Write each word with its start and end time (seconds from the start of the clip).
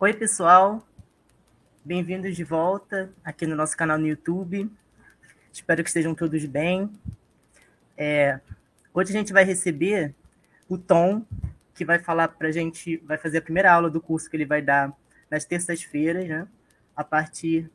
Oi, 0.00 0.12
pessoal. 0.12 0.84
Bem-vindos 1.84 2.34
de 2.34 2.42
volta 2.42 3.12
aqui 3.24 3.46
no 3.46 3.54
nosso 3.54 3.76
canal 3.76 3.96
no 3.96 4.08
YouTube. 4.08 4.68
Espero 5.52 5.84
que 5.84 5.88
estejam 5.88 6.16
todos 6.16 6.44
bem. 6.46 6.90
É, 7.96 8.40
hoje 8.92 9.10
a 9.10 9.12
gente 9.12 9.32
vai 9.32 9.44
receber 9.44 10.12
o 10.68 10.76
Tom, 10.76 11.24
que 11.74 11.84
vai 11.84 12.00
falar 12.00 12.26
para 12.28 12.48
a 12.48 12.50
gente, 12.50 12.96
vai 12.98 13.16
fazer 13.16 13.38
a 13.38 13.42
primeira 13.42 13.72
aula 13.72 13.88
do 13.88 14.00
curso 14.00 14.28
que 14.28 14.36
ele 14.36 14.44
vai 14.44 14.60
dar 14.60 14.92
nas 15.30 15.44
terças-feiras, 15.44 16.28
né? 16.28 16.48
A 16.96 17.04
partir 17.04 17.70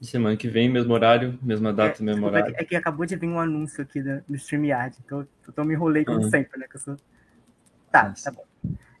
Semana 0.00 0.36
que 0.36 0.48
vem, 0.48 0.68
mesmo 0.68 0.94
horário, 0.94 1.38
mesma 1.42 1.72
data, 1.72 2.02
é, 2.02 2.04
mesmo 2.04 2.26
horário. 2.26 2.54
É 2.56 2.64
que 2.64 2.74
acabou 2.74 3.04
de 3.04 3.16
vir 3.16 3.28
um 3.28 3.38
anúncio 3.38 3.82
aqui 3.82 4.00
no, 4.00 4.22
no 4.28 4.36
StreamYard, 4.36 4.96
então 5.04 5.26
eu 5.56 5.64
me 5.64 5.74
enrolei 5.74 6.04
como 6.04 6.22
uhum. 6.22 6.30
sempre, 6.30 6.58
né? 6.58 6.66
Que 6.68 6.76
eu 6.76 6.80
sou... 6.80 6.96
Tá, 7.90 8.08
Nossa. 8.08 8.30
tá 8.30 8.36
bom. 8.36 8.46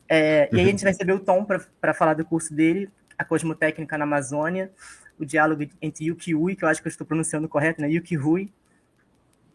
É, 0.08 0.48
e 0.52 0.60
aí 0.60 0.66
a 0.66 0.70
gente 0.70 0.82
vai 0.82 0.92
receber 0.92 1.12
o 1.12 1.18
Tom 1.18 1.44
para 1.80 1.94
falar 1.94 2.14
do 2.14 2.24
curso 2.24 2.54
dele, 2.54 2.88
a 3.18 3.24
Cosmotécnica 3.24 3.98
na 3.98 4.04
Amazônia, 4.04 4.70
o 5.18 5.24
diálogo 5.24 5.66
entre 5.80 6.06
Yuki 6.06 6.34
Ui, 6.34 6.54
que 6.54 6.64
eu 6.64 6.68
acho 6.68 6.80
que 6.80 6.88
eu 6.88 6.90
estou 6.90 7.06
pronunciando 7.06 7.48
correto, 7.48 7.80
né? 7.80 7.90
Yuki 7.90 8.14
Rui 8.14 8.50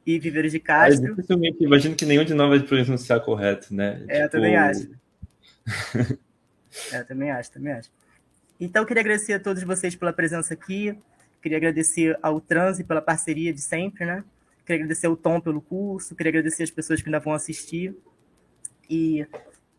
e 0.06 0.20
Viveiros 0.20 0.52
de 0.52 0.60
Castro. 0.60 1.16
É, 1.20 1.64
imagino 1.64 1.96
que 1.96 2.06
nenhum 2.06 2.24
de 2.24 2.34
nós 2.34 2.50
vai 2.50 2.60
pronunciar 2.60 3.22
correto, 3.22 3.74
né? 3.74 4.04
É, 4.08 4.14
tipo... 4.14 4.24
eu 4.24 4.30
também 4.30 4.56
acho. 4.56 4.90
é, 6.92 7.00
eu 7.00 7.06
também 7.06 7.32
acho, 7.32 7.52
também 7.52 7.74
acho. 7.74 7.92
Então, 8.60 8.84
eu 8.84 8.86
queria 8.86 9.02
agradecer 9.02 9.34
a 9.34 9.40
todos 9.40 9.64
vocês 9.64 9.96
pela 9.96 10.14
presença 10.14 10.54
aqui. 10.54 10.96
Queria 11.42 11.58
agradecer 11.58 12.18
ao 12.22 12.40
Transe 12.40 12.84
pela 12.84 13.02
parceria 13.02 13.54
de 13.54 13.62
sempre, 13.62 14.06
né? 14.06 14.24
Queria 14.66 14.84
agradecer 14.84 15.08
ao 15.08 15.16
Tom 15.16 15.42
pelo 15.42 15.60
curso, 15.60 16.16
queria 16.16 16.30
agradecer 16.30 16.64
as 16.64 16.70
pessoas 16.70 17.02
que 17.02 17.10
ainda 17.10 17.20
vão 17.20 17.34
assistir. 17.34 17.96
E 18.90 19.26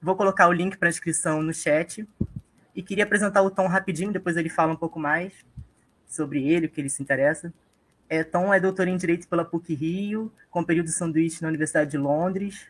vou 0.02 0.16
colocar 0.16 0.48
o 0.48 0.52
link 0.52 0.76
para 0.76 0.88
a 0.88 0.90
inscrição 0.90 1.40
no 1.42 1.54
chat. 1.54 2.06
E 2.74 2.82
queria 2.82 3.04
apresentar 3.04 3.42
o 3.42 3.50
Tom 3.50 3.66
rapidinho, 3.66 4.12
depois 4.12 4.36
ele 4.36 4.48
fala 4.48 4.72
um 4.72 4.76
pouco 4.76 4.98
mais 4.98 5.32
sobre 6.06 6.46
ele, 6.48 6.66
o 6.66 6.68
que 6.68 6.80
ele 6.80 6.90
se 6.90 7.02
interessa. 7.02 7.52
É, 8.08 8.24
Tom 8.24 8.52
é 8.52 8.60
doutor 8.60 8.88
em 8.88 8.96
Direito 8.96 9.28
pela 9.28 9.44
PUC 9.44 9.74
Rio, 9.74 10.32
com 10.50 10.64
período 10.64 10.90
sanduíche 10.90 11.40
na 11.40 11.48
Universidade 11.48 11.90
de 11.90 11.98
Londres, 11.98 12.66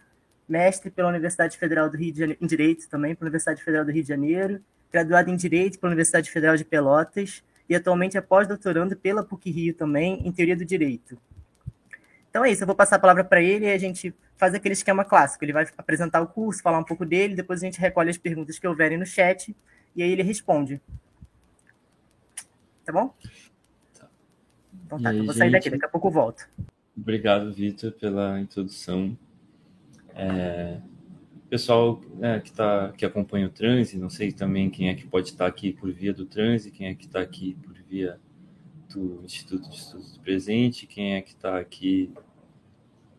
mestre 0.48 0.90
pela 0.90 1.08
Universidade 1.08 1.56
Federal 1.56 1.88
do 1.88 1.96
Rio 1.96 2.12
de 2.12 2.18
Janeiro, 2.18 2.38
em 2.40 2.46
Direito 2.46 2.88
também, 2.88 3.14
pela 3.14 3.26
Universidade 3.26 3.62
Federal 3.62 3.84
do 3.84 3.90
Rio 3.90 4.02
de 4.02 4.08
Janeiro, 4.08 4.60
graduado 4.92 5.30
em 5.30 5.36
Direito 5.36 5.78
pela 5.78 5.90
Universidade 5.90 6.30
Federal 6.30 6.56
de 6.56 6.64
Pelotas 6.64 7.42
e 7.68 7.74
atualmente 7.74 8.18
é 8.18 8.20
pós-doutorando 8.20 8.94
pela 8.96 9.24
PUC-Rio 9.24 9.74
também 9.74 10.26
em 10.26 10.30
Teoria 10.30 10.56
do 10.56 10.64
Direito. 10.64 11.18
Então 12.32 12.42
é 12.42 12.50
isso, 12.50 12.62
eu 12.62 12.66
vou 12.66 12.74
passar 12.74 12.96
a 12.96 12.98
palavra 12.98 13.22
para 13.22 13.42
ele 13.42 13.66
e 13.66 13.70
a 13.70 13.76
gente 13.76 14.14
faz 14.38 14.54
aquele 14.54 14.72
esquema 14.72 15.04
clássico. 15.04 15.44
Ele 15.44 15.52
vai 15.52 15.66
apresentar 15.76 16.22
o 16.22 16.26
curso, 16.26 16.62
falar 16.62 16.78
um 16.78 16.84
pouco 16.84 17.04
dele, 17.04 17.34
depois 17.34 17.62
a 17.62 17.66
gente 17.66 17.78
recolhe 17.78 18.08
as 18.08 18.16
perguntas 18.16 18.58
que 18.58 18.66
houverem 18.66 18.96
no 18.96 19.04
chat 19.04 19.54
e 19.94 20.02
aí 20.02 20.10
ele 20.10 20.22
responde. 20.22 20.80
Tá 22.86 22.90
bom? 22.90 23.14
Tá. 23.92 24.08
Então 24.86 24.98
tá, 24.98 25.10
aí, 25.10 25.18
eu 25.18 25.26
vou 25.26 25.34
sair 25.34 25.50
gente... 25.50 25.58
daqui, 25.58 25.70
daqui 25.72 25.84
a 25.84 25.88
pouco 25.90 26.08
eu 26.08 26.10
volto. 26.10 26.48
Obrigado, 26.96 27.52
Vitor, 27.52 27.92
pela 27.92 28.40
introdução. 28.40 29.14
É, 30.14 30.80
pessoal 31.50 32.00
né, 32.14 32.40
que, 32.40 32.50
tá, 32.50 32.94
que 32.96 33.04
acompanha 33.04 33.46
o 33.46 33.50
transe, 33.50 33.98
não 33.98 34.08
sei 34.08 34.32
também 34.32 34.70
quem 34.70 34.88
é 34.88 34.94
que 34.94 35.06
pode 35.06 35.28
estar 35.28 35.46
aqui 35.46 35.70
por 35.70 35.92
via 35.92 36.14
do 36.14 36.24
transe, 36.24 36.70
quem 36.70 36.86
é 36.86 36.94
que 36.94 37.04
está 37.04 37.20
aqui 37.20 37.58
por 37.62 37.74
via 37.86 38.18
do 38.92 39.22
Instituto 39.24 39.68
de 39.68 39.76
Estudos 39.76 40.12
do 40.12 40.20
Presente, 40.20 40.86
quem 40.86 41.14
é 41.14 41.22
que 41.22 41.30
está 41.30 41.58
aqui 41.58 42.12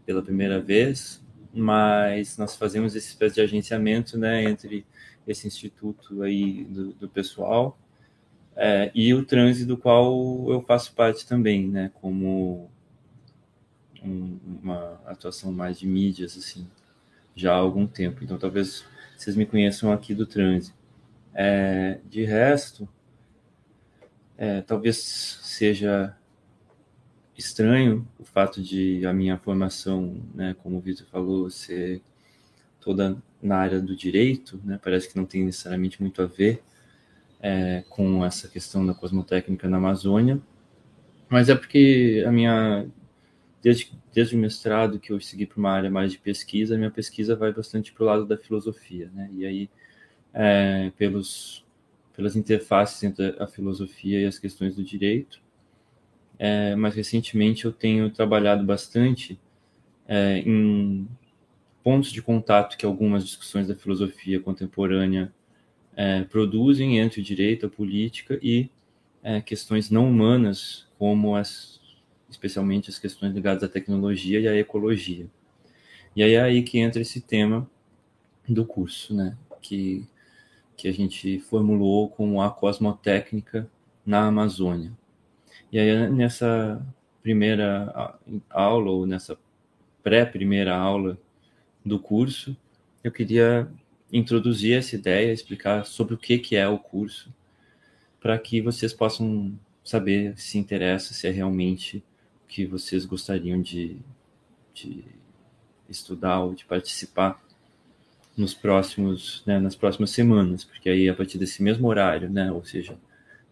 pela 0.06 0.22
primeira 0.22 0.60
vez, 0.60 1.24
mas 1.54 2.38
nós 2.38 2.56
fazemos 2.56 2.96
esse 2.96 3.10
espécie 3.10 3.36
de 3.36 3.42
agenciamento 3.42 4.18
né, 4.18 4.44
entre 4.44 4.86
esse 5.28 5.48
instituto 5.48 6.24
aí 6.24 6.66
do, 6.66 6.94
do 6.94 7.08
pessoal 7.08 7.78
é, 8.56 8.92
e 8.94 9.14
o 9.14 9.26
transe 9.26 9.66
do 9.66 9.78
qual 9.78 10.52
eu 10.52 10.62
faço 10.62 10.94
parte 10.94 11.26
também, 11.26 11.68
né, 11.68 11.92
como 12.02 12.70
um, 14.04 14.38
uma 14.62 15.00
atuação 15.06 15.52
mais 15.52 15.80
de 15.80 15.88
mídias, 15.88 16.38
assim 16.38 16.68
já 17.36 17.54
há 17.54 17.58
algum 17.58 17.88
tempo. 17.88 18.24
Então, 18.24 18.38
talvez 18.38 18.86
vocês 19.18 19.36
me 19.36 19.46
conheçam 19.46 19.92
aqui 19.92 20.14
do 20.14 20.26
transe. 20.26 20.74
É, 21.34 22.00
de 22.06 22.24
resto, 22.24 22.88
é, 24.38 24.62
talvez 24.62 24.98
seja 24.98 26.16
estranho 27.38 28.08
o 28.20 28.24
fato 28.24 28.62
de 28.62 29.06
a 29.06 29.14
minha 29.14 29.38
formação, 29.38 30.22
né, 30.34 30.56
como 30.62 30.78
o 30.78 30.80
Vitor 30.80 31.08
falou, 31.08 31.50
ser 31.50 32.02
toda 32.80 33.18
na 33.42 33.58
área 33.58 33.80
do 33.80 33.96
direito, 33.96 34.60
né, 34.64 34.80
parece 34.82 35.10
que 35.10 35.18
não 35.18 35.26
tem 35.26 35.44
necessariamente 35.44 36.02
muito 36.02 36.22
a 36.22 36.26
ver 36.26 36.64
é, 37.42 37.84
com 37.90 38.24
essa 38.26 38.48
questão 38.48 38.86
da 38.86 38.94
cosmotécnica 38.94 39.68
na 39.68 39.78
Amazônia, 39.78 40.40
mas 41.30 41.50
é 41.50 41.56
porque 41.56 42.24
a 42.28 42.32
minha 42.32 42.86
desde, 43.64 43.98
desde 44.14 44.36
o 44.36 44.40
mestrado 44.40 45.00
que 45.00 45.14
eu 45.14 45.20
segui 45.22 45.46
para 45.46 45.58
uma 45.58 45.72
área 45.72 45.90
mais 45.90 46.12
de 46.12 46.20
pesquisa, 46.20 46.78
minha 46.78 46.92
pesquisa 46.92 47.34
vai 47.34 47.54
bastante 47.54 47.94
para 47.94 48.04
o 48.04 48.06
lado 48.06 48.26
da 48.26 48.38
filosofia, 48.38 49.10
né? 49.14 49.30
E 49.34 49.46
aí, 49.46 49.70
é, 50.34 50.92
pelos, 50.98 51.63
pelas 52.16 52.36
interfaces 52.36 53.02
entre 53.04 53.36
a 53.40 53.48
filosofia 53.48 54.22
e 54.22 54.26
as 54.26 54.38
questões 54.38 54.76
do 54.76 54.84
direito. 54.84 55.42
É, 56.38 56.76
mais 56.76 56.96
recentemente, 56.96 57.66
eu 57.66 57.72
tenho 57.72 58.10
trabalhado 58.10 58.64
bastante 58.64 59.40
é, 60.08 60.40
em 60.40 61.08
pontos 61.84 62.12
de 62.12 62.22
contato 62.22 62.78
que 62.78 62.86
algumas 62.86 63.26
discussões 63.26 63.68
da 63.68 63.76
filosofia 63.76 64.40
contemporânea 64.40 65.34
é, 65.96 66.24
produzem 66.24 67.00
entre 67.00 67.22
o 67.22 67.24
direito, 67.24 67.66
a 67.66 67.70
política 67.70 68.40
e 68.42 68.70
é, 69.22 69.42
questões 69.42 69.90
não 69.90 70.10
humanas, 70.10 70.88
como 70.98 71.36
as 71.36 71.82
especialmente 72.34 72.90
as 72.90 72.98
questões 72.98 73.34
ligadas 73.34 73.64
à 73.64 73.68
tecnologia 73.68 74.40
e 74.40 74.48
à 74.48 74.56
ecologia. 74.56 75.28
E 76.16 76.24
aí 76.24 76.34
é 76.34 76.42
aí 76.42 76.64
que 76.64 76.80
entra 76.80 77.02
esse 77.02 77.22
tema 77.22 77.70
do 78.48 78.66
curso, 78.66 79.14
né? 79.16 79.38
Que, 79.62 80.06
que 80.76 80.88
a 80.88 80.94
gente 80.94 81.40
formulou 81.40 82.10
como 82.10 82.42
a 82.42 82.52
cosmotécnica 82.52 83.70
na 84.06 84.28
Amazônia. 84.28 84.92
E 85.72 85.80
aí 85.80 86.10
nessa 86.10 86.86
primeira 87.22 88.20
aula, 88.50 88.92
ou 88.92 89.06
nessa 89.06 89.38
pré-primeira 90.04 90.76
aula 90.76 91.18
do 91.86 91.98
curso, 92.00 92.56
eu 93.04 93.12
queria 93.12 93.70
introduzir 94.12 94.78
essa 94.78 94.96
ideia, 94.96 95.32
explicar 95.32 95.86
sobre 95.86 96.14
o 96.14 96.18
que, 96.18 96.38
que 96.38 96.56
é 96.56 96.68
o 96.68 96.78
curso, 96.78 97.34
para 98.20 98.38
que 98.38 98.62
vocês 98.62 98.94
possam 98.94 99.58
saber 99.84 100.38
se 100.38 100.58
interessa, 100.58 101.14
se 101.14 101.28
é 101.28 101.32
realmente 101.32 102.04
que 102.48 102.66
vocês 102.66 103.06
gostariam 103.06 103.62
de, 103.62 103.98
de 104.74 105.04
estudar 105.90 106.42
ou 106.42 106.54
de 106.54 106.66
participar 106.66 107.43
nos 108.36 108.54
próximos, 108.54 109.44
né, 109.46 109.60
nas 109.60 109.76
próximas 109.76 110.12
semanas, 110.12 110.64
porque 110.64 110.90
aí 110.90 111.08
a 111.08 111.14
partir 111.14 111.38
desse 111.38 111.62
mesmo 111.62 111.88
horário, 111.88 112.30
né, 112.30 112.52
ou 112.52 112.64
seja, 112.64 112.98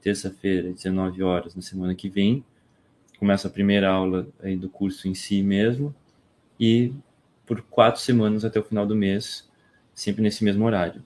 terça-feira, 0.02 0.72
19 0.72 1.22
horas, 1.22 1.56
na 1.56 1.62
semana 1.62 1.94
que 1.94 2.09
vem, 2.09 2.44
começa 3.19 3.47
a 3.47 3.52
primeira 3.52 3.90
aula 3.90 4.28
aí 4.42 4.58
do 4.58 4.69
curso 4.69 5.08
em 5.08 5.14
si 5.14 5.44
mesmo, 5.44 5.94
e 6.59 6.94
por 7.46 7.62
quatro 7.62 8.02
semanas 8.02 8.44
até 8.44 8.59
o 8.59 8.64
final 8.64 8.86
do 8.86 8.96
mês, 8.96 9.47
sempre 9.94 10.22
nesse 10.24 10.44
mesmo 10.44 10.66
horário. 10.66 11.03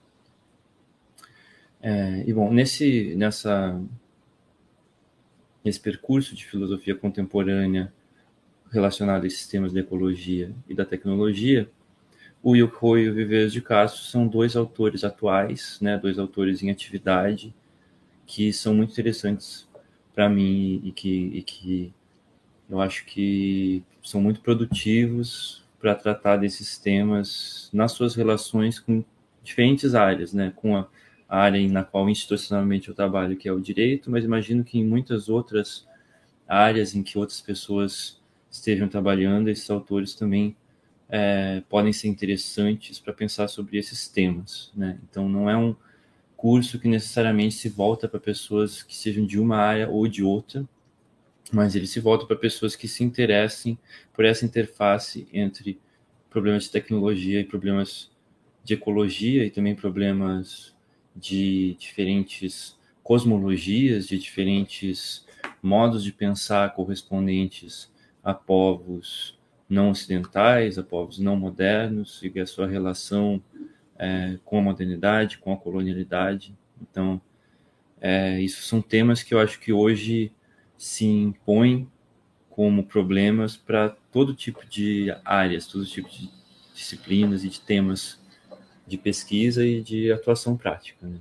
É, 1.82 2.24
e 2.26 2.32
bom, 2.32 2.52
nesse, 2.52 3.14
nessa 3.16 3.80
nesse 5.66 5.80
percurso 5.80 6.34
de 6.34 6.46
filosofia 6.46 6.94
contemporânea 6.94 7.92
relacionado 8.70 9.24
a 9.24 9.26
esses 9.26 9.48
temas 9.48 9.72
da 9.72 9.80
ecologia 9.80 10.54
e 10.68 10.74
da 10.74 10.84
tecnologia, 10.84 11.68
o 12.48 12.54
Yoko 12.54 12.96
e 12.96 13.08
o 13.08 13.12
Viveiros 13.12 13.52
de 13.52 13.60
Castro 13.60 14.02
são 14.02 14.24
dois 14.24 14.54
autores 14.54 15.02
atuais, 15.02 15.80
né, 15.80 15.98
dois 15.98 16.16
autores 16.16 16.62
em 16.62 16.70
atividade, 16.70 17.52
que 18.24 18.52
são 18.52 18.72
muito 18.72 18.92
interessantes 18.92 19.68
para 20.14 20.28
mim 20.28 20.80
e 20.84 20.92
que, 20.92 21.10
e 21.34 21.42
que 21.42 21.92
eu 22.70 22.80
acho 22.80 23.04
que 23.04 23.82
são 24.00 24.20
muito 24.20 24.42
produtivos 24.42 25.64
para 25.80 25.96
tratar 25.96 26.36
desses 26.36 26.78
temas 26.78 27.68
nas 27.72 27.90
suas 27.90 28.14
relações 28.14 28.78
com 28.78 29.02
diferentes 29.42 29.96
áreas, 29.96 30.32
né, 30.32 30.52
com 30.54 30.76
a 30.76 30.86
área 31.28 31.68
na 31.68 31.82
qual 31.82 32.08
institucionalmente 32.08 32.88
eu 32.88 32.94
trabalho, 32.94 33.36
que 33.36 33.48
é 33.48 33.52
o 33.52 33.58
direito, 33.58 34.08
mas 34.08 34.24
imagino 34.24 34.62
que 34.62 34.78
em 34.78 34.86
muitas 34.86 35.28
outras 35.28 35.84
áreas 36.46 36.94
em 36.94 37.02
que 37.02 37.18
outras 37.18 37.40
pessoas 37.40 38.22
estejam 38.48 38.86
trabalhando, 38.86 39.48
esses 39.48 39.68
autores 39.68 40.14
também 40.14 40.54
é, 41.08 41.62
podem 41.68 41.92
ser 41.92 42.08
interessantes 42.08 42.98
para 42.98 43.12
pensar 43.12 43.48
sobre 43.48 43.78
esses 43.78 44.08
temas. 44.08 44.72
Né? 44.74 44.98
Então, 45.08 45.28
não 45.28 45.48
é 45.48 45.56
um 45.56 45.74
curso 46.36 46.78
que 46.78 46.88
necessariamente 46.88 47.54
se 47.54 47.68
volta 47.68 48.08
para 48.08 48.20
pessoas 48.20 48.82
que 48.82 48.94
sejam 48.94 49.24
de 49.24 49.38
uma 49.38 49.56
área 49.56 49.88
ou 49.88 50.06
de 50.06 50.22
outra, 50.22 50.68
mas 51.52 51.76
ele 51.76 51.86
se 51.86 52.00
volta 52.00 52.26
para 52.26 52.36
pessoas 52.36 52.74
que 52.74 52.88
se 52.88 53.04
interessem 53.04 53.78
por 54.12 54.24
essa 54.24 54.44
interface 54.44 55.28
entre 55.32 55.80
problemas 56.28 56.64
de 56.64 56.70
tecnologia 56.70 57.40
e 57.40 57.44
problemas 57.44 58.10
de 58.64 58.74
ecologia 58.74 59.44
e 59.44 59.50
também 59.50 59.74
problemas 59.74 60.74
de 61.14 61.76
diferentes 61.78 62.76
cosmologias, 63.02 64.08
de 64.08 64.18
diferentes 64.18 65.24
modos 65.62 66.02
de 66.02 66.12
pensar 66.12 66.74
correspondentes 66.74 67.90
a 68.22 68.34
povos 68.34 69.35
não 69.68 69.90
ocidentais, 69.90 70.78
a 70.78 70.82
povos 70.82 71.18
não 71.18 71.36
modernos, 71.36 72.20
e 72.22 72.40
a 72.40 72.46
sua 72.46 72.66
relação 72.66 73.42
é, 73.98 74.38
com 74.44 74.58
a 74.58 74.62
modernidade, 74.62 75.38
com 75.38 75.52
a 75.52 75.56
colonialidade. 75.56 76.56
Então, 76.80 77.20
é, 78.00 78.40
isso 78.40 78.62
são 78.62 78.80
temas 78.80 79.22
que 79.22 79.34
eu 79.34 79.40
acho 79.40 79.58
que 79.58 79.72
hoje 79.72 80.32
se 80.76 81.04
impõem 81.04 81.90
como 82.50 82.84
problemas 82.84 83.56
para 83.56 83.90
todo 84.12 84.34
tipo 84.34 84.64
de 84.66 85.14
áreas, 85.24 85.66
todo 85.66 85.84
tipo 85.84 86.08
de 86.08 86.30
disciplinas 86.74 87.44
e 87.44 87.48
de 87.48 87.60
temas 87.60 88.20
de 88.86 88.96
pesquisa 88.96 89.66
e 89.66 89.82
de 89.82 90.12
atuação 90.12 90.56
prática. 90.56 91.06
Né? 91.06 91.18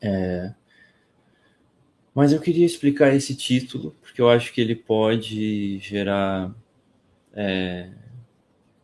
É, 0.00 0.54
mas 2.14 2.32
eu 2.32 2.40
queria 2.40 2.66
explicar 2.66 3.14
esse 3.14 3.36
título, 3.36 3.94
porque 4.00 4.20
eu 4.20 4.28
acho 4.28 4.52
que 4.52 4.60
ele 4.60 4.74
pode 4.74 5.78
gerar 5.78 6.52
é, 7.34 7.90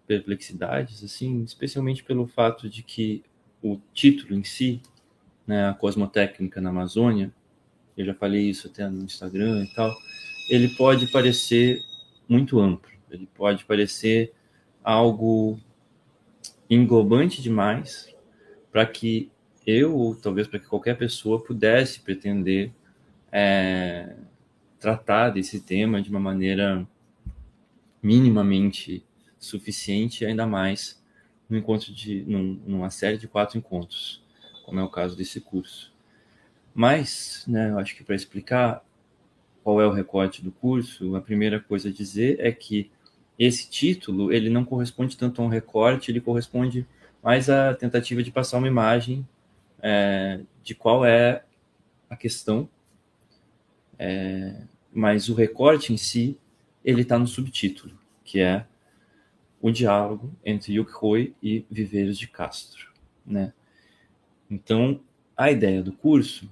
perplexidades, 0.06 1.02
assim, 1.02 1.43
especialmente 1.43 2.05
pelo 2.05 2.26
fato 2.26 2.69
de 2.69 2.82
que 2.82 3.23
o 3.62 3.81
título 3.93 4.35
em 4.35 4.44
si, 4.44 4.82
né, 5.46 5.69
a 5.69 5.75
cosmotécnica 5.75 6.61
na 6.61 6.70
Amazônia, 6.70 7.32
eu 7.96 8.05
já 8.05 8.14
falei 8.14 8.50
isso 8.50 8.69
até 8.69 8.88
no 8.88 9.05
Instagram 9.05 9.64
e 9.64 9.75
tal, 9.75 9.94
ele 10.50 10.69
pode 10.76 11.06
parecer 11.08 11.81
muito 12.29 12.61
amplo, 12.61 12.91
ele 13.11 13.29
pode 13.35 13.64
parecer 13.64 14.32
algo 14.82 15.58
englobante 16.69 17.40
demais 17.40 18.14
para 18.70 18.85
que 18.85 19.31
eu, 19.67 19.97
ou 19.97 20.14
talvez 20.14 20.47
para 20.47 20.58
que 20.58 20.67
qualquer 20.67 20.97
pessoa 20.99 21.43
pudesse 21.43 22.00
pretender 22.00 22.70
é, 23.32 24.14
tratar 24.79 25.31
desse 25.31 25.61
tema 25.61 26.02
de 26.02 26.11
uma 26.11 26.20
maneira 26.20 26.87
minimamente 28.05 29.03
suficiente, 29.39 30.27
ainda 30.27 30.47
mais 30.47 31.03
no 31.49 31.56
encontro 31.56 31.91
de 31.91 32.23
num, 32.27 32.61
numa 32.67 32.91
série 32.91 33.17
de 33.17 33.27
quatro 33.27 33.56
encontros, 33.56 34.23
como 34.65 34.79
é 34.79 34.83
o 34.83 34.91
caso 34.91 35.17
desse 35.17 35.41
curso. 35.41 35.91
Mas, 36.75 37.45
né, 37.49 37.71
eu 37.71 37.79
acho 37.79 37.97
que 37.97 38.05
para 38.05 38.15
explicar 38.15 38.85
qual 39.62 39.81
é 39.81 39.87
o 39.87 39.93
recorte 39.93 40.43
do 40.43 40.53
curso, 40.53 41.17
a 41.17 41.21
primeira 41.21 41.59
coisa 41.59 41.89
a 41.89 41.93
dizer 41.93 42.37
é 42.41 42.53
que 42.53 42.91
esse 43.39 43.71
título 43.71 44.31
ele 44.31 44.50
não 44.50 44.65
corresponde 44.65 45.17
tanto 45.17 45.41
a 45.41 45.45
um 45.45 45.49
recorte, 45.49 46.11
ele 46.11 46.21
corresponde 46.21 46.87
mais 47.23 47.49
à 47.49 47.73
tentativa 47.75 48.23
de 48.23 48.31
passar 48.31 48.59
uma 48.59 48.69
imagem 48.69 49.27
é, 49.83 50.41
de 50.62 50.75
qual 50.75 51.07
é 51.07 51.43
a 52.11 52.17
questão 52.17 52.69
é, 53.99 54.62
mas 54.93 55.29
o 55.29 55.35
recorte 55.35 55.93
em 55.93 55.97
si, 55.97 56.39
ele 56.85 57.03
está 57.03 57.19
no 57.19 57.27
subtítulo, 57.27 57.99
que 58.25 58.41
é 58.41 58.67
o 59.61 59.71
diálogo 59.71 60.31
entre 60.45 60.75
Yukhoi 60.75 61.35
e 61.43 61.65
Viveiros 61.71 62.19
de 62.19 62.29
Castro, 62.29 62.93
né? 63.25 63.53
Então, 64.51 65.01
a 65.37 65.51
ideia 65.51 65.83
do 65.83 65.93
curso 65.93 66.49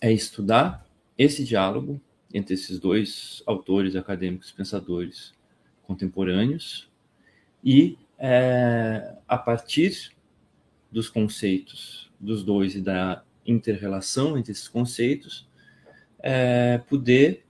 é 0.00 0.12
estudar 0.12 0.86
esse 1.18 1.44
diálogo 1.44 2.00
entre 2.32 2.54
esses 2.54 2.78
dois 2.78 3.42
autores 3.44 3.96
acadêmicos 3.96 4.52
pensadores 4.52 5.34
contemporâneos 5.82 6.88
e 7.64 7.98
é, 8.16 9.16
a 9.26 9.36
partir 9.36 10.12
dos 10.90 11.08
conceitos 11.08 12.10
dos 12.18 12.44
dois 12.44 12.74
e 12.74 12.80
da 12.80 13.24
interrelação 13.44 14.38
entre 14.38 14.52
esses 14.52 14.68
conceitos 14.68 15.48
é, 16.20 16.78
poder 16.78 17.44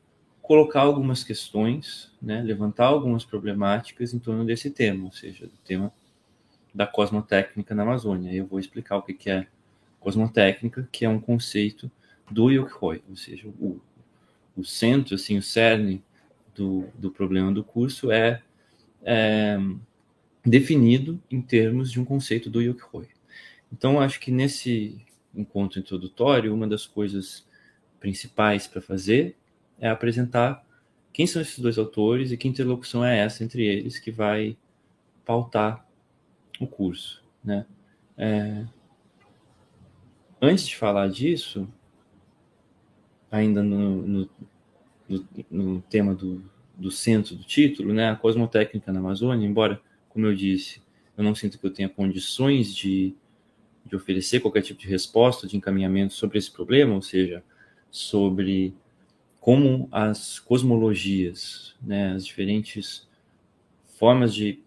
colocar 0.51 0.81
algumas 0.81 1.23
questões, 1.23 2.11
né, 2.21 2.43
levantar 2.43 2.87
algumas 2.87 3.25
problemáticas 3.25 4.13
em 4.13 4.19
torno 4.19 4.45
desse 4.45 4.69
tema, 4.69 5.05
ou 5.05 5.13
seja, 5.13 5.47
do 5.47 5.57
tema 5.65 5.93
da 6.75 6.89
cosmotécnica 6.89 7.73
na 7.73 7.85
Amazônia. 7.85 8.35
Eu 8.35 8.49
vou 8.49 8.59
explicar 8.59 8.97
o 8.97 9.03
que 9.03 9.31
é 9.31 9.47
cosmotécnica, 10.01 10.89
que 10.91 11.05
é 11.05 11.09
um 11.09 11.21
conceito 11.21 11.89
do 12.29 12.51
Yokhoi, 12.51 13.01
ou 13.09 13.15
seja, 13.15 13.47
o, 13.47 13.81
o 14.57 14.65
centro, 14.65 15.15
assim, 15.15 15.39
o 15.39 15.43
cerne 15.43 16.03
do, 16.53 16.89
do 16.99 17.13
problema 17.13 17.53
do 17.53 17.63
curso 17.63 18.11
é, 18.11 18.43
é 19.05 19.57
definido 20.45 21.23
em 21.31 21.41
termos 21.41 21.93
de 21.93 22.01
um 22.01 22.05
conceito 22.05 22.51
do 22.51 22.61
Yokhoi. 22.61 23.07
Então, 23.73 24.01
acho 24.01 24.19
que 24.19 24.33
nesse 24.33 25.01
encontro 25.33 25.79
introdutório, 25.79 26.53
uma 26.53 26.67
das 26.67 26.87
coisas 26.87 27.47
principais 28.01 28.67
para 28.67 28.83
fazer 28.83 29.37
é 29.81 29.89
apresentar 29.89 30.65
quem 31.13 31.27
são 31.27 31.43
esses 31.43 31.59
dois 31.59 31.79
autores 31.79 32.31
e 32.31 32.37
que 32.37 32.47
interlocução 32.47 33.05
é 33.05 33.19
essa 33.19 33.43
entre 33.43 33.65
eles 33.65 33.99
que 33.99 34.11
vai 34.11 34.57
pautar 35.25 35.85
o 36.61 36.67
curso, 36.67 37.25
né? 37.43 37.67
É... 38.17 38.65
Antes 40.41 40.67
de 40.67 40.77
falar 40.77 41.09
disso, 41.09 41.69
ainda 43.31 43.63
no, 43.63 44.03
no, 44.03 44.31
no, 45.09 45.29
no 45.51 45.83
tema 45.83 46.15
do, 46.15 46.43
do 46.77 46.91
centro 46.91 47.35
do 47.35 47.45
título, 47.45 47.93
né, 47.93 48.11
a 48.11 48.17
cosmotécnica 48.17 48.93
na 48.93 49.01
Amazônia, 49.01 49.47
embora, 49.47 49.81
como 50.09 50.27
eu 50.27 50.35
disse, 50.35 50.83
eu 51.17 51.23
não 51.23 51.35
sinto 51.35 51.59
que 51.59 51.67
eu 51.67 51.71
tenha 51.71 51.89
condições 51.89 52.75
de, 52.75 53.15
de 53.85 53.97
oferecer 53.97 54.41
qualquer 54.41 54.63
tipo 54.63 54.81
de 54.81 54.89
resposta, 54.89 55.47
de 55.47 55.57
encaminhamento 55.57 56.15
sobre 56.15 56.39
esse 56.39 56.51
problema, 56.51 56.95
ou 56.95 57.03
seja, 57.03 57.45
sobre 57.91 58.75
como 59.41 59.89
as 59.91 60.39
cosmologias, 60.39 61.75
né, 61.83 62.13
as 62.13 62.27
diferentes 62.27 63.09
formas 63.99 64.35
de, 64.35 64.61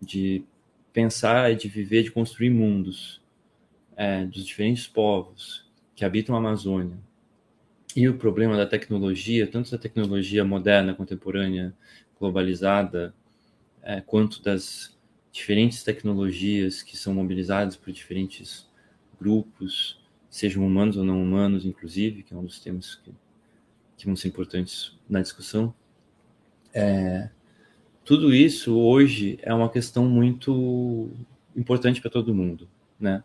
de 0.00 0.44
pensar 0.92 1.52
e 1.52 1.56
de 1.56 1.68
viver, 1.68 2.04
de 2.04 2.12
construir 2.12 2.50
mundos 2.50 3.20
é, 3.96 4.24
dos 4.24 4.46
diferentes 4.46 4.86
povos 4.86 5.68
que 5.94 6.04
habitam 6.04 6.34
a 6.34 6.38
Amazônia. 6.38 6.96
E 7.94 8.08
o 8.08 8.16
problema 8.16 8.56
da 8.56 8.64
tecnologia, 8.64 9.46
tanto 9.46 9.72
da 9.72 9.78
tecnologia 9.78 10.44
moderna, 10.44 10.94
contemporânea, 10.94 11.74
globalizada, 12.18 13.12
é, 13.82 14.00
quanto 14.00 14.40
das 14.42 14.96
diferentes 15.32 15.82
tecnologias 15.82 16.82
que 16.82 16.96
são 16.96 17.12
mobilizadas 17.12 17.76
por 17.76 17.92
diferentes 17.92 18.68
grupos 19.20 20.00
sejam 20.28 20.64
humanos 20.64 20.96
ou 20.96 21.04
não 21.04 21.20
humanos, 21.20 21.66
inclusive, 21.66 22.22
que 22.22 22.32
é 22.32 22.36
um 22.36 22.44
dos 22.44 22.60
temas 22.60 22.94
que, 22.94 23.12
que 24.00 24.06
vão 24.06 24.16
ser 24.16 24.28
importantes 24.28 24.96
na 25.08 25.20
discussão. 25.20 25.74
É, 26.72 27.28
tudo 28.02 28.34
isso 28.34 28.78
hoje 28.78 29.38
é 29.42 29.52
uma 29.52 29.68
questão 29.68 30.08
muito 30.08 31.10
importante 31.54 32.00
para 32.00 32.10
todo 32.10 32.34
mundo, 32.34 32.66
né? 32.98 33.22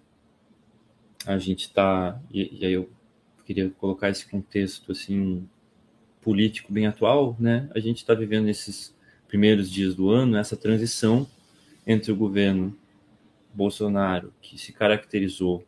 A 1.26 1.38
gente 1.38 1.62
está 1.62 2.20
e, 2.30 2.60
e, 2.60 2.66
aí 2.66 2.74
eu 2.74 2.90
queria 3.46 3.70
colocar 3.70 4.10
esse 4.10 4.28
contexto 4.28 4.92
assim 4.92 5.48
político 6.22 6.74
bem 6.74 6.88
atual, 6.88 7.38
né? 7.40 7.70
A 7.74 7.80
gente 7.80 7.98
está 7.98 8.14
vivendo 8.14 8.46
nesses 8.46 8.94
primeiros 9.30 9.72
dias 9.72 9.96
do 9.96 10.10
ano 10.10 10.36
essa 10.36 10.58
transição 10.58 11.26
entre 11.88 12.12
o 12.12 12.16
governo 12.18 12.78
Bolsonaro 13.54 14.34
que 14.42 14.58
se 14.58 14.74
caracterizou 14.74 15.66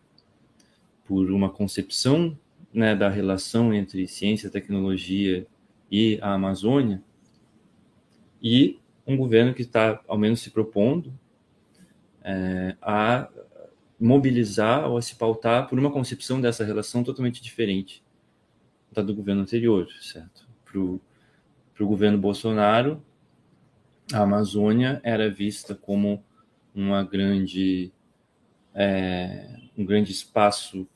por 1.05 1.31
uma 1.31 1.49
concepção 1.49 2.37
né, 2.73 2.95
da 2.95 3.09
relação 3.09 3.73
entre 3.73 4.07
ciência, 4.07 4.49
tecnologia 4.49 5.45
e 5.89 6.19
a 6.21 6.33
Amazônia, 6.33 7.01
e 8.41 8.79
um 9.05 9.15
governo 9.15 9.53
que 9.53 9.61
está, 9.61 10.01
ao 10.07 10.17
menos, 10.17 10.41
se 10.41 10.51
propondo 10.51 11.13
é, 12.21 12.75
a 12.81 13.29
mobilizar 13.99 14.89
ou 14.89 14.97
a 14.97 15.01
se 15.01 15.15
pautar 15.15 15.67
por 15.67 15.79
uma 15.79 15.91
concepção 15.91 16.39
dessa 16.39 16.63
relação 16.63 17.03
totalmente 17.03 17.41
diferente 17.41 18.03
da 18.91 19.01
do 19.01 19.15
governo 19.15 19.41
anterior, 19.41 19.87
certo? 20.01 20.47
Para 20.65 20.79
o 20.79 21.87
governo 21.87 22.17
Bolsonaro, 22.17 23.01
a 24.13 24.21
Amazônia 24.21 25.01
era 25.03 25.29
vista 25.29 25.73
como 25.73 26.23
uma 26.73 27.03
grande, 27.03 27.91
é, 28.73 29.57
um 29.77 29.85
grande 29.85 30.11
espaço 30.11 30.87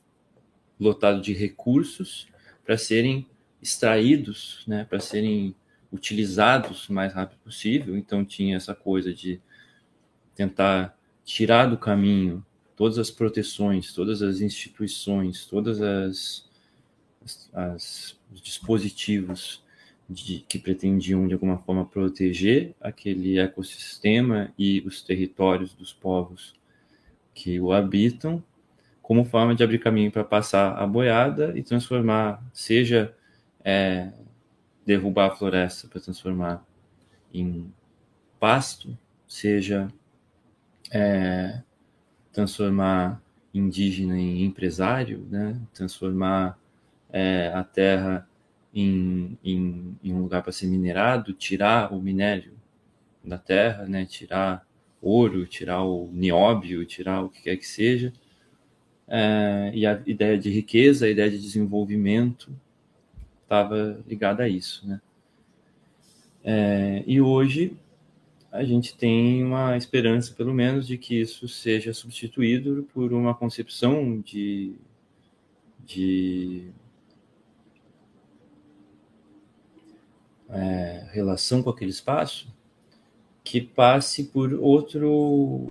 lotado 0.82 1.20
de 1.20 1.32
recursos 1.32 2.28
para 2.64 2.76
serem 2.76 3.26
extraídos, 3.60 4.64
né, 4.66 4.84
para 4.84 5.00
serem 5.00 5.54
utilizados 5.92 6.88
o 6.88 6.92
mais 6.92 7.12
rápido 7.12 7.38
possível. 7.40 7.96
Então 7.96 8.24
tinha 8.24 8.56
essa 8.56 8.74
coisa 8.74 9.12
de 9.12 9.40
tentar 10.34 10.98
tirar 11.24 11.66
do 11.66 11.78
caminho 11.78 12.44
todas 12.74 12.98
as 12.98 13.10
proteções, 13.10 13.92
todas 13.92 14.22
as 14.22 14.40
instituições, 14.40 15.44
todas 15.44 15.80
as, 15.80 16.48
as, 17.52 18.16
os 18.32 18.40
dispositivos 18.40 19.62
de, 20.08 20.44
que 20.48 20.58
pretendiam 20.58 21.28
de 21.28 21.34
alguma 21.34 21.58
forma 21.58 21.84
proteger 21.84 22.74
aquele 22.80 23.38
ecossistema 23.38 24.52
e 24.58 24.80
os 24.80 25.02
territórios 25.02 25.74
dos 25.74 25.92
povos 25.92 26.54
que 27.34 27.60
o 27.60 27.72
habitam 27.72 28.42
como 29.02 29.24
forma 29.24 29.54
de 29.54 29.64
abrir 29.64 29.78
caminho 29.78 30.10
para 30.10 30.24
passar 30.24 30.78
a 30.78 30.86
boiada 30.86 31.52
e 31.58 31.62
transformar, 31.62 32.42
seja 32.52 33.14
é, 33.64 34.12
derrubar 34.86 35.26
a 35.32 35.36
floresta 35.36 35.88
para 35.88 36.00
transformar 36.00 36.64
em 37.34 37.72
pasto, 38.38 38.96
seja 39.26 39.88
é, 40.90 41.62
transformar 42.32 43.20
indígena 43.52 44.18
em 44.18 44.44
empresário, 44.44 45.26
né? 45.30 45.60
transformar 45.74 46.58
é, 47.10 47.52
a 47.54 47.62
terra 47.62 48.28
em, 48.74 49.38
em, 49.44 49.98
em 50.02 50.12
um 50.12 50.22
lugar 50.22 50.42
para 50.42 50.52
ser 50.52 50.66
minerado, 50.66 51.32
tirar 51.32 51.92
o 51.92 52.00
minério 52.00 52.54
da 53.22 53.38
terra, 53.38 53.84
né? 53.86 54.06
tirar 54.06 54.66
ouro, 55.00 55.46
tirar 55.46 55.82
o 55.82 56.08
nióbio, 56.12 56.84
tirar 56.86 57.22
o 57.22 57.28
que 57.28 57.42
quer 57.42 57.56
que 57.56 57.66
seja. 57.66 58.12
É, 59.14 59.70
e 59.74 59.84
a 59.84 60.00
ideia 60.06 60.38
de 60.38 60.48
riqueza, 60.48 61.04
a 61.04 61.10
ideia 61.10 61.30
de 61.30 61.38
desenvolvimento 61.38 62.50
estava 63.42 64.00
ligada 64.08 64.44
a 64.44 64.48
isso. 64.48 64.88
Né? 64.88 65.02
É, 66.42 67.04
e 67.06 67.20
hoje 67.20 67.76
a 68.50 68.64
gente 68.64 68.96
tem 68.96 69.44
uma 69.44 69.76
esperança, 69.76 70.32
pelo 70.32 70.54
menos, 70.54 70.86
de 70.86 70.96
que 70.96 71.20
isso 71.20 71.46
seja 71.46 71.92
substituído 71.92 72.88
por 72.94 73.12
uma 73.12 73.34
concepção 73.34 74.18
de, 74.20 74.76
de 75.84 76.70
é, 80.48 81.06
relação 81.12 81.62
com 81.62 81.68
aquele 81.68 81.90
espaço 81.90 82.48
que 83.44 83.60
passe 83.60 84.24
por 84.24 84.54
outro 84.54 85.68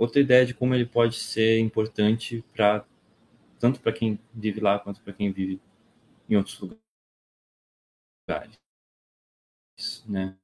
outra 0.00 0.20
ideia 0.20 0.46
de 0.46 0.54
como 0.54 0.74
ele 0.74 0.86
pode 0.86 1.16
ser 1.16 1.58
importante 1.60 2.42
para 2.54 2.84
tanto 3.58 3.78
para 3.80 3.92
quem 3.92 4.18
vive 4.32 4.58
lá 4.58 4.78
quanto 4.78 5.02
para 5.02 5.12
quem 5.12 5.30
vive 5.30 5.60
em 6.26 6.36
outros 6.36 6.58
lugares, 8.26 8.58
né? 10.06 10.34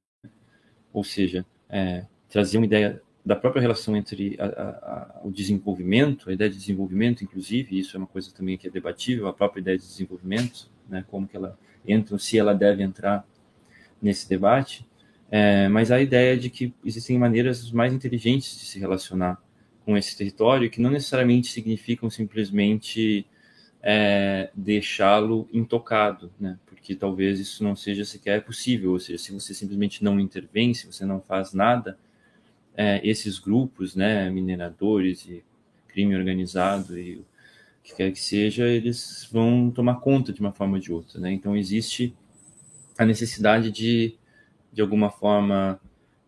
ou 0.93 1.03
seja, 1.03 1.43
é, 1.67 2.05
trazer 2.29 2.57
uma 2.57 2.67
ideia 2.67 3.01
da 3.25 3.35
própria 3.35 3.61
relação 3.61 3.97
entre 3.97 4.37
a, 4.39 4.45
a, 4.45 4.69
a, 4.69 5.21
o 5.23 5.31
desenvolvimento, 5.31 6.29
a 6.29 6.33
ideia 6.33 6.49
de 6.49 6.57
desenvolvimento, 6.57 7.23
inclusive, 7.23 7.79
isso 7.79 7.97
é 7.97 7.99
uma 7.99 8.07
coisa 8.07 8.31
também 8.31 8.57
que 8.57 8.67
é 8.67 8.69
debatível, 8.69 9.27
a 9.27 9.33
própria 9.33 9.59
ideia 9.59 9.77
de 9.77 9.83
desenvolvimento, 9.83 10.69
né, 10.87 11.03
como 11.09 11.27
que 11.27 11.35
ela 11.35 11.57
entra, 11.85 12.17
se 12.19 12.37
ela 12.37 12.53
deve 12.53 12.83
entrar 12.83 13.27
nesse 13.99 14.29
debate, 14.29 14.87
é, 15.31 15.67
mas 15.67 15.89
a 15.89 15.99
ideia 15.99 16.37
de 16.37 16.49
que 16.49 16.73
existem 16.85 17.17
maneiras 17.17 17.71
mais 17.71 17.91
inteligentes 17.91 18.59
de 18.59 18.65
se 18.65 18.79
relacionar 18.79 19.41
com 19.87 19.95
esse 19.95 20.17
território, 20.17 20.69
que 20.69 20.81
não 20.81 20.91
necessariamente 20.91 21.47
significam 21.47 22.09
simplesmente 22.09 23.25
é, 23.81 24.49
deixá-lo 24.53 25.47
intocado, 25.53 26.29
né? 26.37 26.59
porque 26.65 26.93
talvez 26.93 27.39
isso 27.39 27.63
não 27.63 27.73
seja 27.73 28.03
sequer 28.03 28.43
possível, 28.43 28.91
ou 28.91 28.99
seja, 28.99 29.17
se 29.17 29.31
você 29.31 29.53
simplesmente 29.53 30.03
não 30.03 30.19
intervém, 30.19 30.73
se 30.73 30.85
você 30.85 31.05
não 31.05 31.21
faz 31.21 31.53
nada, 31.53 31.97
é, 32.75 32.99
esses 33.01 33.39
grupos, 33.39 33.95
né, 33.95 34.29
mineradores 34.29 35.25
e 35.25 35.41
crime 35.87 36.17
organizado 36.17 36.99
e 36.99 37.15
o 37.15 37.25
que 37.81 37.95
quer 37.95 38.11
que 38.11 38.19
seja, 38.19 38.67
eles 38.67 39.25
vão 39.31 39.71
tomar 39.71 40.01
conta 40.01 40.33
de 40.33 40.41
uma 40.41 40.51
forma 40.51 40.73
ou 40.75 40.81
de 40.81 40.91
outra, 40.91 41.17
né? 41.21 41.31
Então 41.31 41.55
existe 41.55 42.13
a 42.97 43.05
necessidade 43.05 43.71
de, 43.71 44.17
de 44.73 44.81
alguma 44.81 45.09
forma, 45.09 45.79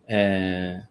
é, 0.07 0.81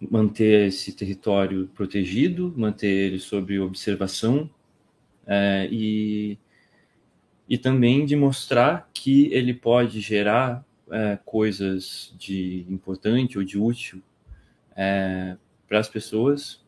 manter 0.00 0.68
esse 0.68 0.92
território 0.92 1.68
protegido, 1.74 2.54
manter 2.56 2.88
ele 2.88 3.18
sob 3.18 3.58
observação 3.58 4.48
é, 5.26 5.68
e, 5.70 6.38
e 7.48 7.58
também 7.58 8.06
de 8.06 8.14
mostrar 8.14 8.88
que 8.94 9.32
ele 9.32 9.52
pode 9.52 10.00
gerar 10.00 10.64
é, 10.90 11.18
coisas 11.24 12.14
de 12.18 12.64
importante 12.68 13.36
ou 13.36 13.44
de 13.44 13.58
útil 13.58 14.02
é, 14.76 15.36
para 15.66 15.78
as 15.78 15.88
pessoas 15.88 16.64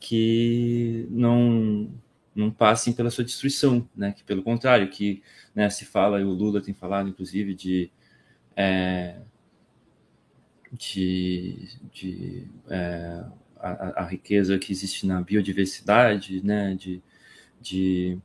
que 0.00 1.06
não 1.10 1.90
não 2.34 2.50
passem 2.50 2.92
pela 2.92 3.10
sua 3.10 3.24
destruição, 3.24 3.86
né? 3.94 4.12
Que 4.12 4.22
pelo 4.22 4.42
contrário, 4.42 4.88
que 4.88 5.22
né, 5.54 5.68
se 5.68 5.84
fala 5.84 6.20
e 6.20 6.24
o 6.24 6.30
Lula 6.30 6.60
tem 6.62 6.72
falado, 6.72 7.08
inclusive, 7.08 7.54
de 7.54 7.90
é, 8.56 9.16
de, 10.72 11.68
de 11.92 12.46
é, 12.68 13.24
a, 13.58 14.02
a, 14.02 14.04
riqueza 14.04 14.58
que 14.58 14.72
existe 14.72 15.06
na 15.06 15.20
biodiversidade, 15.20 16.44
né, 16.44 16.74
de, 16.74 17.02
de 17.60 18.18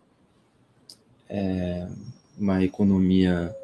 é, 1.30 1.88
uma 2.38 2.64
economia. 2.64 3.56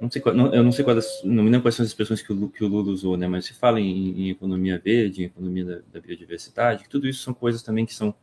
Não 0.00 0.10
sei 0.10 0.20
qual, 0.20 0.34
não, 0.34 0.52
eu 0.52 0.62
não 0.62 0.72
sei 0.72 0.84
quais, 0.84 1.06
não 1.24 1.44
me 1.44 1.50
lembro 1.50 1.62
quais 1.62 1.76
são 1.76 1.84
as 1.84 1.90
expressões 1.90 2.20
que 2.20 2.32
o, 2.32 2.48
que 2.48 2.64
o 2.64 2.68
Lula 2.68 2.90
usou, 2.90 3.16
né, 3.16 3.28
mas 3.28 3.46
se 3.46 3.54
fala 3.54 3.80
em, 3.80 4.22
em 4.22 4.30
economia 4.30 4.78
verde, 4.78 5.22
em 5.22 5.26
economia 5.26 5.64
da, 5.64 5.80
da, 5.92 6.00
biodiversidade, 6.00 6.88
tudo 6.88 7.08
isso 7.08 7.22
são 7.22 7.32
coisas 7.32 7.62
também 7.62 7.86
que 7.86 7.94
são 7.94 8.14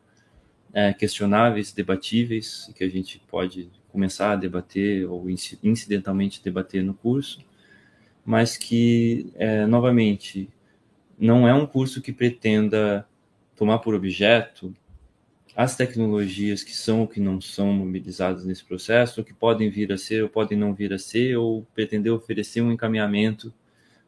é, 0.74 0.92
questionáveis, 0.92 1.72
debatíveis, 1.72 2.70
que 2.76 2.84
a 2.84 2.88
gente 2.88 3.20
pode 3.28 3.70
começar 3.90 4.32
a 4.32 4.36
debater 4.36 5.06
ou 5.08 5.28
incidentalmente 5.28 6.42
debater 6.42 6.82
no 6.82 6.94
curso 6.94 7.44
mas 8.24 8.56
que, 8.56 9.32
é, 9.36 9.66
novamente, 9.66 10.48
não 11.18 11.46
é 11.46 11.54
um 11.54 11.66
curso 11.66 12.00
que 12.00 12.12
pretenda 12.12 13.06
tomar 13.56 13.78
por 13.78 13.94
objeto 13.94 14.74
as 15.54 15.76
tecnologias 15.76 16.64
que 16.64 16.74
são 16.74 17.00
ou 17.00 17.08
que 17.08 17.20
não 17.20 17.40
são 17.40 17.72
mobilizadas 17.72 18.44
nesse 18.44 18.64
processo, 18.64 19.20
ou 19.20 19.24
que 19.24 19.34
podem 19.34 19.68
vir 19.68 19.92
a 19.92 19.98
ser 19.98 20.22
ou 20.22 20.28
podem 20.28 20.56
não 20.56 20.72
vir 20.72 20.92
a 20.92 20.98
ser, 20.98 21.36
ou 21.36 21.66
pretender 21.74 22.12
oferecer 22.12 22.62
um 22.62 22.72
encaminhamento 22.72 23.52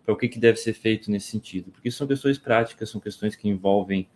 para 0.05 0.15
o 0.15 0.17
que, 0.17 0.29
que 0.29 0.39
deve 0.39 0.59
ser 0.59 0.73
feito 0.73 1.11
nesse 1.11 1.29
sentido. 1.29 1.71
Porque 1.71 1.91
são 1.91 2.07
questões 2.07 2.39
práticas, 2.39 2.91
são 2.91 3.01
questões 3.01 3.37
que 3.37 3.49
envolvem 3.49 4.09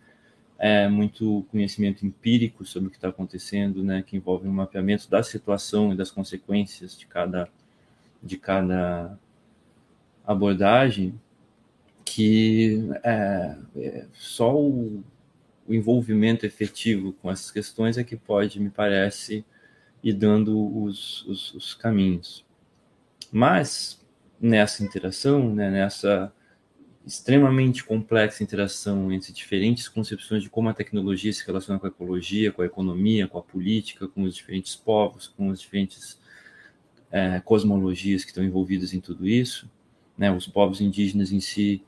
é, 0.57 0.89
muito 0.89 1.45
conhecimento 1.51 2.05
empírico 2.05 2.65
sobre 2.65 2.87
o 2.87 2.91
que 2.91 2.97
está 2.97 3.09
acontecendo, 3.09 3.83
né, 3.83 4.03
que 4.05 4.17
envolvem 4.17 4.49
um 4.49 4.53
mapeamento 4.53 5.09
da 5.09 5.23
situação 5.23 5.93
e 5.93 5.95
das 5.95 6.11
consequências 6.11 6.97
de 6.97 7.07
cada, 7.07 7.47
de 8.21 8.37
cada 8.37 9.17
abordagem 10.31 11.19
que 12.05 12.87
é, 13.03 13.55
é 13.75 14.05
só 14.13 14.55
o, 14.55 15.03
o, 15.67 15.73
envolvimento 15.73 16.45
efetivo 16.45 17.13
com 17.13 17.31
essas 17.31 17.51
questões 17.51 17.97
é 17.97 18.03
que 18.03 18.15
pode, 18.15 18.59
me 18.59 18.69
parece, 18.69 19.43
ir 20.03 20.13
dando 20.13 20.83
os, 20.83 21.25
os, 21.25 21.53
os 21.53 21.73
caminhos. 21.73 22.45
Mas 23.31 23.99
nessa 24.39 24.83
interação, 24.83 25.53
né, 25.53 25.69
nessa 25.69 26.31
extremamente 27.05 27.83
complexa 27.83 28.43
interação 28.43 29.11
entre 29.11 29.33
diferentes 29.33 29.87
concepções 29.87 30.43
de 30.43 30.49
como 30.49 30.69
a 30.69 30.73
tecnologia 30.73 31.33
se 31.33 31.45
relaciona 31.45 31.79
com 31.79 31.87
a 31.87 31.89
ecologia, 31.89 32.51
com 32.51 32.61
a 32.61 32.65
economia, 32.65 33.27
com 33.27 33.39
a 33.39 33.41
política, 33.41 34.07
com 34.07 34.23
os 34.23 34.35
diferentes 34.35 34.75
povos, 34.75 35.27
com 35.27 35.49
as 35.49 35.59
diferentes 35.59 36.19
é, 37.11 37.39
cosmologias 37.39 38.23
que 38.23 38.29
estão 38.29 38.43
envolvidas 38.43 38.93
em 38.93 38.99
tudo 38.99 39.27
isso, 39.27 39.67
né, 40.19 40.29
os 40.29 40.45
povos 40.45 40.81
indígenas 40.81 41.31
em 41.31 41.39
si 41.39 41.81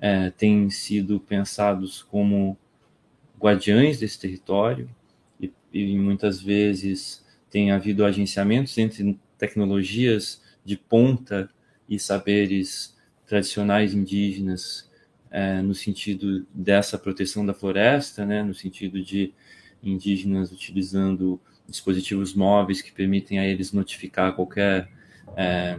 é, 0.00 0.30
têm 0.30 0.70
sido 0.70 1.18
pensados 1.18 2.00
como 2.00 2.56
guardiães 3.40 3.98
desse 3.98 4.20
território 4.20 4.88
e, 5.40 5.52
e 5.72 5.98
muitas 5.98 6.40
vezes 6.40 7.26
tem 7.50 7.72
havido 7.72 8.04
agenciamentos 8.04 8.78
entre 8.78 9.18
tecnologias 9.36 10.40
de 10.64 10.76
ponta 10.76 11.50
e 11.88 11.98
saberes 11.98 12.96
tradicionais 13.26 13.92
indígenas 13.92 14.88
é, 15.28 15.60
no 15.60 15.74
sentido 15.74 16.46
dessa 16.54 16.96
proteção 16.96 17.44
da 17.44 17.52
floresta, 17.52 18.24
né, 18.24 18.44
no 18.44 18.54
sentido 18.54 19.02
de 19.02 19.34
indígenas 19.82 20.52
utilizando 20.52 21.40
dispositivos 21.68 22.32
móveis 22.32 22.80
que 22.80 22.92
permitem 22.92 23.40
a 23.40 23.44
eles 23.44 23.72
notificar 23.72 24.34
qualquer 24.34 24.88
é, 25.36 25.78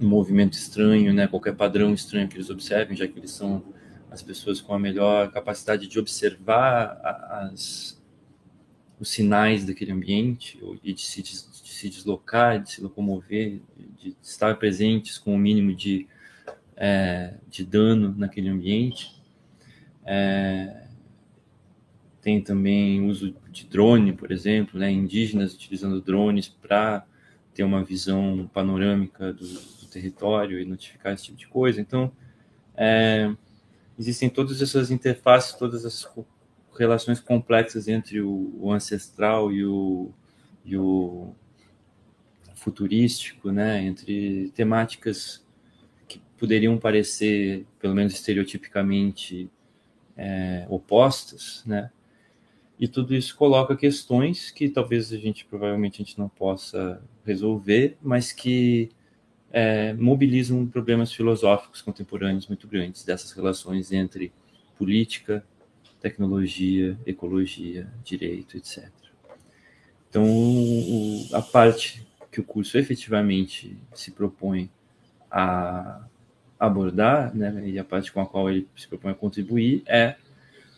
movimento 0.00 0.54
estranho, 0.54 1.12
né, 1.12 1.26
qualquer 1.26 1.54
padrão 1.54 1.92
estranho 1.94 2.28
que 2.28 2.36
eles 2.36 2.50
observem, 2.50 2.96
já 2.96 3.06
que 3.06 3.18
eles 3.18 3.30
são 3.30 3.62
as 4.10 4.22
pessoas 4.22 4.60
com 4.60 4.72
a 4.72 4.78
melhor 4.78 5.30
capacidade 5.32 5.88
de 5.88 5.98
observar 5.98 7.00
as, 7.52 8.00
os 8.98 9.08
sinais 9.08 9.64
daquele 9.64 9.92
ambiente 9.92 10.58
e 10.82 10.92
de 10.92 11.02
se, 11.02 11.20
de 11.20 11.34
se 11.34 11.88
deslocar, 11.88 12.62
de 12.62 12.70
se 12.70 12.80
locomover, 12.80 13.60
de 13.98 14.16
estar 14.22 14.56
presentes 14.56 15.18
com 15.18 15.34
o 15.34 15.38
mínimo 15.38 15.74
de, 15.74 16.06
é, 16.76 17.34
de 17.48 17.64
dano 17.64 18.14
naquele 18.16 18.48
ambiente. 18.48 19.20
É, 20.04 20.86
tem 22.20 22.40
também 22.40 23.06
uso 23.06 23.34
de 23.50 23.66
drone, 23.66 24.12
por 24.12 24.30
exemplo, 24.30 24.78
né, 24.78 24.90
indígenas 24.90 25.54
utilizando 25.54 26.00
drones 26.00 26.48
para 26.48 27.04
ter 27.52 27.64
uma 27.64 27.84
visão 27.84 28.48
panorâmica 28.52 29.32
do, 29.32 29.44
território 29.94 30.60
e 30.60 30.64
notificar 30.64 31.14
esse 31.14 31.24
tipo 31.24 31.38
de 31.38 31.46
coisa. 31.46 31.80
Então, 31.80 32.12
é, 32.76 33.34
existem 33.98 34.28
todas 34.28 34.60
essas 34.60 34.90
interfaces, 34.90 35.54
todas 35.54 35.84
as 35.86 36.06
relações 36.76 37.20
complexas 37.20 37.86
entre 37.88 38.20
o, 38.20 38.52
o 38.60 38.72
ancestral 38.72 39.52
e 39.52 39.64
o, 39.64 40.10
e 40.64 40.76
o 40.76 41.32
futurístico, 42.54 43.52
né, 43.52 43.82
entre 43.82 44.50
temáticas 44.54 45.44
que 46.08 46.20
poderiam 46.38 46.76
parecer, 46.78 47.64
pelo 47.78 47.94
menos 47.94 48.14
estereotipicamente, 48.14 49.48
é, 50.16 50.66
opostas, 50.68 51.62
né, 51.66 51.90
e 52.78 52.88
tudo 52.88 53.14
isso 53.14 53.36
coloca 53.36 53.76
questões 53.76 54.50
que 54.50 54.68
talvez 54.68 55.12
a 55.12 55.16
gente 55.16 55.44
provavelmente 55.44 56.02
a 56.02 56.04
gente 56.04 56.18
não 56.18 56.28
possa 56.28 57.00
resolver, 57.24 57.96
mas 58.02 58.32
que 58.32 58.90
é, 59.56 59.92
mobilizam 59.92 60.66
problemas 60.66 61.12
filosóficos 61.12 61.80
contemporâneos 61.80 62.48
muito 62.48 62.66
grandes 62.66 63.04
dessas 63.04 63.30
relações 63.30 63.92
entre 63.92 64.32
política, 64.76 65.46
tecnologia, 66.00 66.98
ecologia, 67.06 67.86
direito, 68.02 68.56
etc. 68.56 68.90
Então, 70.10 70.24
o, 70.26 71.28
a 71.32 71.40
parte 71.40 72.04
que 72.32 72.40
o 72.40 72.44
curso 72.44 72.76
efetivamente 72.76 73.78
se 73.94 74.10
propõe 74.10 74.68
a 75.30 76.04
abordar, 76.58 77.32
né, 77.32 77.62
e 77.64 77.78
a 77.78 77.84
parte 77.84 78.10
com 78.10 78.20
a 78.20 78.26
qual 78.26 78.50
ele 78.50 78.66
se 78.74 78.88
propõe 78.88 79.12
a 79.12 79.14
contribuir 79.14 79.84
é, 79.86 80.16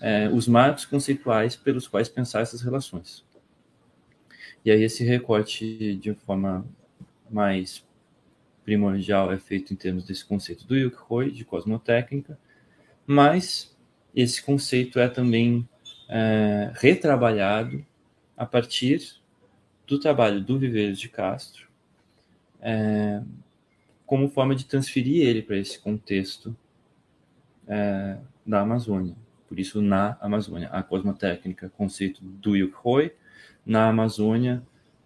é 0.03 0.29
os 0.29 0.47
marcos 0.47 0.85
conceituais 0.85 1.57
pelos 1.57 1.89
quais 1.89 2.11
pensar 2.11 2.43
essas 2.43 2.61
relações. 2.61 3.25
E 4.63 4.71
aí 4.71 4.83
esse 4.83 5.03
recorte 5.03 5.97
de 5.97 6.13
forma 6.13 6.67
mais 7.31 7.86
primordial 8.67 9.33
é 9.33 9.39
feito 9.39 9.73
em 9.73 9.77
termos 9.77 10.05
desse 10.05 10.25
conceito 10.25 10.67
do 10.67 10.77
Yukhoi, 10.77 11.31
de 11.31 11.45
cosmotécnica, 11.45 12.37
mas 13.07 13.75
esse 14.13 14.43
conceito 14.43 14.99
é 14.99 15.09
também 15.09 15.67
é, 16.09 16.73
retrabalhado 16.75 17.87
a 18.37 18.45
partir 18.45 19.21
do 19.87 20.01
trabalho 20.01 20.41
do 20.41 20.59
Viveiros 20.59 20.99
de 20.99 21.09
Castro, 21.09 21.69
é, 22.61 23.23
como 24.05 24.29
forma 24.29 24.55
de 24.57 24.67
transferir 24.67 25.25
ele 25.25 25.43
para 25.43 25.57
esse 25.57 25.79
contexto 25.79 26.55
é, 27.69 28.19
da 28.45 28.63
Amazônia. 28.63 29.15
Por 29.49 29.61
isso, 29.61 29.81
na 29.81 30.19
Amazônia, 30.21 30.69
a 30.71 30.83
cosmotécnica, 30.83 31.71
conceito 31.77 32.21
do 32.21 32.57
Yukhoi, 32.57 33.13
na 33.65 33.89
Amazônia, 33.89 34.61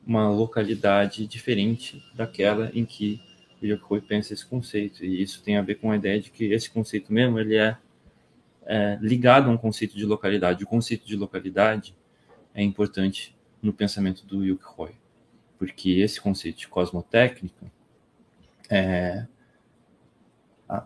uma 0.07 0.31
localidade 0.31 1.27
diferente 1.27 2.03
daquela 2.15 2.71
em 2.73 2.87
que 2.87 3.21
o 3.63 3.67
Yukhoi 3.67 4.01
pensa 4.01 4.33
esse 4.33 4.45
conceito. 4.45 5.05
E 5.05 5.23
isso 5.23 5.43
tem 5.43 5.57
a 5.57 5.63
ver 5.63 5.77
com 5.77 5.91
a 5.91 5.97
ideia 5.97 6.21
de 6.21 6.31
que 6.31 6.45
esse 6.53 6.71
conceito 6.71 7.13
mesmo 7.13 7.39
ele 7.39 7.57
é, 7.57 7.77
é 8.65 8.99
ligado 9.01 9.49
a 9.49 9.53
um 9.53 9.59
conceito 9.59 9.97
de 9.97 10.05
localidade. 10.05 10.65
O 10.65 10.67
conceito 10.67 11.07
de 11.07 11.17
localidade 11.17 11.95
é 12.55 12.63
importante 12.63 13.37
no 13.63 13.73
pensamento 13.73 14.25
do 14.27 14.45
Yuki 14.45 14.65
Roy, 14.65 14.93
porque 15.59 15.91
esse 15.91 16.21
conceito 16.21 16.59
de 16.59 16.69
cosmotécnica, 16.69 17.71
é, 18.69 19.27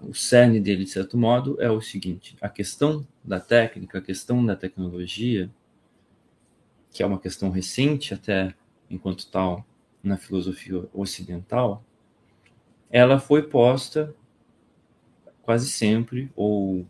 o 0.03 0.15
cerne 0.15 0.61
dele, 0.61 0.85
de 0.85 0.91
certo 0.91 1.17
modo, 1.17 1.61
é 1.61 1.71
o 1.71 1.81
seguinte: 1.81 2.37
a 2.41 2.49
questão 2.49 3.07
da 3.23 3.39
técnica, 3.39 3.99
a 3.99 4.03
questão 4.03 4.45
da 4.45 4.57
tecnologia, 4.57 5.51
que 6.91 7.03
é 7.03 7.07
uma 7.07 7.19
questão 7.19 7.51
recente 7.51 8.15
até 8.15 8.55
enquanto 8.91 9.27
tal 9.31 9.65
na 10.03 10.17
filosofia 10.17 10.85
ocidental, 10.93 11.85
ela 12.95 13.19
foi 13.19 13.43
posta 13.43 14.15
quase 15.43 15.69
sempre, 15.69 16.31
ou 16.37 16.87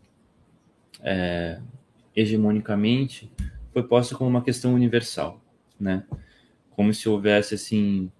é, 1.01 1.59
hegemonicamente, 2.15 3.29
foi 3.73 3.83
posta 3.83 4.15
como 4.15 4.29
uma 4.29 4.43
questão 4.43 4.73
universal 4.73 5.41
né? 5.79 6.05
Como 6.71 6.93
se 6.93 7.07
houvesse 7.07 7.55
assim, 7.55 8.11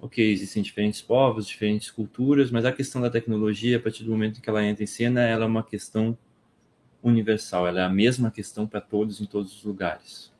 ok, 0.00 0.32
existem 0.32 0.62
diferentes 0.62 1.00
povos, 1.00 1.46
diferentes 1.46 1.90
culturas, 1.90 2.50
mas 2.50 2.64
a 2.64 2.72
questão 2.72 3.00
da 3.00 3.10
tecnologia, 3.10 3.76
a 3.76 3.80
partir 3.80 4.04
do 4.04 4.10
momento 4.10 4.40
que 4.40 4.48
ela 4.48 4.64
entra 4.64 4.84
em 4.84 4.86
cena, 4.86 5.22
ela 5.22 5.44
é 5.44 5.48
uma 5.48 5.62
questão 5.62 6.16
universal, 7.02 7.66
ela 7.66 7.80
é 7.80 7.84
a 7.84 7.88
mesma 7.88 8.30
questão 8.30 8.66
para 8.66 8.80
todos 8.80 9.20
em 9.20 9.26
todos 9.26 9.56
os 9.56 9.64
lugares. 9.64 10.32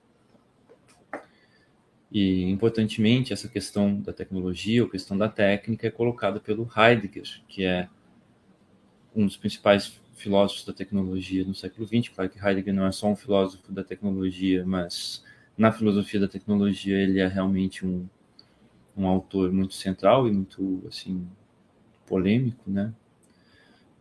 E, 2.11 2.43
importantemente, 2.51 3.33
essa 3.33 3.49
questão 3.49 4.01
da 4.01 4.13
tecnologia, 4.13 4.83
ou 4.83 4.89
questão 4.89 5.17
da 5.17 5.29
técnica, 5.29 5.87
é 5.87 5.91
colocada 5.91 6.41
pelo 6.41 6.69
Heidegger, 6.77 7.41
que 7.49 7.65
é 7.65 7.89
um 9.15 9.27
dos 9.27 9.37
principais 9.37 10.01
filósofos 10.15 10.65
da 10.65 10.73
tecnologia 10.73 11.45
no 11.45 11.55
século 11.55 11.87
XX. 11.87 12.09
Claro 12.09 12.31
que 12.31 12.39
Heidegger 12.39 12.75
não 12.75 12.87
é 12.87 12.93
só 12.93 13.09
um 13.09 13.17
filósofo 13.17 13.73
da 13.73 13.85
tecnologia, 13.85 14.65
mas 14.67 15.25
na 15.57 15.73
filosofia 15.73 16.21
da 16.21 16.29
tecnologia 16.29 16.99
ele 16.99 17.21
é 17.21 17.27
realmente 17.27 17.87
um, 17.87 18.07
um 18.97 19.07
autor 19.07 19.53
muito 19.53 19.75
central 19.75 20.27
e 20.27 20.33
muito 20.33 20.83
assim 20.89 21.27
polêmico, 22.07 22.69
né? 22.69 22.93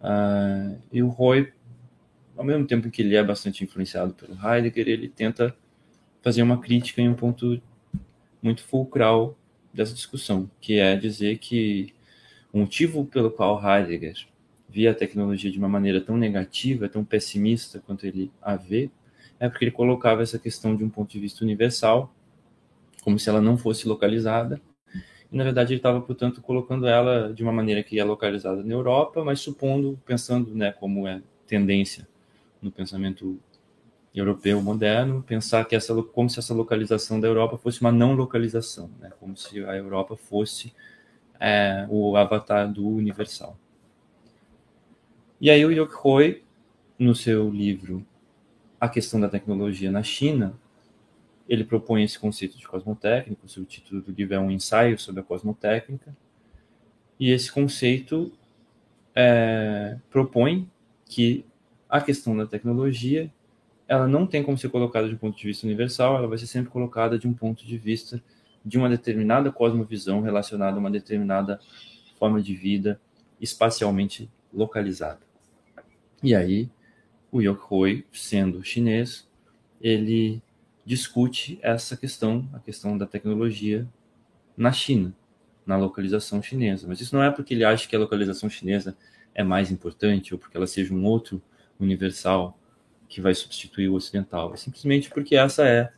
Uh, 0.01 0.79
e 0.91 1.03
o 1.03 1.09
Roy, 1.09 1.51
ao 2.35 2.43
mesmo 2.43 2.65
tempo 2.65 2.89
que 2.89 3.01
ele 3.01 3.15
é 3.15 3.23
bastante 3.23 3.63
influenciado 3.63 4.13
pelo 4.13 4.33
Heidegger, 4.33 4.87
ele 4.87 5.09
tenta 5.09 5.55
fazer 6.21 6.41
uma 6.41 6.59
crítica 6.59 7.01
em 7.01 7.09
um 7.09 7.13
ponto 7.13 7.61
muito 8.41 8.63
fulcral 8.63 9.37
dessa 9.73 9.93
discussão, 9.93 10.49
que 10.59 10.79
é 10.79 10.95
dizer 10.95 11.37
que 11.37 11.93
o 12.51 12.59
motivo 12.59 13.05
pelo 13.05 13.29
qual 13.29 13.61
Heidegger 13.63 14.15
via 14.67 14.91
a 14.91 14.95
tecnologia 14.95 15.51
de 15.51 15.57
uma 15.57 15.69
maneira 15.69 15.99
tão 15.99 16.17
negativa, 16.17 16.87
tão 16.87 17.03
pessimista 17.03 17.81
quanto 17.85 18.05
ele 18.05 18.31
a 18.41 18.55
vê, 18.55 18.89
é 19.39 19.47
porque 19.47 19.65
ele 19.65 19.71
colocava 19.71 20.21
essa 20.21 20.37
questão 20.37 20.75
de 20.75 20.83
um 20.83 20.89
ponto 20.89 21.11
de 21.11 21.19
vista 21.19 21.43
universal, 21.43 22.13
como 23.03 23.17
se 23.17 23.29
ela 23.29 23.41
não 23.41 23.57
fosse 23.57 23.87
localizada. 23.87 24.61
E, 25.31 25.37
na 25.37 25.43
verdade, 25.43 25.73
ele 25.73 25.79
estava, 25.79 26.01
portanto, 26.01 26.41
colocando 26.41 26.87
ela 26.87 27.33
de 27.33 27.41
uma 27.41 27.51
maneira 27.51 27.81
que 27.83 27.99
é 27.99 28.03
localizada 28.03 28.63
na 28.63 28.73
Europa, 28.73 29.23
mas 29.23 29.39
supondo, 29.39 29.99
pensando, 30.05 30.53
né, 30.53 30.71
como 30.71 31.07
é 31.07 31.21
tendência 31.47 32.07
no 32.61 32.71
pensamento 32.71 33.39
europeu 34.13 34.61
moderno, 34.61 35.21
pensar 35.21 35.65
que 35.65 35.75
essa, 35.75 35.93
como 36.01 36.29
se 36.29 36.39
essa 36.39 36.53
localização 36.53 37.19
da 37.19 37.27
Europa 37.27 37.57
fosse 37.57 37.81
uma 37.81 37.91
não 37.91 38.13
localização, 38.13 38.89
né, 38.99 39.11
como 39.19 39.37
se 39.37 39.63
a 39.63 39.75
Europa 39.75 40.15
fosse 40.17 40.73
é, 41.39 41.85
o 41.89 42.17
avatar 42.17 42.71
do 42.71 42.87
universal. 42.87 43.57
E 45.39 45.49
aí 45.49 45.63
o 45.65 45.71
Yok 45.71 45.93
Hoi, 46.03 46.43
no 46.97 47.15
seu 47.15 47.49
livro 47.49 48.05
a 48.79 48.87
questão 48.87 49.19
da 49.19 49.27
tecnologia 49.27 49.91
na 49.91 50.01
China, 50.01 50.53
ele 51.47 51.63
propõe 51.63 52.03
esse 52.03 52.17
conceito 52.17 52.57
de 52.57 52.67
cosmotécnico, 52.67 53.45
o 53.45 53.65
título 53.65 54.01
do 54.01 54.11
livro 54.11 54.35
é 54.35 54.39
um 54.39 54.49
ensaio 54.49 54.97
sobre 54.97 55.21
a 55.21 55.23
cosmotécnica, 55.23 56.15
e 57.19 57.31
esse 57.31 57.51
conceito 57.51 58.31
é, 59.13 59.97
propõe 60.09 60.69
que 61.05 61.45
a 61.89 61.99
questão 61.99 62.37
da 62.37 62.45
tecnologia 62.45 63.29
ela 63.89 64.07
não 64.07 64.27
tem 64.27 64.43
como 64.43 64.55
ser 64.55 64.69
colocada 64.69 65.09
de 65.09 65.15
um 65.15 65.17
ponto 65.17 65.35
de 65.35 65.47
vista 65.47 65.65
universal, 65.65 66.15
ela 66.15 66.27
vai 66.27 66.37
ser 66.37 66.45
sempre 66.45 66.71
colocada 66.71 67.17
de 67.17 67.27
um 67.27 67.33
ponto 67.33 67.65
de 67.65 67.75
vista 67.75 68.21
de 68.63 68.77
uma 68.77 68.87
determinada 68.87 69.51
cosmovisão 69.51 70.21
relacionada 70.21 70.77
a 70.77 70.79
uma 70.79 70.91
determinada 70.91 71.59
forma 72.19 72.39
de 72.39 72.55
vida 72.55 73.01
espacialmente 73.41 74.29
localizada. 74.53 75.21
E 76.21 76.35
aí 76.35 76.69
o 77.31 77.41
Yokhoi, 77.41 78.05
sendo 78.13 78.63
chinês, 78.63 79.27
ele 79.81 80.39
discute 80.85 81.57
essa 81.63 81.97
questão, 81.97 82.47
a 82.53 82.59
questão 82.59 82.95
da 82.95 83.07
tecnologia 83.07 83.87
na 84.55 84.71
China, 84.71 85.15
na 85.65 85.77
localização 85.77 86.43
chinesa. 86.43 86.87
Mas 86.87 87.01
isso 87.01 87.15
não 87.15 87.23
é 87.23 87.31
porque 87.31 87.55
ele 87.55 87.63
acha 87.63 87.87
que 87.87 87.95
a 87.95 87.99
localização 87.99 88.51
chinesa 88.51 88.95
é 89.33 89.43
mais 89.43 89.71
importante 89.71 90.31
ou 90.31 90.39
porque 90.39 90.57
ela 90.57 90.67
seja 90.67 90.93
um 90.93 91.03
outro 91.05 91.41
universal 91.79 92.58
que 93.09 93.19
vai 93.19 93.35
substituir 93.35 93.89
o 93.89 93.95
ocidental. 93.95 94.53
É 94.53 94.57
simplesmente 94.57 95.09
porque 95.09 95.35
essa 95.35 95.67
é 95.67 95.91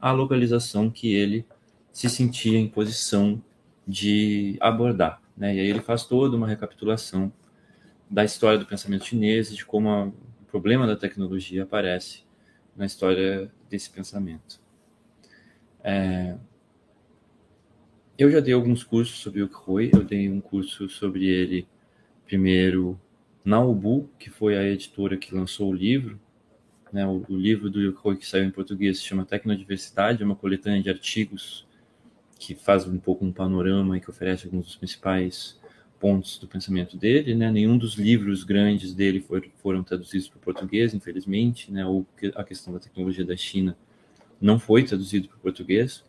a 0.00 0.10
localização 0.12 0.88
que 0.88 1.12
ele 1.12 1.44
se 1.92 2.08
sentia 2.08 2.58
em 2.58 2.66
posição 2.66 3.42
de 3.86 4.56
abordar. 4.60 5.20
Né? 5.36 5.56
E 5.56 5.60
aí 5.60 5.66
ele 5.66 5.82
faz 5.82 6.04
toda 6.04 6.36
uma 6.36 6.46
recapitulação 6.46 7.30
da 8.08 8.24
história 8.24 8.58
do 8.58 8.64
pensamento 8.64 9.04
chinês, 9.04 9.54
de 9.54 9.66
como 9.66 9.90
a 9.90 10.10
problema 10.52 10.86
da 10.86 10.94
tecnologia 10.94 11.62
aparece 11.62 12.24
na 12.76 12.84
história 12.84 13.50
desse 13.70 13.88
pensamento. 13.88 14.60
É, 15.82 16.36
eu 18.18 18.30
já 18.30 18.38
dei 18.38 18.52
alguns 18.52 18.84
cursos 18.84 19.18
sobre 19.18 19.42
o 19.42 19.46
Rui, 19.50 19.90
eu 19.94 20.04
dei 20.04 20.28
um 20.28 20.42
curso 20.42 20.90
sobre 20.90 21.24
ele 21.24 21.66
primeiro 22.26 23.00
na 23.42 23.64
Ubu, 23.64 24.10
que 24.18 24.28
foi 24.28 24.56
a 24.56 24.62
editora 24.62 25.16
que 25.16 25.34
lançou 25.34 25.70
o 25.70 25.74
livro. 25.74 26.20
Né, 26.92 27.06
o, 27.06 27.24
o, 27.28 27.36
livro 27.36 27.70
do 27.70 27.80
Yokoi 27.80 28.16
que 28.16 28.26
saiu 28.26 28.44
em 28.44 28.50
português 28.50 28.98
se 28.98 29.04
chama 29.04 29.24
Tecnodiversidade, 29.24 30.22
é 30.22 30.26
uma 30.26 30.36
coletânea 30.36 30.82
de 30.82 30.90
artigos 30.90 31.66
que 32.38 32.54
faz 32.54 32.86
um 32.86 32.98
pouco 32.98 33.24
um 33.24 33.32
panorama 33.32 33.96
e 33.96 34.00
que 34.00 34.10
oferece 34.10 34.46
alguns 34.46 34.66
dos 34.66 34.76
principais 34.76 35.58
pontos 35.98 36.36
do 36.36 36.48
pensamento 36.48 36.96
dele, 36.96 37.34
né? 37.34 37.50
Nenhum 37.50 37.78
dos 37.78 37.94
livros 37.94 38.42
grandes 38.42 38.92
dele 38.92 39.20
for, 39.20 39.42
foram 39.62 39.84
traduzidos 39.84 40.28
para 40.28 40.38
o 40.38 40.40
português, 40.40 40.92
infelizmente, 40.92 41.70
né? 41.70 41.86
Ou 41.86 42.04
a 42.34 42.42
questão 42.42 42.72
da 42.72 42.80
tecnologia 42.80 43.24
da 43.24 43.36
China 43.36 43.76
não 44.40 44.58
foi 44.58 44.82
traduzido 44.82 45.28
para 45.28 45.36
o 45.36 45.40
português. 45.40 46.04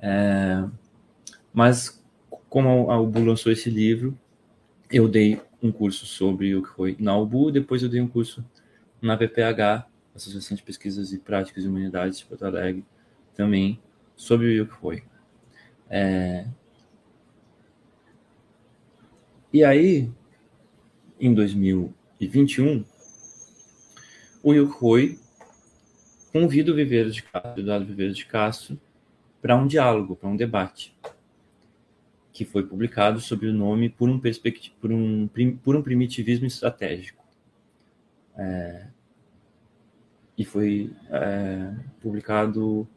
É, 0.00 0.64
mas 1.52 2.02
como 2.48 2.90
a 2.90 2.98
UBU 2.98 3.24
lançou 3.24 3.52
esse 3.52 3.68
livro, 3.68 4.18
eu 4.90 5.06
dei 5.06 5.38
um 5.62 5.70
curso 5.70 6.06
sobre 6.06 6.54
o 6.56 6.62
que 6.62 6.70
foi 6.70 6.96
na 6.98 7.16
UBU, 7.16 7.52
depois 7.52 7.82
eu 7.82 7.88
dei 7.88 8.00
um 8.00 8.08
curso 8.08 8.42
na 9.02 9.16
PPH, 9.16 9.86
Associação 10.14 10.56
de 10.56 10.62
Pesquisas 10.62 11.12
e 11.12 11.18
Práticas 11.18 11.62
de 11.62 11.68
Humanidades 11.68 12.18
de 12.18 12.24
Porto 12.24 12.44
Alegre, 12.44 12.84
também 13.34 13.80
sobre 14.16 14.60
o 14.60 14.66
que 14.66 14.74
foi. 14.74 15.02
É... 15.88 16.46
E 19.52 19.64
aí, 19.64 20.10
em 21.18 21.34
2021, 21.34 22.84
o 24.42 24.52
Yukoi 24.52 25.18
convida 26.32 26.70
o 26.70 26.74
Viveiro 26.74 27.10
de 27.10 27.22
Castro, 27.22 27.60
Eduardo 27.60 27.86
Viveiro 27.86 28.14
de 28.14 28.24
Castro, 28.26 28.80
para 29.42 29.56
um 29.56 29.66
diálogo, 29.66 30.14
para 30.14 30.28
um 30.28 30.36
debate, 30.36 30.96
que 32.32 32.44
foi 32.44 32.64
publicado 32.64 33.20
sob 33.20 33.46
o 33.46 33.52
nome 33.52 33.88
Por 33.88 34.08
um, 34.08 34.20
por 34.80 34.92
um, 34.92 35.28
por 35.62 35.76
um 35.76 35.82
Primitivismo 35.82 36.46
Estratégico. 36.46 37.24
É, 38.36 38.86
e 40.40 40.44
foi 40.44 40.90
é, 41.10 41.70
publicado 42.00 42.88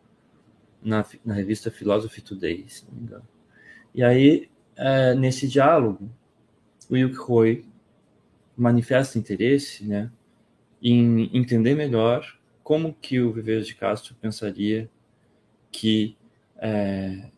na, 0.82 1.06
na 1.26 1.34
revista 1.34 1.70
Philosophy 1.70 2.22
Today, 2.22 2.64
se 2.70 2.86
não 2.86 2.94
me 2.94 3.04
engano. 3.04 3.28
E 3.94 4.02
aí, 4.02 4.50
é, 4.78 5.14
nesse 5.14 5.46
diálogo, 5.46 6.10
o 6.90 6.96
Yuki 6.96 7.18
Roy 7.18 7.66
manifesta 8.56 9.20
interesse 9.20 9.84
né, 9.84 10.10
em 10.82 11.30
entender 11.38 11.76
melhor 11.76 12.26
como 12.64 12.94
que 12.94 13.20
o 13.20 13.34
Viveiro 13.34 13.66
de 13.66 13.76
Castro 13.76 14.16
pensaria 14.22 14.90
que 15.70 16.16
é, 16.58 17.30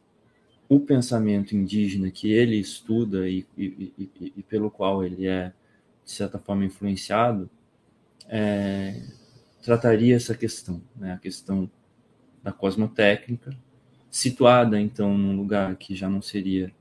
o 0.69 0.79
pensamento 0.79 1.55
indígena 1.55 2.11
que 2.11 2.31
ele 2.31 2.57
estuda 2.57 3.27
e, 3.27 3.43
e, 3.57 3.91
e, 3.97 4.33
e, 4.37 4.43
pelo 4.43 4.69
qual 4.69 5.03
ele 5.03 5.25
é, 5.25 5.51
de 6.03 6.11
certa 6.11 6.37
forma, 6.37 6.63
influenciado, 6.63 7.49
é, 8.29 9.01
trataria 9.65 10.15
essa 10.15 10.35
questão, 10.35 10.79
né, 10.95 11.13
a 11.13 11.17
questão 11.17 11.69
da 12.43 12.51
cosmotécnica, 12.51 13.51
situada, 14.11 14.79
então, 14.79 15.17
num 15.17 15.35
lugar 15.35 15.75
que 15.75 15.95
já 15.95 16.07
não 16.07 16.21
seria 16.21 16.71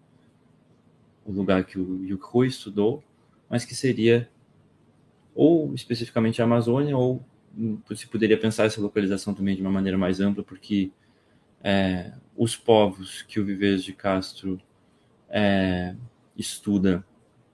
o 1.25 1.33
lugar 1.33 1.65
que 1.65 1.79
o 1.79 2.05
Yukho 2.05 2.45
estudou, 2.45 3.03
mas 3.49 3.65
que 3.65 3.75
seria 3.75 4.29
ou 5.35 5.75
especificamente 5.75 6.43
a 6.43 6.45
Amazônia, 6.45 6.97
ou 6.97 7.25
se 7.95 8.07
poderia 8.07 8.39
pensar 8.39 8.65
essa 8.67 8.81
localização 8.81 9.33
também 9.33 9.57
de 9.57 9.63
uma 9.63 9.71
maneira 9.71 9.97
mais 9.97 10.21
ampla, 10.21 10.45
porque 10.45 10.93
é, 11.63 12.13
os 12.37 12.55
povos 12.55 13.23
que 13.23 13.41
o 13.41 13.45
Vives 13.45 13.83
de 13.83 13.95
Castro 13.95 14.61
é, 15.31 15.97
estuda, 16.37 17.05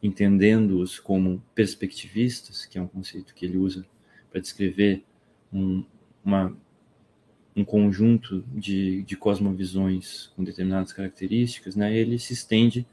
entendendo-os 0.02 0.98
como 0.98 1.40
perspectivistas, 1.54 2.66
que 2.66 2.76
é 2.76 2.82
um 2.82 2.88
conceito 2.88 3.32
que 3.32 3.46
ele 3.46 3.56
usa 3.56 3.86
para 4.30 4.40
descrever 4.40 5.04
um, 5.52 5.84
uma, 6.24 6.56
um 7.56 7.64
conjunto 7.64 8.44
de, 8.54 9.02
de 9.02 9.16
cosmovisões 9.16 10.28
com 10.36 10.44
determinadas 10.44 10.92
características, 10.92 11.76
né, 11.76 11.94
ele 11.94 12.18
se 12.18 12.32
estende 12.32 12.86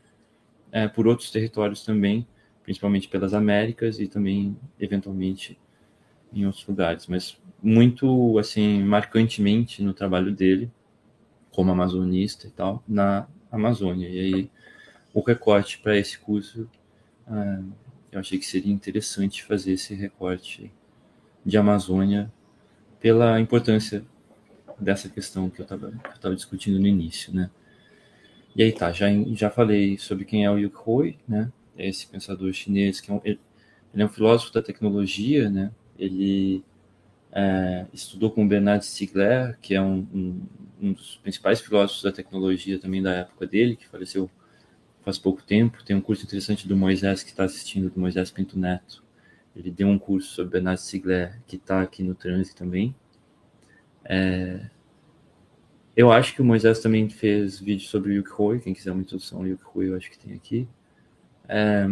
é, 0.71 0.87
por 0.87 1.07
outros 1.07 1.31
territórios 1.31 1.83
também, 1.83 2.27
principalmente 2.63 3.07
pelas 3.07 3.33
Américas 3.33 3.99
e 3.99 4.07
também, 4.07 4.57
eventualmente, 4.79 5.57
em 6.33 6.45
outros 6.45 6.67
lugares. 6.67 7.07
Mas 7.07 7.39
muito, 7.61 8.37
assim, 8.37 8.83
marcantemente 8.83 9.81
no 9.81 9.93
trabalho 9.93 10.33
dele, 10.33 10.69
como 11.51 11.71
amazonista 11.71 12.47
e 12.47 12.51
tal, 12.51 12.83
na 12.87 13.27
Amazônia. 13.51 14.09
E 14.09 14.19
aí, 14.19 14.51
o 15.13 15.21
recorte 15.21 15.79
para 15.79 15.97
esse 15.97 16.19
curso, 16.19 16.69
é, 17.27 17.59
eu 18.11 18.19
achei 18.19 18.37
que 18.37 18.45
seria 18.45 18.71
interessante 18.71 19.43
fazer 19.43 19.73
esse 19.73 19.95
recorte 19.95 20.71
de 21.45 21.57
Amazônia 21.57 22.31
pela 22.99 23.39
importância 23.39 24.03
dessa 24.79 25.09
questão 25.09 25.49
que 25.49 25.61
eu 25.61 25.65
estava 25.65 26.35
discutindo 26.35 26.79
no 26.79 26.87
início, 26.87 27.33
né? 27.33 27.49
E 28.55 28.63
aí 28.63 28.71
tá, 28.71 28.91
já, 28.91 29.05
já 29.33 29.49
falei 29.49 29.97
sobre 29.97 30.25
quem 30.25 30.43
é 30.43 30.51
o 30.51 30.57
Yu 30.57 30.71
Hui, 30.85 31.17
né? 31.27 31.51
É 31.77 31.87
esse 31.87 32.07
pensador 32.07 32.51
chinês 32.53 32.99
que 32.99 33.11
é 33.11 33.13
um, 33.13 33.21
ele, 33.23 33.39
ele, 33.93 34.03
é 34.03 34.05
um 34.05 34.09
filósofo 34.09 34.51
da 34.51 34.61
tecnologia, 34.61 35.49
né? 35.49 35.71
Ele 35.97 36.63
é, 37.31 37.85
estudou 37.93 38.31
com 38.31 38.47
Bernard 38.47 38.83
Stiegler, 38.83 39.57
que 39.61 39.75
é 39.75 39.81
um, 39.81 40.07
um, 40.11 40.41
um, 40.81 40.93
dos 40.93 41.17
principais 41.17 41.61
filósofos 41.61 42.01
da 42.01 42.11
tecnologia 42.11 42.79
também 42.79 43.01
da 43.01 43.13
época 43.13 43.45
dele, 43.45 43.75
que 43.75 43.87
faleceu 43.87 44.29
faz 45.03 45.19
pouco 45.19 45.43
tempo. 45.43 45.83
Tem 45.85 45.95
um 45.95 46.01
curso 46.01 46.23
interessante 46.23 46.67
do 46.67 46.75
Moisés 46.75 47.21
que 47.21 47.29
está 47.29 47.43
assistindo, 47.43 47.91
do 47.91 47.99
Moisés 47.99 48.31
Pinto 48.31 48.57
Neto. 48.57 49.03
Ele 49.57 49.71
deu 49.71 49.87
um 49.87 49.97
curso 49.97 50.35
sobre 50.35 50.51
Bernard 50.53 50.79
Stiegler 50.79 51.41
que 51.47 51.55
está 51.55 51.81
aqui 51.81 52.03
no 52.03 52.13
trânsito 52.13 52.57
também. 52.57 52.95
É, 54.05 54.69
eu 55.95 56.11
acho 56.11 56.35
que 56.35 56.41
o 56.43 56.45
Moisés 56.45 56.79
também 56.79 57.09
fez 57.09 57.59
vídeo 57.59 57.87
sobre 57.87 58.11
o 58.11 58.13
Yuki 58.13 58.29
Hoi. 58.37 58.59
Quem 58.59 58.73
quiser 58.73 58.91
uma 58.91 59.01
introdução 59.01 59.39
ao 59.39 59.47
Yuki 59.47 59.63
Hoi, 59.73 59.89
eu 59.89 59.95
acho 59.95 60.11
que 60.11 60.19
tem 60.19 60.35
aqui. 60.35 60.67
É, 61.49 61.87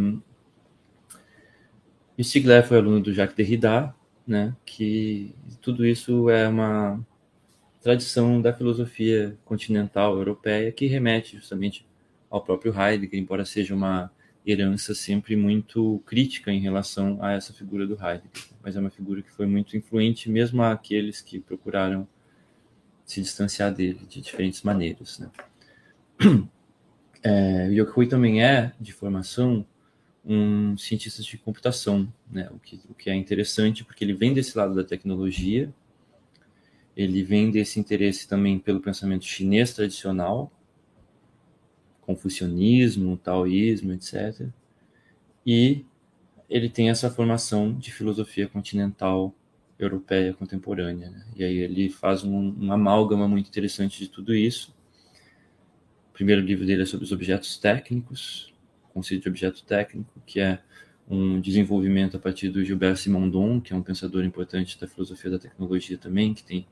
e 2.18 2.24
Stigler 2.24 2.66
foi 2.66 2.78
aluno 2.78 3.02
do 3.02 3.12
Jacques 3.12 3.36
Derrida, 3.36 3.94
né? 4.28 4.56
Que 4.66 5.34
tudo 5.60 5.86
isso 5.86 6.30
é 6.30 6.48
uma 6.48 7.04
tradição 7.82 8.42
da 8.42 8.54
filosofia 8.54 9.38
continental 9.44 10.16
europeia 10.16 10.72
que 10.72 10.86
remete 10.86 11.36
justamente 11.36 11.86
ao 12.30 12.42
próprio 12.42 12.74
Heidegger, 12.74 13.20
embora 13.20 13.44
seja 13.44 13.76
uma 13.76 14.12
herança 14.46 14.94
sempre 14.94 15.36
muito 15.36 16.02
crítica 16.06 16.52
em 16.52 16.60
relação 16.60 17.18
a 17.22 17.34
essa 17.34 17.52
figura 17.54 17.88
do 17.88 17.94
Heidegger. 17.94 18.30
Mas 18.62 18.76
é 18.76 18.80
uma 18.80 18.90
figura 18.90 19.22
que 19.22 19.32
foi 19.32 19.46
muito 19.48 19.76
influente 19.76 20.30
mesmo 20.30 20.62
àqueles 20.62 21.22
que 21.22 21.40
procuraram 21.40 22.08
se 23.06 23.22
distanciar 23.22 23.74
dele 23.74 24.02
de 24.08 24.22
diferentes 24.22 24.62
maneiras. 24.62 25.20
Né? 25.20 25.30
É, 27.28 27.68
também 28.08 28.44
é, 28.44 28.72
de 28.80 28.94
formação, 28.94 29.66
um 30.24 30.78
cientista 30.78 31.24
de 31.24 31.36
computação, 31.40 32.08
né? 32.30 32.48
o, 32.52 32.60
que, 32.60 32.80
o 32.88 32.94
que 32.94 33.10
é 33.10 33.16
interessante, 33.16 33.84
porque 33.84 34.04
ele 34.04 34.14
vem 34.14 34.32
desse 34.32 34.56
lado 34.56 34.76
da 34.76 34.84
tecnologia, 34.84 35.74
ele 36.96 37.24
vem 37.24 37.50
desse 37.50 37.80
interesse 37.80 38.28
também 38.28 38.60
pelo 38.60 38.80
pensamento 38.80 39.26
chinês 39.26 39.74
tradicional, 39.74 40.52
confucionismo, 42.06 43.18
taoísmo, 43.18 43.94
etc. 43.94 44.48
E 45.46 45.86
ele 46.50 46.70
tem 46.70 46.90
essa 46.90 47.10
formação 47.10 47.74
de 47.74 47.92
filosofia 47.92 48.48
continental 48.48 49.34
europeia 49.78 50.34
contemporânea. 50.34 51.10
Né? 51.10 51.26
E 51.36 51.44
aí 51.44 51.58
ele 51.58 51.90
faz 51.90 52.24
um, 52.24 52.56
um 52.60 52.72
amálgama 52.72 53.28
muito 53.28 53.50
interessante 53.50 54.00
de 54.00 54.08
tudo 54.08 54.34
isso. 54.34 54.74
O 56.10 56.14
primeiro 56.14 56.42
livro 56.42 56.66
dele 56.66 56.84
é 56.84 56.86
sobre 56.86 57.04
os 57.04 57.12
objetos 57.12 57.58
técnicos, 57.58 58.54
o 58.90 58.94
conceito 58.94 59.24
de 59.24 59.30
objeto 59.30 59.64
técnico, 59.66 60.22
que 60.26 60.40
é 60.40 60.60
um 61.10 61.40
desenvolvimento 61.40 62.18
a 62.18 62.20
partir 62.20 62.50
do 62.50 62.64
Gilbert 62.64 62.98
Simondon, 62.98 63.60
que 63.60 63.74
é 63.74 63.76
um 63.76 63.84
pensador 63.84 64.24
importante 64.24 64.80
da 64.80 64.88
filosofia 64.88 65.32
da 65.32 65.40
tecnologia 65.40 65.98
também, 65.98 66.34
que 66.34 66.44
tem 66.44 66.66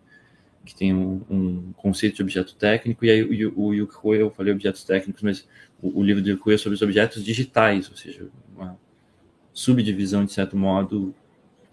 que 0.66 0.74
tem 0.74 0.94
um, 0.94 1.22
um 1.30 1.74
conceito 1.74 2.16
de 2.16 2.22
objeto 2.22 2.56
técnico, 2.56 3.04
e 3.04 3.10
aí 3.10 3.46
o, 3.46 3.60
o 3.60 3.74
Yuki 3.74 3.96
eu 4.18 4.32
falei 4.32 4.54
objetos 4.54 4.84
técnicos, 4.84 5.22
mas 5.22 5.48
o, 5.82 6.00
o 6.00 6.04
livro 6.04 6.22
do 6.22 6.30
Yuki 6.30 6.54
é 6.54 6.58
sobre 6.58 6.76
os 6.76 6.82
objetos 6.82 7.24
digitais, 7.24 7.90
ou 7.90 7.98
seja, 7.98 8.28
uma 8.56 8.78
subdivisão, 9.52 10.24
de 10.26 10.32
certo 10.32 10.56
modo, 10.56 11.14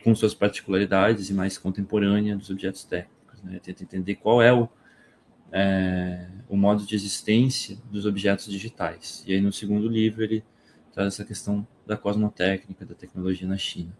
com 0.02 0.14
suas 0.14 0.34
particularidades 0.34 1.30
e 1.30 1.34
mais 1.34 1.56
contemporânea 1.56 2.36
dos 2.36 2.50
objetos 2.50 2.84
técnicos. 2.84 3.42
Né? 3.42 3.60
Tenta 3.62 3.82
entender 3.82 4.16
qual 4.16 4.42
é 4.42 4.52
o, 4.52 4.68
é, 5.52 6.26
o 6.48 6.56
modo 6.56 6.84
de 6.84 6.94
existência 6.94 7.78
dos 7.90 8.06
objetos 8.06 8.46
digitais. 8.46 9.22
E 9.26 9.34
aí 9.34 9.40
no 9.40 9.52
segundo 9.52 9.88
livro 9.88 10.22
ele 10.22 10.44
traz 10.92 11.14
essa 11.14 11.24
questão 11.24 11.66
da 11.86 11.96
cosmotécnica, 11.96 12.84
da 12.84 12.94
tecnologia 12.94 13.46
na 13.46 13.56
China. 13.56 13.96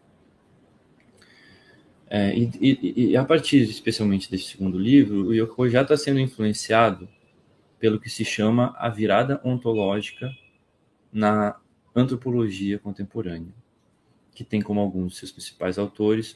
É, 2.12 2.36
e, 2.36 2.50
e, 2.60 3.10
e, 3.10 3.16
a 3.16 3.24
partir 3.24 3.62
especialmente 3.62 4.28
desse 4.28 4.44
segundo 4.44 4.76
livro, 4.76 5.28
o 5.28 5.32
Yoko 5.32 5.68
já 5.68 5.82
está 5.82 5.96
sendo 5.96 6.18
influenciado 6.18 7.08
pelo 7.78 8.00
que 8.00 8.10
se 8.10 8.24
chama 8.24 8.74
a 8.76 8.88
virada 8.88 9.40
ontológica 9.44 10.28
na 11.12 11.56
antropologia 11.94 12.78
contemporânea 12.78 13.54
que 14.40 14.44
tem 14.44 14.62
como 14.62 14.80
alguns 14.80 15.12
de 15.12 15.18
seus 15.18 15.32
principais 15.32 15.78
autores 15.78 16.34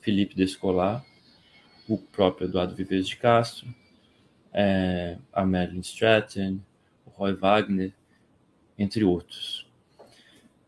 Felipe 0.00 0.34
Descolar, 0.34 1.04
o 1.86 1.98
próprio 1.98 2.46
Eduardo 2.46 2.74
Vives 2.74 3.06
de 3.06 3.16
Castro, 3.16 3.68
é, 4.50 5.18
a 5.30 5.44
Marilyn 5.44 5.80
Stratton, 5.80 6.60
o 7.04 7.10
Roy 7.10 7.34
Wagner, 7.34 7.92
entre 8.78 9.04
outros. 9.04 9.70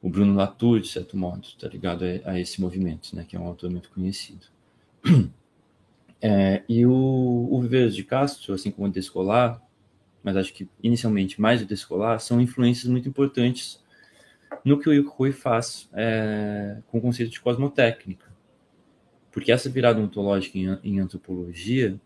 O 0.04 0.10
Bruno 0.10 0.34
Latour, 0.34 0.80
de 0.80 0.88
certo 0.88 1.16
modo, 1.16 1.46
está 1.46 1.66
ligado 1.66 2.04
a, 2.04 2.32
a, 2.32 2.38
esse 2.38 2.60
movimento, 2.60 3.16
né, 3.16 3.24
que 3.26 3.34
é 3.34 3.40
um 3.40 3.46
autor 3.46 3.70
muito 3.70 3.88
conhecido. 3.88 4.46
É, 6.26 6.62
e 6.66 6.86
o, 6.86 7.48
o 7.50 7.60
Viveiros 7.60 7.94
de 7.94 8.02
Castro, 8.02 8.54
assim 8.54 8.70
como 8.70 8.88
o 8.88 8.90
Descolar, 8.90 9.60
mas 10.22 10.38
acho 10.38 10.54
que 10.54 10.66
inicialmente 10.82 11.38
mais 11.38 11.60
o 11.60 11.66
Descolar, 11.66 12.18
são 12.18 12.40
influências 12.40 12.90
muito 12.90 13.06
importantes 13.06 13.78
no 14.64 14.80
que 14.80 14.88
o 14.88 14.92
Yukoi 14.94 15.32
faz 15.32 15.86
é, 15.92 16.78
com 16.86 16.96
o 16.96 17.00
conceito 17.02 17.30
de 17.30 17.38
cosmotécnica. 17.42 18.24
Porque 19.30 19.52
essa 19.52 19.68
virada 19.68 20.00
ontológica 20.00 20.56
em, 20.56 20.78
em 20.82 20.98
antropologia, 20.98 22.00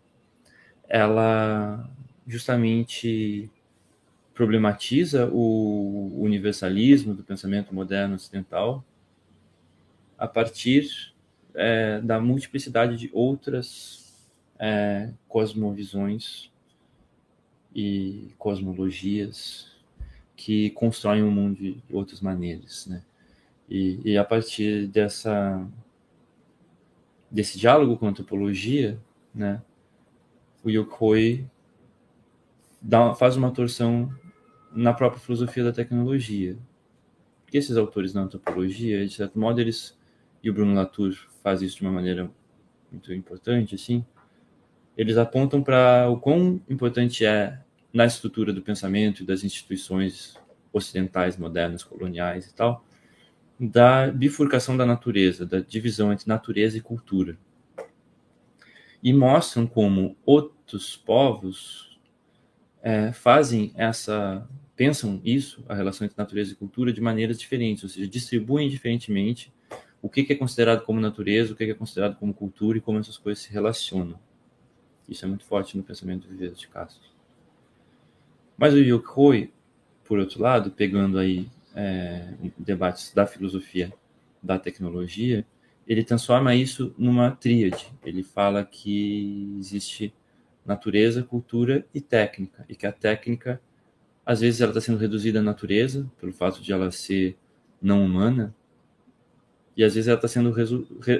ela 0.89 1.89
justamente 2.27 3.49
problematiza 4.39 5.29
o 5.33 6.13
universalismo 6.17 7.13
do 7.13 7.25
pensamento 7.25 7.75
moderno 7.75 8.15
ocidental 8.15 8.85
a 10.17 10.29
partir 10.29 11.13
é, 11.53 11.99
da 11.99 12.21
multiplicidade 12.21 12.95
de 12.95 13.09
outras 13.11 14.31
é, 14.57 15.11
cosmovisões 15.27 16.49
e 17.75 18.33
cosmologias 18.37 19.73
que 20.37 20.69
constroem 20.69 21.21
o 21.21 21.29
mundo 21.29 21.57
de 21.57 21.83
outras 21.91 22.21
maneiras, 22.21 22.87
né? 22.87 23.03
E, 23.69 23.99
e 24.05 24.17
a 24.17 24.23
partir 24.23 24.87
dessa 24.87 25.67
desse 27.29 27.59
diálogo 27.59 27.97
com 27.97 28.05
a 28.05 28.09
antropologia, 28.09 28.97
né, 29.35 29.61
o 30.63 30.69
Yokoi 30.69 31.45
dá, 32.81 33.13
faz 33.13 33.35
uma 33.35 33.51
torção 33.51 34.09
na 34.71 34.93
própria 34.93 35.19
filosofia 35.19 35.63
da 35.63 35.71
tecnologia. 35.71 36.57
Porque 37.43 37.57
esses 37.57 37.77
autores 37.77 38.13
da 38.13 38.21
antropologia, 38.21 39.05
de 39.05 39.13
certo 39.13 39.39
modo, 39.39 39.59
eles 39.59 39.97
e 40.43 40.49
o 40.49 40.53
Bruno 40.53 40.73
Latour 40.73 41.13
faz 41.43 41.61
isso 41.61 41.77
de 41.77 41.81
uma 41.81 41.91
maneira 41.91 42.29
muito 42.91 43.13
importante, 43.13 43.75
assim, 43.75 44.05
eles 44.97 45.17
apontam 45.17 45.61
para 45.61 46.09
o 46.09 46.19
quão 46.19 46.61
importante 46.69 47.25
é 47.25 47.59
na 47.93 48.05
estrutura 48.05 48.53
do 48.53 48.61
pensamento 48.61 49.23
e 49.23 49.25
das 49.25 49.43
instituições 49.43 50.37
ocidentais, 50.71 51.37
modernas, 51.37 51.83
coloniais 51.83 52.47
e 52.47 52.53
tal, 52.53 52.85
da 53.59 54.07
bifurcação 54.07 54.77
da 54.77 54.85
natureza, 54.85 55.45
da 55.45 55.59
divisão 55.59 56.13
entre 56.13 56.27
natureza 56.27 56.77
e 56.77 56.81
cultura. 56.81 57.37
E 59.01 59.13
mostram 59.13 59.65
como 59.65 60.15
outros 60.25 60.95
povos 60.95 61.88
é, 62.81 63.11
fazem 63.11 63.71
essa, 63.75 64.47
pensam 64.75 65.21
isso, 65.23 65.63
a 65.67 65.75
relação 65.75 66.05
entre 66.05 66.17
natureza 66.17 66.53
e 66.53 66.55
cultura, 66.55 66.93
de 66.93 67.01
maneiras 67.01 67.39
diferentes, 67.39 67.83
ou 67.83 67.89
seja, 67.89 68.07
distribuem 68.07 68.69
diferentemente 68.69 69.51
o 70.01 70.09
que 70.09 70.25
é 70.31 70.35
considerado 70.35 70.83
como 70.85 70.99
natureza, 70.99 71.53
o 71.53 71.55
que 71.55 71.63
é 71.63 71.73
considerado 71.73 72.15
como 72.15 72.33
cultura 72.33 72.77
e 72.77 72.81
como 72.81 72.99
essas 72.99 73.17
coisas 73.17 73.43
se 73.43 73.51
relacionam. 73.51 74.17
Isso 75.07 75.25
é 75.25 75.27
muito 75.27 75.43
forte 75.43 75.75
no 75.75 75.83
pensamento 75.83 76.27
do 76.27 76.31
Viveiro 76.31 76.55
de 76.55 76.67
Castro. 76.67 77.09
Mas 78.57 78.73
o 78.73 78.77
Yokoi, 78.77 79.51
por 80.05 80.19
outro 80.19 80.41
lado, 80.41 80.71
pegando 80.71 81.17
aí 81.17 81.49
é, 81.75 82.33
debates 82.57 83.13
da 83.13 83.25
filosofia 83.25 83.91
da 84.41 84.57
tecnologia, 84.57 85.45
ele 85.87 86.03
transforma 86.03 86.53
isso 86.55 86.93
numa 86.97 87.31
tríade. 87.31 87.91
Ele 88.05 88.21
fala 88.21 88.63
que 88.63 89.55
existe 89.59 90.13
natureza, 90.69 91.23
cultura 91.23 91.85
e 91.93 91.99
técnica, 91.99 92.65
e 92.69 92.75
que 92.75 92.87
a 92.87 92.91
técnica, 92.91 93.61
às 94.25 94.39
vezes, 94.39 94.61
ela 94.61 94.71
está 94.71 94.79
sendo 94.79 94.97
reduzida 94.97 95.39
à 95.39 95.41
natureza, 95.41 96.09
pelo 96.19 96.31
fato 96.31 96.61
de 96.61 96.71
ela 96.71 96.91
ser 96.91 97.37
não 97.81 98.05
humana, 98.05 98.55
e 99.75 99.83
às 99.83 99.95
vezes 99.95 100.07
ela 100.07 100.17
está 100.17 100.27
sendo 100.27 100.51
re, 100.51 100.65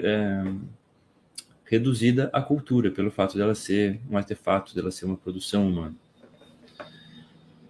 é, 0.04 0.44
reduzida 1.64 2.30
à 2.32 2.40
cultura, 2.40 2.90
pelo 2.90 3.10
fato 3.10 3.36
dela 3.36 3.54
ser 3.54 4.00
um 4.10 4.16
artefato, 4.16 4.74
dela 4.74 4.90
ser 4.90 5.04
uma 5.04 5.16
produção 5.16 5.68
humana 5.68 5.96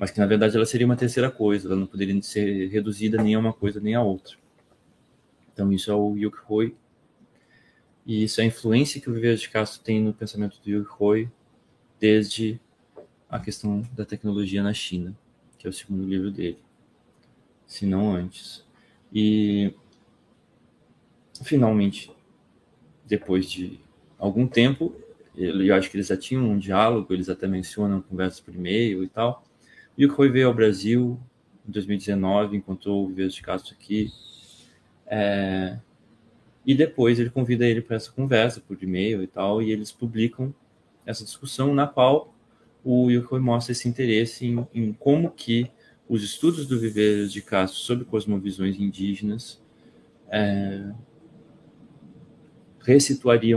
mas 0.01 0.11
que 0.11 0.19
na 0.19 0.25
verdade 0.25 0.57
ela 0.57 0.65
seria 0.65 0.87
uma 0.87 0.97
terceira 0.97 1.31
coisa, 1.31 1.69
ela 1.69 1.77
não 1.77 1.87
poderia 1.87 2.21
ser 2.23 2.69
reduzida 2.69 3.23
nem 3.23 3.35
a 3.35 3.39
uma 3.39 3.53
coisa 3.53 3.79
nem 3.79 3.95
a 3.95 4.03
outra. 4.03 4.35
Então 5.53 5.71
isso 5.71 5.91
é 5.91 5.95
o 5.95 6.17
Yukihoi, 6.17 6.75
e 8.07 8.25
isso 8.25 8.41
é 8.41 8.45
a 8.45 8.47
influência 8.47 8.99
que 8.99 9.11
o 9.11 9.13
Viveiro 9.13 9.37
de 9.37 9.51
Castro 9.51 9.83
tem 9.83 10.01
no 10.01 10.15
pensamento 10.15 10.59
do 10.65 10.71
Yukihoi 10.71 11.31
desde 12.01 12.59
a 13.29 13.39
questão 13.39 13.83
da 13.93 14.05
tecnologia 14.05 14.63
na 14.63 14.73
China, 14.73 15.17
que 15.59 15.67
é 15.67 15.71
o 15.71 15.73
segundo 15.73 16.05
livro 16.05 16.31
dele, 16.31 16.59
se 17.67 17.87
não 17.87 18.13
antes. 18.13 18.65
E 19.13 19.75
finalmente, 21.45 22.11
depois 23.07 23.49
de 23.49 23.79
algum 24.19 24.49
tempo, 24.49 24.95
eu 25.37 25.75
acho 25.75 25.91
que 25.91 25.97
eles 25.97 26.09
já 26.09 26.17
tinham 26.17 26.51
um 26.51 26.59
diálogo, 26.59 27.13
eles 27.13 27.29
até 27.29 27.47
mencionam 27.47 28.01
conversas 28.01 28.41
por 28.41 28.55
e-mail 28.55 29.05
e 29.05 29.09
tal, 29.09 29.45
e 29.97 30.07
o 30.07 30.13
Rui 30.13 30.29
veio 30.31 30.49
ao 30.49 30.55
Brasil 30.55 31.21
em 31.69 31.71
2019, 31.71 32.57
encontrou 32.57 33.05
o 33.05 33.09
Viveiro 33.09 33.31
de 33.31 33.43
Castro 33.43 33.75
aqui. 33.75 34.11
É, 35.07 35.79
e 36.65 36.75
depois 36.75 37.19
ele 37.19 37.31
convida 37.31 37.67
ele 37.67 37.81
para 37.81 37.97
essa 37.97 38.11
conversa 38.11 38.61
por 38.61 38.83
e-mail 38.83 39.23
e 39.23 39.27
tal, 39.27 39.61
e 39.63 39.71
eles 39.71 39.93
publicam 39.93 40.55
essa 41.11 41.25
discussão 41.25 41.75
na 41.75 41.87
qual 41.87 42.35
o 42.85 43.11
Yukoi 43.11 43.41
mostra 43.41 43.73
esse 43.73 43.89
interesse 43.89 44.47
em, 44.47 44.67
em, 44.73 44.93
como 44.93 45.31
que 45.31 45.71
os 46.09 46.23
estudos 46.23 46.67
do 46.67 46.79
Viveiro 46.79 47.29
de 47.29 47.43
Castro 47.43 47.79
sobre 47.81 48.05
cosmovisões 48.05 48.79
indígenas 48.79 49.63
é, 50.29 50.91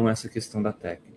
essa 0.10 0.28
questão 0.30 0.62
da 0.62 0.74
técnica. 0.74 1.14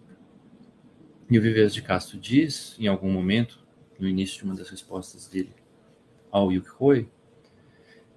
E 1.28 1.38
o 1.38 1.42
Viveiro 1.42 1.70
de 1.70 1.82
Castro 1.82 2.18
diz, 2.18 2.76
em 2.78 2.86
algum 2.86 3.10
momento, 3.10 3.58
no 3.98 4.06
início 4.08 4.38
de 4.38 4.44
uma 4.44 4.54
das 4.54 4.70
respostas 4.70 5.26
dele 5.26 5.52
ao 6.30 6.52
Yukihoi, 6.52 7.08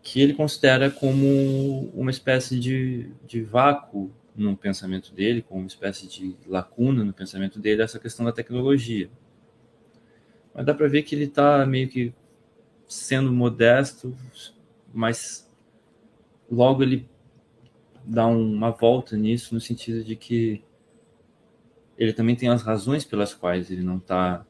que 0.02 0.22
ele 0.22 0.34
considera 0.34 0.90
como 0.92 1.90
uma 1.94 2.12
espécie 2.12 2.60
de, 2.60 3.12
de 3.26 3.42
vácuo 3.42 4.12
no 4.40 4.56
pensamento 4.56 5.14
dele, 5.14 5.42
como 5.42 5.60
uma 5.62 5.68
espécie 5.68 6.08
de 6.08 6.36
lacuna 6.48 7.04
no 7.04 7.14
pensamento 7.14 7.60
dele, 7.60 7.82
essa 7.82 8.00
questão 8.00 8.26
da 8.26 8.32
tecnologia. 8.32 9.10
Mas 10.54 10.66
dá 10.66 10.74
para 10.74 10.88
ver 10.88 11.04
que 11.04 11.14
ele 11.14 11.26
está 11.26 11.66
meio 11.66 11.90
que 11.90 12.14
sendo 12.88 13.32
modesto, 13.32 14.16
mas 14.94 15.50
logo 16.50 16.82
ele 16.82 17.08
dá 18.04 18.26
uma 18.26 18.72
volta 18.72 19.16
nisso, 19.16 19.54
no 19.54 19.62
sentido 19.62 20.04
de 20.04 20.16
que 20.16 20.64
ele 21.98 22.14
também 22.14 22.36
tem 22.36 22.50
as 22.50 22.64
razões 22.64 23.04
pelas 23.04 23.34
quais 23.34 23.70
ele 23.70 23.84
não 23.84 23.98
está 23.98 24.46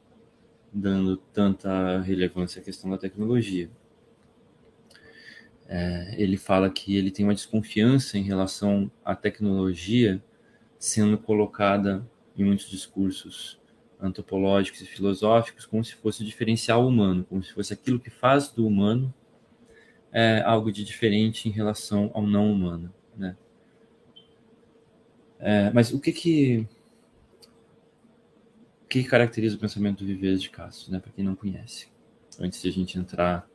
dando 0.72 1.18
tanta 1.18 2.00
relevância 2.02 2.62
à 2.62 2.64
questão 2.64 2.92
da 2.92 2.98
tecnologia. 2.98 3.70
É, 5.72 6.16
ele 6.18 6.36
fala 6.36 6.68
que 6.68 6.98
ele 6.98 7.12
tem 7.12 7.24
uma 7.24 7.36
desconfiança 7.36 8.18
em 8.18 8.24
relação 8.24 8.90
à 9.06 9.16
tecnologia 9.16 10.20
sendo 10.80 11.16
colocada 11.16 12.04
em 12.36 12.44
muitos 12.44 12.68
discursos 12.68 13.60
antropológicos 14.02 14.82
e 14.82 14.86
filosóficos 14.86 15.68
como 15.68 15.86
se 15.86 15.94
fosse 15.94 16.24
o 16.24 16.26
diferencial 16.26 16.88
humano, 16.88 17.24
como 17.24 17.44
se 17.44 17.54
fosse 17.54 17.72
aquilo 17.72 18.00
que 18.00 18.10
faz 18.10 18.50
do 18.50 18.66
humano 18.66 19.14
é, 20.12 20.42
algo 20.42 20.72
de 20.72 20.84
diferente 20.84 21.48
em 21.48 21.52
relação 21.52 22.10
ao 22.16 22.26
não 22.26 22.52
humano, 22.52 22.92
né? 23.16 23.38
É, 25.40 25.70
mas 25.72 25.94
o 25.94 26.00
que 26.00 26.12
que 26.12 26.68
que 28.90 29.04
caracteriza 29.04 29.56
o 29.56 29.60
pensamento 29.60 30.00
do 30.00 30.06
Viveiro 30.08 30.40
de 30.40 30.50
Castro, 30.50 30.92
né, 30.92 31.00
para 31.00 31.12
quem 31.12 31.24
não 31.24 31.36
conhece, 31.36 31.88
antes 32.40 32.60
de 32.60 32.70
a 32.70 32.72
gente 32.72 32.98
entrar 32.98 33.48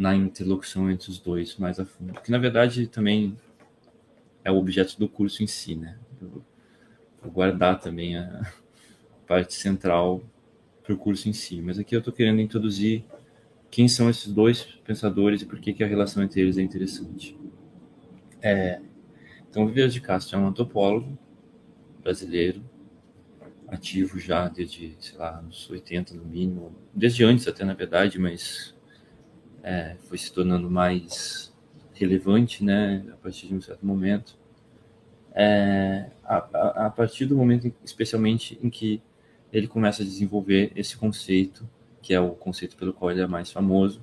na 0.00 0.16
interlocução 0.16 0.90
entre 0.90 1.10
os 1.10 1.18
dois 1.18 1.58
mais 1.58 1.78
a 1.78 1.84
fundo, 1.84 2.18
que 2.22 2.30
na 2.30 2.38
verdade 2.38 2.86
também 2.86 3.36
é 4.42 4.50
o 4.50 4.56
objeto 4.56 4.98
do 4.98 5.06
curso 5.06 5.42
em 5.42 5.46
si, 5.46 5.76
né? 5.76 5.98
Eu 6.22 6.42
vou 7.22 7.30
guardar 7.30 7.78
também 7.78 8.16
a 8.16 8.50
parte 9.26 9.52
central 9.52 10.22
para 10.82 10.94
o 10.94 10.96
curso 10.96 11.28
em 11.28 11.34
si, 11.34 11.60
mas 11.60 11.78
aqui 11.78 11.94
eu 11.94 11.98
estou 11.98 12.14
querendo 12.14 12.40
introduzir 12.40 13.04
quem 13.70 13.88
são 13.88 14.08
esses 14.08 14.32
dois 14.32 14.62
pensadores 14.62 15.42
e 15.42 15.44
por 15.44 15.60
que, 15.60 15.74
que 15.74 15.84
a 15.84 15.86
relação 15.86 16.22
entre 16.22 16.40
eles 16.40 16.56
é 16.56 16.62
interessante. 16.62 17.36
É, 18.40 18.80
então, 19.50 19.66
Viveiro 19.66 19.90
de 19.90 20.00
Castro 20.00 20.38
é 20.38 20.40
um 20.40 20.46
antropólogo 20.46 21.18
brasileiro 22.02 22.64
ativo 23.68 24.18
já 24.18 24.48
desde, 24.48 24.96
sei 24.98 25.18
lá, 25.18 25.40
anos 25.40 25.68
80 25.68 26.14
no 26.14 26.24
mínimo, 26.24 26.74
desde 26.94 27.22
antes 27.22 27.46
até 27.46 27.66
na 27.66 27.74
verdade, 27.74 28.18
mas 28.18 28.74
é, 29.62 29.96
foi 30.08 30.18
se 30.18 30.32
tornando 30.32 30.70
mais 30.70 31.52
relevante, 31.94 32.64
né, 32.64 33.04
a 33.12 33.16
partir 33.16 33.46
de 33.46 33.54
um 33.54 33.60
certo 33.60 33.84
momento. 33.84 34.38
É, 35.32 36.10
a, 36.24 36.36
a, 36.36 36.86
a, 36.86 36.90
partir 36.90 37.26
do 37.26 37.36
momento, 37.36 37.72
especialmente, 37.84 38.58
em 38.62 38.70
que 38.70 39.02
ele 39.52 39.66
começa 39.66 40.02
a 40.02 40.04
desenvolver 40.04 40.72
esse 40.74 40.96
conceito, 40.96 41.68
que 42.02 42.14
é 42.14 42.20
o 42.20 42.30
conceito 42.30 42.76
pelo 42.76 42.92
qual 42.92 43.10
ele 43.10 43.20
é 43.20 43.26
mais 43.26 43.50
famoso, 43.50 44.02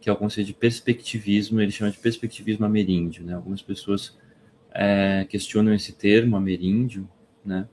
que 0.00 0.08
é 0.08 0.12
o 0.12 0.16
conceito 0.16 0.46
de 0.46 0.54
perspectivismo, 0.54 1.60
ele 1.60 1.72
chama 1.72 1.90
de 1.90 1.98
perspectivismo 1.98 2.64
ameríndio. 2.64 3.24
Né? 3.24 3.34
Algumas 3.34 3.60
pessoas 3.60 4.16
é, 4.72 5.26
questionam 5.28 5.74
esse 5.74 5.92
termo 5.92 6.36
ameríndio, 6.36 7.08
né? 7.44 7.68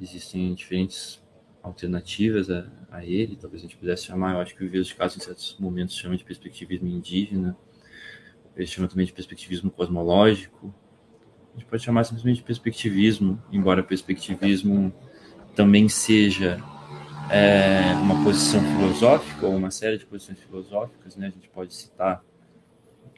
existem 0.00 0.54
diferentes 0.54 1.19
alternativas 1.62 2.50
a, 2.50 2.70
a, 2.90 3.04
ele, 3.04 3.36
talvez 3.36 3.62
a 3.62 3.66
gente 3.66 3.76
pudesse 3.76 4.04
chamar, 4.04 4.34
eu 4.34 4.40
acho 4.40 4.54
que 4.54 4.62
o 4.62 4.64
Viveiro 4.66 4.86
de 4.86 4.94
Caso 4.94 5.18
em 5.18 5.20
certos 5.20 5.56
momentos 5.58 5.96
chama 5.96 6.16
de 6.16 6.24
perspectivismo 6.24 6.88
indígena, 6.88 7.56
ele 8.56 8.66
chama 8.66 8.88
também 8.88 9.06
de 9.06 9.12
perspectivismo 9.12 9.70
cosmológico, 9.70 10.74
a 11.54 11.58
gente 11.58 11.68
pode 11.68 11.82
chamar 11.82 12.04
simplesmente 12.04 12.36
de 12.36 12.42
perspectivismo, 12.44 13.42
embora 13.50 13.82
perspectivismo 13.82 14.92
também 15.54 15.88
seja 15.88 16.62
é, 17.30 17.92
uma 17.94 18.22
posição 18.24 18.60
filosófica 18.60 19.46
ou 19.46 19.56
uma 19.56 19.70
série 19.70 19.98
de 19.98 20.06
posições 20.06 20.38
filosóficas, 20.40 21.16
né? 21.16 21.26
A 21.26 21.30
gente 21.30 21.48
pode 21.48 21.74
citar 21.74 22.24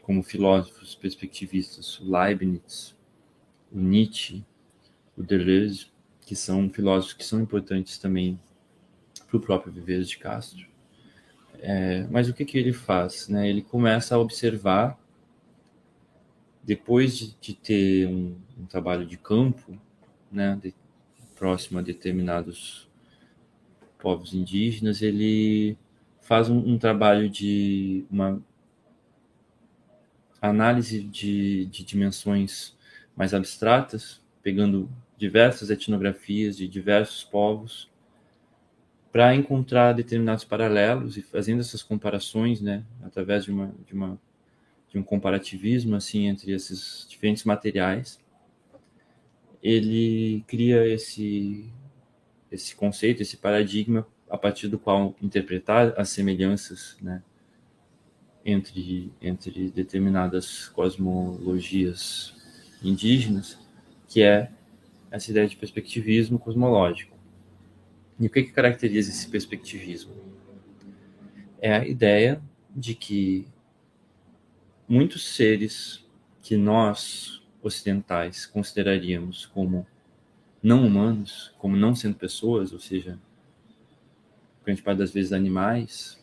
como 0.03 0.23
filósofos 0.23 0.95
perspectivistas 0.95 2.01
o 2.01 2.11
Leibniz, 2.11 2.97
o 3.71 3.79
Nietzsche, 3.79 4.45
o 5.17 5.23
Deleuze, 5.23 5.92
que 6.25 6.35
são 6.35 6.69
filósofos 6.71 7.15
que 7.15 7.25
são 7.25 7.41
importantes 7.41 7.99
também 7.99 8.39
para 9.27 9.37
o 9.37 9.41
próprio 9.41 9.73
Viveiro 9.73 10.05
de 10.05 10.19
Castro. 10.19 10.67
É, 11.59 12.07
mas 12.11 12.29
o 12.29 12.35
que, 12.35 12.45
que 12.45 12.59
ele 12.59 12.73
faz? 12.73 13.29
Né? 13.29 13.49
Ele 13.49 13.63
começa 13.63 14.15
a 14.15 14.19
observar, 14.19 14.99
depois 16.63 17.17
de, 17.17 17.37
de 17.41 17.55
ter 17.55 18.09
um, 18.09 18.37
um, 18.59 18.67
trabalho 18.67 19.07
de 19.07 19.17
campo, 19.17 19.79
né, 20.31 20.59
de, 20.63 20.75
próximo 21.37 21.79
a 21.79 21.83
determinados 21.83 22.89
povos 23.99 24.35
indígenas, 24.35 25.03
ele 25.03 25.77
faz 26.21 26.49
um, 26.49 26.59
um 26.59 26.79
trabalho 26.79 27.29
de 27.29 28.05
uma 28.11 28.41
análise 30.41 31.03
de, 31.03 31.67
de 31.67 31.85
dimensões 31.85 32.77
mais 33.17 33.33
abstratas, 33.33 34.21
pegando 34.43 34.91
diversas 35.23 35.71
etnografias 35.71 36.57
de 36.57 36.67
diversos 36.67 37.23
povos, 37.23 37.89
para 39.13 39.33
encontrar 39.37 39.93
determinados 39.93 40.43
paralelos 40.43 41.17
e 41.17 41.23
fazendo 41.23 41.61
essas 41.61 41.81
comparações, 41.81 42.61
né, 42.61 42.83
através 43.05 43.45
de 43.45 43.53
uma, 43.53 43.73
de 43.87 43.95
uma 43.95 44.19
de 44.91 44.99
um 44.99 45.03
comparativismo 45.03 45.95
assim 45.95 46.27
entre 46.27 46.53
esses 46.53 47.07
diferentes 47.09 47.45
materiais, 47.45 48.19
ele 49.63 50.45
cria 50.49 50.87
esse 50.89 51.71
esse 52.51 52.75
conceito, 52.75 53.23
esse 53.23 53.37
paradigma 53.37 54.05
a 54.29 54.37
partir 54.37 54.67
do 54.67 54.79
qual 54.79 55.15
interpretar 55.23 55.95
as 55.97 56.09
semelhanças, 56.09 56.97
né, 57.01 57.23
entre 58.45 59.13
entre 59.23 59.71
determinadas 59.71 60.69
cosmologias 60.69 62.35
indígenas, 62.83 63.57
que 64.09 64.21
é 64.21 64.51
essa 65.13 65.31
ideia 65.31 65.47
de 65.47 65.57
perspectivismo 65.57 66.39
cosmológico. 66.39 67.17
E 68.19 68.27
o 68.27 68.31
que, 68.31 68.43
que 68.43 68.53
caracteriza 68.53 69.11
esse 69.11 69.29
perspectivismo? 69.29 70.15
É 71.61 71.75
a 71.75 71.87
ideia 71.87 72.43
de 72.75 72.95
que 72.95 73.47
muitos 74.89 75.29
seres 75.29 76.05
que 76.41 76.57
nós 76.57 77.43
ocidentais 77.63 78.47
consideraríamos 78.47 79.47
como 79.47 79.87
não 80.63 80.87
humanos, 80.87 81.55
como 81.59 81.77
não 81.77 81.95
sendo 81.95 82.17
pessoas, 82.17 82.73
ou 82.73 82.81
seja, 82.81 83.19
grande 84.65 84.83
parte 84.83 84.99
das 84.99 85.13
vezes 85.13 85.33
animais, 85.33 86.19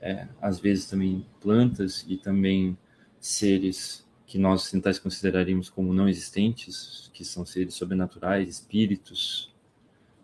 é, 0.00 0.26
às 0.40 0.58
vezes 0.58 0.86
também 0.86 1.24
plantas 1.40 2.04
e 2.08 2.16
também 2.16 2.76
seres 3.20 4.06
que 4.30 4.38
nós 4.38 4.62
ocidentais 4.62 4.96
consideraríamos 4.96 5.68
como 5.68 5.92
não 5.92 6.08
existentes, 6.08 7.10
que 7.12 7.24
são 7.24 7.44
seres 7.44 7.74
sobrenaturais, 7.74 8.48
espíritos, 8.48 9.52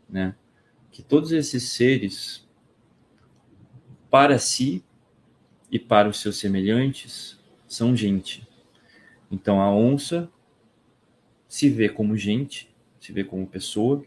né? 0.09 0.37
Que 0.93 1.03
todos 1.03 1.33
esses 1.33 1.73
seres, 1.73 2.49
para 4.09 4.39
si 4.39 4.85
e 5.73 5.77
para 5.77 6.09
os 6.09 6.21
seus 6.21 6.37
semelhantes, 6.39 7.37
são 7.67 7.97
gente. 7.97 8.47
Então 9.29 9.61
a 9.61 9.75
onça 9.75 10.31
se 11.49 11.69
vê 11.69 11.89
como 11.89 12.17
gente, 12.17 12.73
se 13.01 13.13
vê 13.13 13.25
como 13.25 13.45
pessoa 13.45 14.07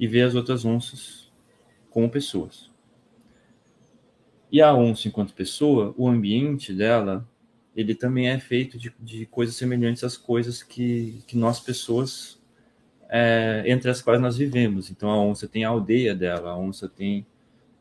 e 0.00 0.08
vê 0.08 0.22
as 0.22 0.34
outras 0.34 0.64
onças 0.64 1.30
como 1.90 2.08
pessoas. 2.08 2.70
E 4.50 4.62
a 4.62 4.72
onça, 4.72 5.08
enquanto 5.08 5.34
pessoa, 5.34 5.94
o 5.98 6.08
ambiente 6.08 6.72
dela, 6.72 7.28
ele 7.76 7.94
também 7.94 8.28
é 8.28 8.38
feito 8.38 8.78
de, 8.78 8.94
de 9.00 9.26
coisas 9.26 9.56
semelhantes 9.56 10.04
às 10.04 10.16
coisas 10.16 10.62
que, 10.62 11.22
que 11.26 11.36
nós, 11.36 11.58
pessoas, 11.58 12.40
é, 13.08 13.64
entre 13.66 13.90
as 13.90 14.00
quais 14.00 14.20
nós 14.20 14.36
vivemos. 14.36 14.90
Então, 14.90 15.10
a 15.10 15.20
onça 15.20 15.48
tem 15.48 15.64
a 15.64 15.68
aldeia 15.68 16.14
dela, 16.14 16.50
a 16.50 16.56
onça 16.56 16.88
tem 16.88 17.26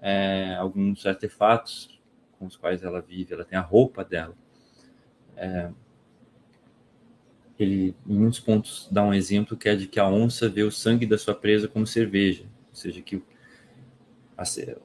é, 0.01 0.55
alguns 0.55 1.05
artefatos 1.05 1.99
com 2.37 2.45
os 2.45 2.57
quais 2.57 2.83
ela 2.83 3.01
vive, 3.01 3.33
ela 3.33 3.45
tem 3.45 3.57
a 3.57 3.61
roupa 3.61 4.03
dela. 4.03 4.35
É, 5.37 5.69
ele, 7.57 7.95
em 8.07 8.15
muitos 8.15 8.39
pontos, 8.39 8.87
dá 8.91 9.03
um 9.03 9.13
exemplo 9.13 9.55
que 9.55 9.69
é 9.69 9.75
de 9.75 9.87
que 9.87 9.99
a 9.99 10.07
onça 10.07 10.49
vê 10.49 10.63
o 10.63 10.71
sangue 10.71 11.05
da 11.05 11.17
sua 11.17 11.35
presa 11.35 11.67
como 11.67 11.85
cerveja, 11.85 12.43
ou 12.69 12.75
seja, 12.75 13.01
que 13.01 13.21
a, 14.37 14.43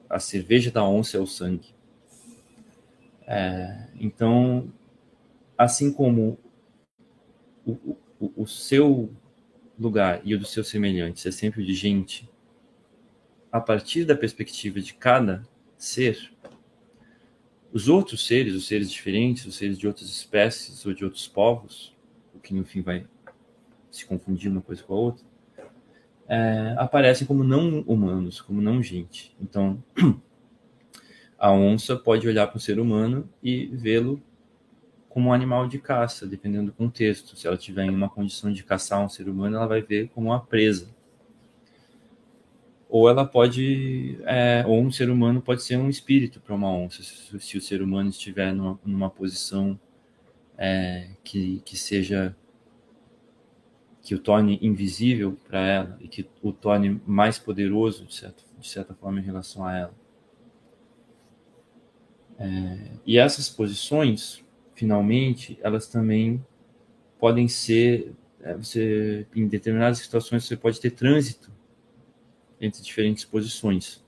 a 0.09 0.19
cerveja 0.19 0.71
da 0.71 0.83
onça 0.87 1.17
é 1.17 1.19
o 1.19 1.25
sangue. 1.25 1.73
É, 3.27 3.87
então, 3.99 4.71
assim 5.59 5.91
como 5.91 6.39
o, 7.65 7.97
o, 8.17 8.43
o, 8.43 8.47
seu 8.47 9.13
lugar 9.77 10.21
e 10.23 10.33
o 10.33 10.39
dos 10.39 10.53
seus 10.53 10.69
semelhantes 10.69 11.25
é 11.25 11.31
sempre 11.31 11.61
o 11.61 11.65
de 11.65 11.73
gente, 11.73 12.29
a 13.51 13.59
partir 13.59 14.05
da 14.05 14.15
perspectiva 14.15 14.79
de 14.79 14.93
cada 14.93 15.45
ser, 15.77 16.31
os 17.73 17.89
outros 17.89 18.25
seres, 18.25 18.55
os 18.55 18.67
seres 18.67 18.89
diferentes, 18.89 19.45
os 19.45 19.57
seres 19.57 19.77
de 19.77 19.85
outras 19.85 20.07
espécies 20.07 20.85
ou 20.85 20.93
de 20.93 21.03
outros 21.03 21.27
povos, 21.27 21.93
o 22.33 22.39
que 22.39 22.53
no 22.53 22.63
fim 22.63 22.81
vai 22.81 23.05
se 23.91 24.05
confundir 24.05 24.49
uma 24.49 24.61
coisa 24.61 24.81
com 24.81 24.93
a 24.93 24.97
outra, 24.97 25.25
é, 26.29 26.73
aparecem 26.77 27.27
como 27.27 27.43
não 27.43 27.81
humanos, 27.81 28.39
como 28.39 28.61
não 28.61 28.81
gente. 28.81 29.35
Então, 29.41 29.83
a 31.37 31.51
onça 31.51 31.97
pode 31.97 32.25
olhar 32.29 32.47
para 32.47 32.57
o 32.57 32.61
ser 32.61 32.79
humano 32.79 33.29
e 33.43 33.65
vê-lo 33.65 34.23
como 35.09 35.29
um 35.29 35.33
animal 35.33 35.67
de 35.67 35.79
caça, 35.79 36.27
dependendo 36.27 36.67
do 36.67 36.73
contexto. 36.73 37.35
Se 37.35 37.47
ela 37.47 37.55
estiver 37.55 37.83
em 37.83 37.89
uma 37.89 38.07
condição 38.07 38.53
de 38.53 38.63
caçar 38.63 39.03
um 39.03 39.09
ser 39.09 39.27
humano, 39.27 39.57
ela 39.57 39.67
vai 39.67 39.81
ver 39.81 40.09
como 40.09 40.27
uma 40.27 40.39
presa. 40.39 40.87
Ou 42.87 43.09
ela 43.09 43.25
pode, 43.25 44.19
é, 44.25 44.63
ou 44.67 44.81
um 44.81 44.91
ser 44.91 45.09
humano 45.09 45.41
pode 45.41 45.63
ser 45.63 45.77
um 45.77 45.89
espírito 45.89 46.39
para 46.39 46.55
uma 46.55 46.71
onça, 46.71 47.03
se, 47.03 47.39
se, 47.39 47.57
o 47.57 47.61
ser 47.61 47.81
humano 47.81 48.09
estiver 48.09 48.51
numa, 48.53 48.79
numa 48.83 49.09
posição 49.09 49.79
é, 50.57 51.09
que, 51.23 51.61
que 51.63 51.77
seja 51.77 52.35
que 54.01 54.15
o 54.15 54.19
torne 54.19 54.57
invisível 54.61 55.37
para 55.47 55.59
ela 55.67 55.97
e 56.01 56.07
que 56.07 56.27
o 56.41 56.51
torne 56.51 56.99
mais 57.05 57.37
poderoso, 57.37 58.05
de, 58.05 58.15
certo, 58.15 58.43
de 58.57 58.67
certa 58.67 58.93
forma, 58.95 59.19
em 59.19 59.23
relação 59.23 59.63
a 59.65 59.77
ela. 59.77 59.93
É, 62.39 62.91
e 63.05 63.19
essas 63.19 63.49
posições, 63.49 64.43
finalmente, 64.79 65.59
elas 65.61 65.87
também 65.87 66.41
podem 67.19 67.49
ser, 67.49 68.13
é, 68.41 68.55
você, 68.55 69.27
em 69.35 69.45
determinadas 69.45 69.97
situações, 69.97 70.45
você 70.45 70.55
pode 70.55 70.79
ter 70.79 70.91
trânsito 70.91 71.51
entre 72.61 72.81
diferentes 72.81 73.25
posições. 73.25 74.01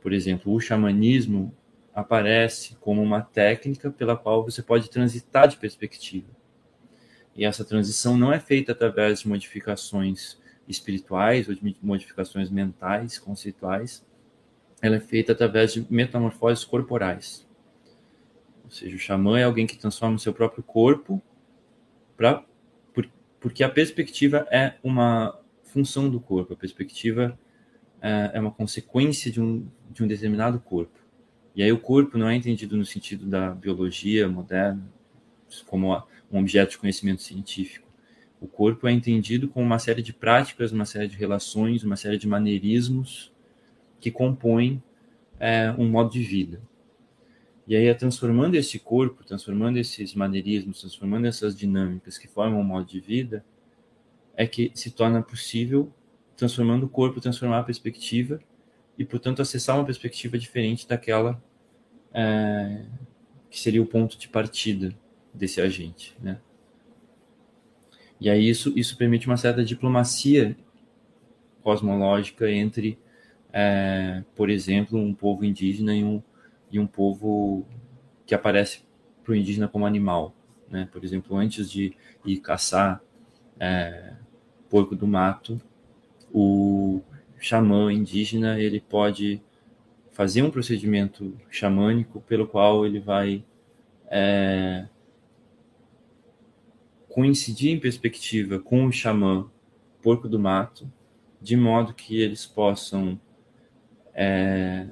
Por 0.00 0.12
exemplo, 0.12 0.52
o 0.52 0.60
xamanismo 0.60 1.54
aparece 1.94 2.74
como 2.80 3.00
uma 3.00 3.22
técnica 3.22 3.88
pela 3.88 4.16
qual 4.16 4.44
você 4.44 4.64
pode 4.64 4.90
transitar 4.90 5.46
de 5.46 5.58
perspectiva. 5.58 6.26
E 7.36 7.44
essa 7.44 7.64
transição 7.64 8.18
não 8.18 8.32
é 8.32 8.40
feita 8.40 8.72
através 8.72 9.20
de 9.20 9.28
modificações 9.28 10.38
espirituais 10.66 11.48
ou 11.48 11.54
de 11.54 11.76
modificações 11.80 12.50
mentais, 12.50 13.16
conceituais. 13.16 14.04
Ela 14.82 14.96
é 14.96 15.00
feita 15.00 15.30
através 15.30 15.72
de 15.72 15.86
metamorfoses 15.88 16.64
corporais. 16.64 17.45
Ou 18.66 18.70
seja, 18.70 18.96
o 18.96 18.98
xamã 18.98 19.38
é 19.38 19.44
alguém 19.44 19.66
que 19.66 19.78
transforma 19.78 20.16
o 20.16 20.18
seu 20.18 20.34
próprio 20.34 20.62
corpo 20.62 21.22
para 22.16 22.44
por, 22.92 23.08
porque 23.40 23.62
a 23.62 23.68
perspectiva 23.68 24.46
é 24.50 24.74
uma 24.82 25.38
função 25.62 26.10
do 26.10 26.20
corpo, 26.20 26.52
a 26.52 26.56
perspectiva 26.56 27.38
é, 28.02 28.32
é 28.34 28.40
uma 28.40 28.50
consequência 28.50 29.30
de 29.30 29.40
um, 29.40 29.66
de 29.90 30.02
um 30.02 30.06
determinado 30.06 30.58
corpo. 30.58 30.98
E 31.54 31.62
aí 31.62 31.72
o 31.72 31.78
corpo 31.78 32.18
não 32.18 32.28
é 32.28 32.36
entendido 32.36 32.76
no 32.76 32.84
sentido 32.84 33.24
da 33.24 33.50
biologia 33.50 34.28
moderna, 34.28 34.82
como 35.66 35.96
um 36.30 36.40
objeto 36.40 36.72
de 36.72 36.78
conhecimento 36.78 37.22
científico. 37.22 37.86
O 38.40 38.46
corpo 38.46 38.86
é 38.86 38.92
entendido 38.92 39.48
como 39.48 39.64
uma 39.64 39.78
série 39.78 40.02
de 40.02 40.12
práticas, 40.12 40.72
uma 40.72 40.84
série 40.84 41.08
de 41.08 41.16
relações, 41.16 41.82
uma 41.84 41.96
série 41.96 42.18
de 42.18 42.26
maneirismos 42.26 43.32
que 43.98 44.10
compõem 44.10 44.82
é, 45.38 45.74
um 45.78 45.88
modo 45.88 46.10
de 46.10 46.22
vida. 46.22 46.60
E 47.66 47.74
aí 47.74 47.86
é 47.86 47.94
transformando 47.94 48.54
esse 48.54 48.78
corpo, 48.78 49.24
transformando 49.24 49.76
esses 49.76 50.14
maneirismos, 50.14 50.80
transformando 50.80 51.26
essas 51.26 51.56
dinâmicas 51.56 52.16
que 52.16 52.28
formam 52.28 52.60
o 52.60 52.64
modo 52.64 52.86
de 52.86 53.00
vida, 53.00 53.44
é 54.36 54.46
que 54.46 54.70
se 54.74 54.90
torna 54.90 55.20
possível, 55.22 55.92
transformando 56.36 56.84
o 56.86 56.88
corpo, 56.88 57.20
transformar 57.20 57.60
a 57.60 57.64
perspectiva 57.64 58.38
e, 58.96 59.04
portanto, 59.04 59.42
acessar 59.42 59.76
uma 59.76 59.84
perspectiva 59.84 60.38
diferente 60.38 60.86
daquela 60.86 61.42
é, 62.12 62.84
que 63.50 63.58
seria 63.58 63.82
o 63.82 63.86
ponto 63.86 64.16
de 64.16 64.28
partida 64.28 64.94
desse 65.34 65.60
agente, 65.60 66.16
né? 66.22 66.38
E 68.20 68.30
aí 68.30 68.48
isso, 68.48 68.72
isso 68.76 68.96
permite 68.96 69.26
uma 69.26 69.36
certa 69.36 69.62
diplomacia 69.62 70.56
cosmológica 71.62 72.50
entre, 72.50 72.98
é, 73.52 74.22
por 74.34 74.48
exemplo, 74.48 74.98
um 74.98 75.12
povo 75.12 75.44
indígena 75.44 75.94
e 75.94 76.02
um, 76.02 76.22
e 76.70 76.78
um 76.78 76.86
povo 76.86 77.66
que 78.26 78.34
aparece 78.34 78.80
para 79.22 79.32
o 79.32 79.36
indígena 79.36 79.68
como 79.68 79.86
animal. 79.86 80.34
Né? 80.68 80.88
Por 80.90 81.04
exemplo, 81.04 81.36
antes 81.36 81.70
de 81.70 81.94
ir 82.24 82.38
caçar 82.38 83.00
é, 83.58 84.14
porco 84.68 84.94
do 84.94 85.06
mato, 85.06 85.60
o 86.32 87.00
xamã 87.38 87.92
indígena 87.92 88.58
ele 88.60 88.80
pode 88.80 89.40
fazer 90.12 90.42
um 90.42 90.50
procedimento 90.50 91.38
xamânico 91.50 92.20
pelo 92.22 92.46
qual 92.46 92.86
ele 92.86 92.98
vai 92.98 93.44
é, 94.08 94.86
coincidir 97.08 97.72
em 97.72 97.80
perspectiva 97.80 98.58
com 98.58 98.86
o 98.86 98.92
xamã 98.92 99.48
porco 100.02 100.28
do 100.28 100.38
mato, 100.38 100.90
de 101.40 101.56
modo 101.56 101.94
que 101.94 102.20
eles 102.20 102.46
possam 102.46 103.20
é, 104.14 104.86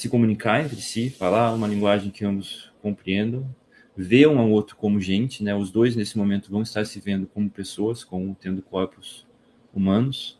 se 0.00 0.08
comunicar 0.08 0.64
entre 0.64 0.80
si, 0.80 1.10
falar 1.10 1.52
uma 1.52 1.66
linguagem 1.66 2.10
que 2.10 2.24
ambos 2.24 2.72
compreendam, 2.80 3.46
ver 3.94 4.26
um 4.26 4.38
ao 4.38 4.50
outro 4.50 4.74
como 4.76 4.98
gente, 4.98 5.44
né? 5.44 5.54
Os 5.54 5.70
dois 5.70 5.94
nesse 5.94 6.16
momento 6.16 6.50
vão 6.50 6.62
estar 6.62 6.86
se 6.86 6.98
vendo 6.98 7.26
como 7.26 7.50
pessoas, 7.50 8.02
como 8.02 8.34
tendo 8.34 8.62
corpos 8.62 9.26
humanos. 9.74 10.38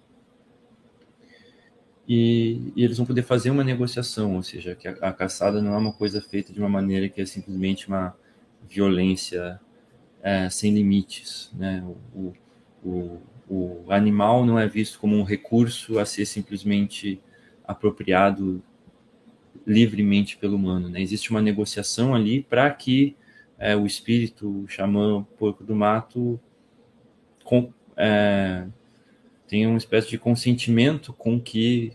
E, 2.08 2.72
e, 2.74 2.82
eles 2.82 2.96
vão 2.96 3.06
poder 3.06 3.22
fazer 3.22 3.50
uma 3.50 3.62
negociação, 3.62 4.34
ou 4.36 4.42
seja, 4.42 4.74
que 4.74 4.88
a, 4.88 4.92
a, 4.92 5.12
caçada 5.12 5.60
não 5.60 5.74
é 5.74 5.76
uma 5.76 5.92
coisa 5.92 6.20
feita 6.22 6.52
de 6.52 6.58
uma 6.58 6.68
maneira 6.68 7.08
que 7.08 7.20
é 7.20 7.26
simplesmente 7.26 7.86
uma 7.86 8.16
violência 8.68 9.60
é, 10.22 10.48
sem 10.48 10.74
limites, 10.74 11.52
né? 11.54 11.84
O, 12.14 12.32
o, 12.82 13.20
o 13.46 13.84
animal 13.90 14.46
não 14.46 14.58
é 14.58 14.66
visto 14.66 14.98
como 14.98 15.16
um 15.16 15.22
recurso 15.22 15.98
a 15.98 16.06
ser 16.06 16.24
simplesmente 16.24 17.20
apropriado 17.62 18.62
livremente 19.70 20.36
pelo 20.36 20.56
humano, 20.56 20.88
né? 20.88 21.00
Existe 21.00 21.30
uma 21.30 21.40
negociação 21.40 22.12
ali 22.12 22.42
para 22.42 22.68
que 22.70 23.16
é, 23.56 23.76
o 23.76 23.86
espírito, 23.86 24.64
o 24.64 24.68
xamã, 24.68 25.18
o 25.18 25.24
porco 25.24 25.62
do 25.62 25.76
mato, 25.76 26.40
com, 27.44 27.72
é, 27.96 28.66
tenha 29.46 29.68
uma 29.68 29.78
espécie 29.78 30.08
de 30.08 30.18
consentimento 30.18 31.12
com 31.12 31.40
que 31.40 31.92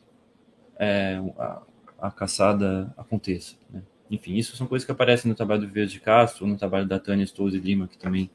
é, 0.79 1.19
a, 1.37 1.61
a, 1.99 2.11
caçada 2.11 2.93
aconteça. 2.95 3.55
Né? 3.69 3.81
Enfim, 4.09 4.35
isso 4.35 4.55
são 4.55 4.67
coisas 4.67 4.85
que 4.85 4.91
aparecem 4.91 5.27
no 5.27 5.35
trabalho 5.35 5.61
do 5.61 5.67
Verde 5.67 5.93
de 5.93 5.99
Castro, 5.99 6.47
no 6.47 6.57
trabalho 6.57 6.87
da 6.87 6.99
Tânia 6.99 7.25
Stolze 7.25 7.59
Lima, 7.59 7.89
que 7.89 7.97
também 7.97 8.29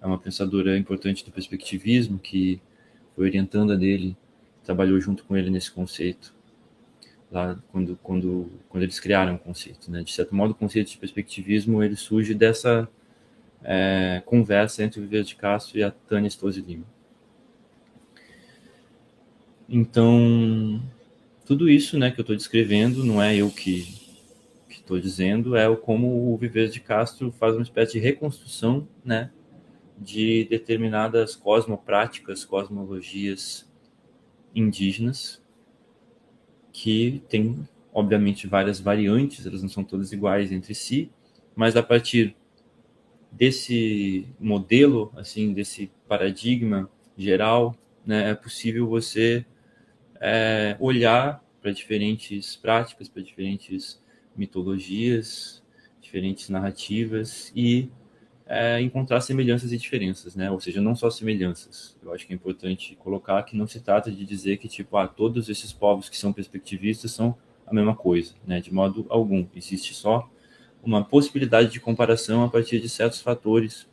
é 0.00 0.06
uma 0.06 0.18
pensadora 0.18 0.78
importante 0.78 1.24
do 1.24 1.32
perspectivismo, 1.32 2.18
que 2.18 2.60
foi 3.16 3.26
orientanda 3.26 3.76
dele, 3.76 4.16
trabalhou 4.62 5.00
junto 5.00 5.24
com 5.24 5.36
ele 5.36 5.50
nesse 5.50 5.72
conceito, 5.72 6.37
lá 7.30 7.58
quando, 7.70 7.98
quando, 8.02 8.50
quando 8.68 8.82
eles 8.82 8.98
criaram 8.98 9.34
o 9.34 9.38
conceito. 9.38 9.90
Né? 9.90 10.02
De 10.02 10.12
certo 10.12 10.34
modo, 10.34 10.52
o 10.52 10.54
conceito 10.54 10.90
de 10.90 10.98
perspectivismo 10.98 11.82
ele 11.82 11.96
surge 11.96 12.34
dessa 12.34 12.88
é, 13.62 14.22
conversa 14.24 14.82
entre 14.82 15.00
o 15.00 15.02
Viver 15.02 15.24
de 15.24 15.36
Castro 15.36 15.78
e 15.78 15.82
a 15.82 15.90
Tânia 15.90 16.30
Stolze 16.30 16.60
Lima. 16.60 16.84
Então, 19.68 20.82
tudo 21.44 21.68
isso 21.68 21.98
né, 21.98 22.10
que 22.10 22.18
eu 22.18 22.22
estou 22.22 22.36
descrevendo 22.36 23.04
não 23.04 23.22
é 23.22 23.36
eu 23.36 23.50
que 23.50 24.08
estou 24.70 24.98
dizendo, 24.98 25.54
é 25.54 25.68
o 25.68 25.76
como 25.76 26.32
o 26.32 26.36
Viver 26.38 26.70
de 26.70 26.80
Castro 26.80 27.30
faz 27.32 27.54
uma 27.54 27.62
espécie 27.62 27.92
de 27.92 27.98
reconstrução 27.98 28.88
né, 29.04 29.30
de 29.98 30.46
determinadas 30.48 31.36
cosmopráticas, 31.36 32.46
cosmologias 32.46 33.70
indígenas, 34.54 35.42
que 36.80 37.20
tem, 37.28 37.68
obviamente, 37.92 38.46
várias 38.46 38.78
variantes, 38.78 39.44
elas 39.44 39.62
não 39.62 39.68
são 39.68 39.82
todas 39.82 40.12
iguais 40.12 40.52
entre 40.52 40.74
si, 40.76 41.10
mas 41.56 41.74
a 41.74 41.82
partir 41.82 42.36
desse 43.32 44.28
modelo, 44.38 45.12
assim, 45.16 45.52
desse 45.52 45.90
paradigma 46.06 46.88
geral, 47.16 47.76
né, 48.06 48.30
é 48.30 48.34
possível 48.34 48.86
você 48.86 49.44
é, 50.20 50.76
olhar 50.78 51.44
para 51.60 51.72
diferentes 51.72 52.54
práticas, 52.54 53.08
para 53.08 53.22
diferentes 53.22 54.00
mitologias, 54.36 55.60
diferentes 56.00 56.48
narrativas 56.48 57.52
e 57.56 57.90
é, 58.48 58.80
encontrar 58.80 59.20
semelhanças 59.20 59.72
e 59.72 59.76
diferenças, 59.76 60.34
né? 60.34 60.50
Ou 60.50 60.58
seja, 60.58 60.80
não 60.80 60.96
só 60.96 61.10
semelhanças. 61.10 61.94
Eu 62.02 62.14
acho 62.14 62.26
que 62.26 62.32
é 62.32 62.36
importante 62.36 62.96
colocar 62.96 63.42
que 63.42 63.54
não 63.54 63.66
se 63.66 63.78
trata 63.78 64.10
de 64.10 64.24
dizer 64.24 64.56
que 64.56 64.66
tipo, 64.66 64.96
ah, 64.96 65.06
todos 65.06 65.50
esses 65.50 65.70
povos 65.70 66.08
que 66.08 66.16
são 66.16 66.32
perspectivistas 66.32 67.10
são 67.12 67.36
a 67.66 67.74
mesma 67.74 67.94
coisa, 67.94 68.34
né? 68.46 68.58
De 68.60 68.72
modo 68.72 69.04
algum. 69.10 69.46
Existe 69.54 69.92
só 69.92 70.28
uma 70.82 71.04
possibilidade 71.04 71.70
de 71.70 71.78
comparação 71.78 72.42
a 72.42 72.48
partir 72.48 72.80
de 72.80 72.88
certos 72.88 73.20
fatores, 73.20 73.86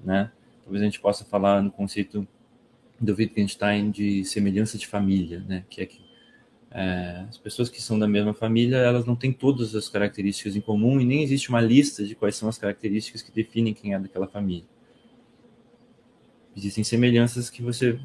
né? 0.00 0.32
Talvez 0.64 0.82
a 0.82 0.86
gente 0.86 1.00
possa 1.00 1.24
falar 1.24 1.62
no 1.62 1.70
conceito 1.70 2.26
do 2.98 3.14
Wittgenstein 3.14 3.90
de 3.90 4.24
semelhança 4.24 4.78
de 4.78 4.86
família, 4.86 5.44
né? 5.46 5.64
Que 5.68 5.82
é 5.82 5.86
que 5.86 6.00
é, 6.78 7.26
as 7.28 7.36
pessoas 7.36 7.68
que 7.68 7.82
são 7.82 7.98
da 7.98 8.06
mesma 8.06 8.32
família, 8.32 8.76
elas 8.76 9.04
não 9.04 9.16
têm 9.16 9.32
todas 9.32 9.74
as 9.74 9.88
características 9.88 10.54
em 10.54 10.60
comum 10.60 11.00
e 11.00 11.04
nem 11.04 11.24
existe 11.24 11.48
uma 11.48 11.60
lista 11.60 12.04
de 12.04 12.14
quais 12.14 12.36
são 12.36 12.48
as 12.48 12.56
características 12.56 13.20
que 13.20 13.32
definem 13.32 13.74
quem 13.74 13.94
é 13.94 13.98
daquela 13.98 14.28
família. 14.28 14.64
Existem 16.56 16.84
semelhanças 16.84 17.50
que 17.50 17.62
você, 17.62 17.98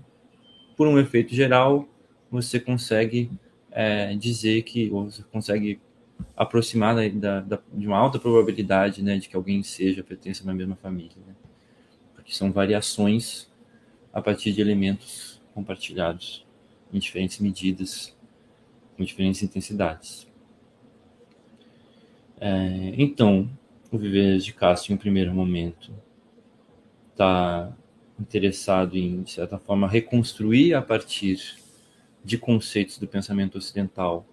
por 0.75 0.87
um 0.87 0.97
efeito 0.97 1.35
geral, 1.35 1.87
você 2.31 2.59
consegue 2.59 3.29
é, 3.69 4.15
dizer 4.15 4.63
que, 4.63 4.89
ou 4.89 5.11
você 5.11 5.21
consegue 5.31 5.79
aproximar 6.35 6.95
da, 7.11 7.41
da, 7.41 7.59
de 7.71 7.85
uma 7.85 7.97
alta 7.97 8.17
probabilidade 8.17 9.03
né, 9.03 9.19
de 9.19 9.29
que 9.29 9.35
alguém 9.35 9.61
seja, 9.61 10.03
pertença 10.03 10.43
uma 10.43 10.53
mesma 10.53 10.75
família. 10.75 11.17
Né? 11.27 11.35
Porque 12.15 12.33
são 12.33 12.51
variações 12.51 13.47
a 14.11 14.19
partir 14.19 14.51
de 14.51 14.61
elementos 14.61 15.39
compartilhados 15.53 16.43
em 16.91 16.97
diferentes 16.97 17.37
medidas 17.37 18.15
com 18.95 19.03
diferentes 19.03 19.41
intensidades. 19.43 20.27
É, 22.39 22.93
então, 22.97 23.49
o 23.91 23.97
Viver 23.97 24.37
de 24.39 24.53
Castro, 24.53 24.91
em 24.91 24.95
um 24.95 24.97
primeiro 24.97 25.33
momento, 25.33 25.93
está 27.11 27.71
interessado 28.19 28.97
em, 28.97 29.21
de 29.21 29.31
certa 29.31 29.57
forma, 29.57 29.87
reconstruir 29.87 30.73
a 30.73 30.81
partir 30.81 31.55
de 32.23 32.37
conceitos 32.37 32.97
do 32.97 33.07
pensamento 33.07 33.57
ocidental 33.57 34.25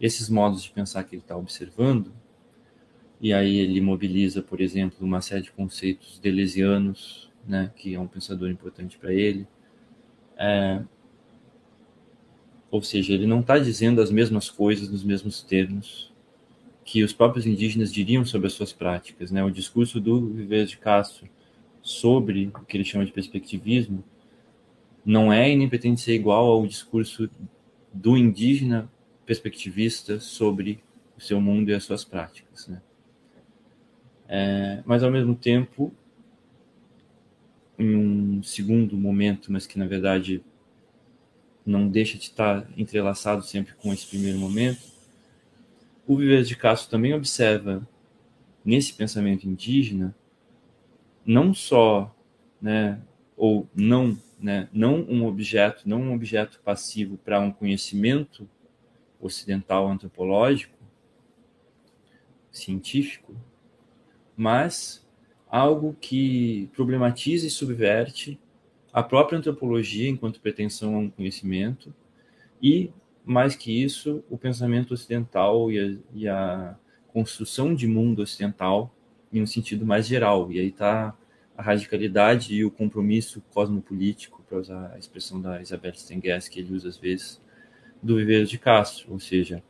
esses 0.00 0.28
modos 0.28 0.62
de 0.62 0.70
pensar 0.70 1.04
que 1.04 1.14
ele 1.14 1.22
está 1.22 1.36
observando, 1.36 2.12
e 3.20 3.34
aí 3.34 3.58
ele 3.58 3.80
mobiliza, 3.82 4.40
por 4.40 4.60
exemplo, 4.60 5.06
uma 5.06 5.20
série 5.20 5.42
de 5.42 5.52
conceitos 5.52 6.18
deleuzianos, 6.18 7.30
né, 7.46 7.70
que 7.76 7.94
é 7.94 8.00
um 8.00 8.06
pensador 8.06 8.48
importante 8.48 8.96
para 8.96 9.12
ele, 9.12 9.46
é, 10.38 10.80
ou 12.70 12.82
seja, 12.82 13.12
ele 13.12 13.26
não 13.26 13.40
está 13.40 13.58
dizendo 13.58 14.00
as 14.00 14.10
mesmas 14.10 14.48
coisas 14.48 14.88
nos 14.88 15.02
mesmos 15.02 15.42
termos 15.42 16.12
que 16.84 17.02
os 17.02 17.12
próprios 17.12 17.46
indígenas 17.46 17.92
diriam 17.92 18.24
sobre 18.24 18.46
as 18.46 18.52
suas 18.52 18.72
práticas. 18.72 19.30
Né? 19.30 19.42
O 19.42 19.50
discurso 19.50 20.00
do 20.00 20.28
Viver 20.28 20.66
de 20.66 20.76
Castro 20.78 21.28
sobre 21.82 22.50
o 22.54 22.64
que 22.64 22.76
ele 22.76 22.84
chama 22.84 23.04
de 23.04 23.12
perspectivismo 23.12 24.04
não 25.04 25.32
é 25.32 25.50
e 25.50 25.56
nem 25.56 25.68
pretende 25.68 26.00
ser 26.00 26.14
igual 26.14 26.46
ao 26.46 26.66
discurso 26.66 27.28
do 27.92 28.16
indígena 28.16 28.90
perspectivista 29.24 30.20
sobre 30.20 30.82
o 31.16 31.20
seu 31.20 31.40
mundo 31.40 31.70
e 31.70 31.74
as 31.74 31.84
suas 31.84 32.04
práticas. 32.04 32.68
Né? 32.68 32.80
É, 34.28 34.82
mas, 34.84 35.02
ao 35.02 35.10
mesmo 35.10 35.34
tempo, 35.34 35.92
em 37.78 37.96
um 37.96 38.42
segundo 38.42 38.96
momento, 38.96 39.50
mas 39.50 39.66
que 39.66 39.78
na 39.78 39.86
verdade 39.86 40.42
não 41.64 41.88
deixa 41.88 42.16
de 42.16 42.24
estar 42.24 42.66
entrelaçado 42.76 43.42
sempre 43.42 43.74
com 43.74 43.92
esse 43.92 44.06
primeiro 44.06 44.38
momento, 44.38 44.80
o 46.06 46.16
Viver 46.16 46.42
de 46.42 46.56
Castro 46.56 46.90
também 46.90 47.14
observa 47.14 47.86
nesse 48.64 48.92
pensamento 48.92 49.46
indígena 49.46 50.14
não 51.24 51.54
só, 51.54 52.14
né, 52.60 53.00
ou 53.36 53.68
não, 53.74 54.18
né, 54.38 54.68
não 54.72 55.02
um 55.02 55.26
objeto, 55.26 55.88
não 55.88 56.02
um 56.02 56.14
objeto 56.14 56.60
passivo 56.64 57.16
para 57.18 57.38
um 57.40 57.52
conhecimento 57.52 58.48
ocidental 59.20 59.86
antropológico, 59.88 60.76
científico, 62.50 63.34
mas 64.36 65.06
algo 65.48 65.96
que 66.00 66.68
problematiza 66.74 67.46
e 67.46 67.50
subverte 67.50 68.40
a 68.92 69.02
própria 69.02 69.38
antropologia 69.38 70.08
enquanto 70.08 70.40
pretensão 70.40 70.94
a 70.94 70.98
um 70.98 71.10
conhecimento 71.10 71.94
e, 72.62 72.90
mais 73.24 73.54
que 73.54 73.82
isso, 73.82 74.24
o 74.28 74.36
pensamento 74.36 74.94
ocidental 74.94 75.70
e 75.70 75.78
a, 75.78 75.98
e 76.14 76.28
a 76.28 76.76
construção 77.12 77.74
de 77.74 77.86
mundo 77.86 78.22
ocidental 78.22 78.92
em 79.32 79.40
um 79.42 79.46
sentido 79.46 79.86
mais 79.86 80.06
geral. 80.06 80.50
E 80.50 80.58
aí 80.58 80.68
está 80.68 81.14
a 81.56 81.62
radicalidade 81.62 82.54
e 82.54 82.64
o 82.64 82.70
compromisso 82.70 83.42
cosmopolítico, 83.52 84.42
para 84.48 84.58
usar 84.58 84.92
a 84.94 84.98
expressão 84.98 85.40
da 85.40 85.60
Isabel 85.60 85.94
Stengers, 85.94 86.48
que 86.48 86.58
ele 86.58 86.74
usa 86.74 86.88
às 86.88 86.96
vezes, 86.96 87.40
do 88.02 88.16
Viveiro 88.16 88.46
de 88.46 88.58
Castro, 88.58 89.12
ou 89.12 89.20
seja, 89.20 89.62